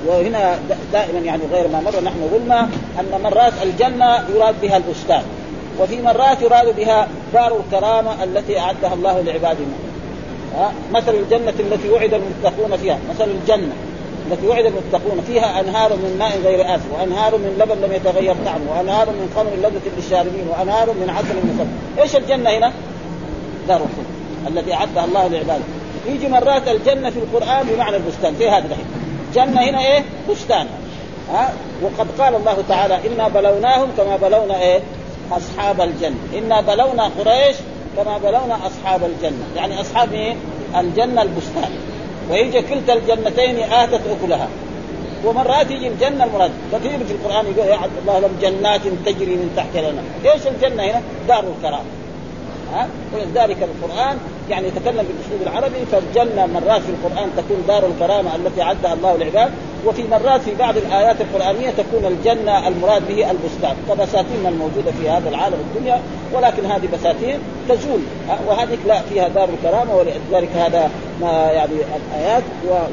وهنا 0.08 0.60
دائما 0.94 1.20
يعني 1.20 1.42
غير 1.54 1.68
ما 1.68 1.82
مر 1.82 2.04
نحن 2.04 2.30
قلنا 2.34 2.70
أن 3.00 3.22
مرات 3.24 3.54
الجنة 3.64 4.16
يراد 4.36 4.56
بها 4.62 4.78
البستان. 4.78 5.24
وفي 5.80 6.02
مرات 6.02 6.42
يراد 6.42 6.76
بها 6.76 7.08
دار 7.34 7.60
الكرامة 7.60 8.24
التي 8.24 8.60
أعدها 8.60 8.94
الله 8.94 9.22
لعباده. 9.22 9.66
مثل 10.94 11.16
الجنة 11.16 11.54
التي 11.60 11.90
وعد 11.90 12.14
المتقون 12.14 12.78
فيها 12.78 12.98
مثل 13.10 13.30
الجنة 13.30 13.74
التي 14.32 14.48
وعد 14.48 14.66
المتقون 14.66 15.24
فيها 15.28 15.60
أنهار 15.60 15.94
من 15.94 16.16
ماء 16.20 16.40
غير 16.44 16.76
آسف 16.76 16.86
وأنهار 17.00 17.38
من 17.38 17.58
لبن 17.60 17.82
لم 17.82 17.94
يتغير 17.94 18.36
طعمه 18.46 18.78
وأنهار 18.78 19.10
من 19.10 19.34
خمر 19.36 19.52
لذة 19.58 19.92
للشاربين 19.98 20.48
وأنهار 20.50 20.88
من 20.92 21.10
عسل 21.10 21.36
مسمى 21.36 22.02
إيش 22.02 22.16
الجنة 22.16 22.50
هنا؟ 22.50 22.74
دار 23.68 23.82
التي 24.48 24.74
أعدها 24.74 25.06
الله 25.06 25.28
لعباده. 25.28 25.64
يجي 26.08 26.28
مرات 26.28 26.68
الجنة 26.68 27.10
في 27.10 27.20
القرآن 27.20 27.68
بمعنى 27.68 27.96
البستان 27.96 28.36
في 28.36 28.50
هذا 28.50 28.66
الحين 28.66 28.86
جنة 29.36 29.62
هنا 29.62 29.80
إيه؟ 29.80 30.04
بستان. 30.30 30.68
ها؟ 31.34 31.54
وقد 31.84 32.08
قال 32.20 32.36
الله 32.36 32.58
تعالى 32.70 33.00
إنا 33.08 33.28
بلوناهم 33.28 33.90
كما 33.98 34.16
بلونا 34.16 34.62
إيه؟ 34.62 34.80
أصحاب 35.32 35.82
الجنة. 35.82 36.16
إنا 36.38 36.62
بلونا 36.62 37.12
قريش 37.20 37.56
كما 37.98 38.18
بلونا 38.18 38.60
أصحاب 38.68 39.04
الجنة، 39.04 39.46
يعني 39.56 39.82
أصحاب 39.82 40.14
إيه؟ 40.14 40.36
الجنة 40.80 41.22
البستان. 41.22 41.72
ويجي 42.30 42.62
كلتا 42.62 42.94
الجنتين 42.94 43.60
آتت 43.60 44.02
أكلها. 44.08 44.48
ومرات 45.26 45.72
يجي 45.72 45.88
الجنة 45.88 46.24
المراد. 46.24 46.52
كثير 46.74 47.06
في 47.06 47.14
القرآن 47.14 47.46
يقول 47.46 47.68
يا 47.68 47.76
عبد 47.76 47.98
الله 48.02 48.20
لهم 48.20 48.32
جنات 48.42 48.82
تجري 49.06 49.36
من 49.36 49.54
تحت 49.58 49.76
الأنهار، 49.76 50.06
إيش 50.26 50.48
الجنة 50.48 50.84
هنا؟ 50.84 51.02
دار 51.28 51.44
الكرامه 51.58 52.01
ها 52.74 52.88
ولذلك 53.14 53.58
القرآن 53.64 54.18
يعني 54.50 54.68
يتكلم 54.68 55.06
بالأسلوب 55.08 55.42
العربي 55.42 55.86
فالجنة 55.92 56.46
مرات 56.46 56.82
في 56.82 56.90
القرآن 56.90 57.30
تكون 57.38 57.64
دار 57.68 57.86
الكرامه 57.86 58.36
التي 58.36 58.62
عدها 58.62 58.94
الله 58.94 59.16
العباد 59.16 59.52
وفي 59.86 60.04
مرات 60.04 60.42
في 60.42 60.56
بعض 60.56 60.78
الآيات 60.78 61.16
القرآنية 61.22 61.70
تكون 61.70 62.06
الجنة 62.06 62.68
المراد 62.68 63.08
به 63.08 63.32
البستان. 63.32 63.76
كبساتين 63.90 64.46
الموجودة 64.46 64.92
في 64.92 65.10
هذا 65.10 65.30
العالم 65.30 65.58
الدنيا 65.70 66.02
ولكن 66.34 66.66
هذه 66.66 66.88
بساتين 66.94 67.40
تزول. 67.70 68.00
وهذه 68.48 68.78
لا 68.88 69.02
فيها 69.02 69.28
دار 69.28 69.50
الكرامه 69.50 69.96
ولذلك 69.96 70.50
هذا 70.56 70.90
ما 71.22 71.32
يعني 71.52 71.74
الآيات 71.74 72.44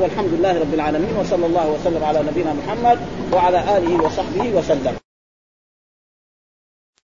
والحمد 0.00 0.28
لله 0.38 0.60
رب 0.60 0.74
العالمين 0.74 1.16
وصلى 1.20 1.46
الله 1.46 1.70
وسلم 1.70 2.04
على 2.04 2.18
نبينا 2.30 2.52
محمد 2.52 2.98
وعلى 3.32 3.58
آله 3.76 4.04
وصحبه 4.04 4.58
وسلم. 4.58 5.07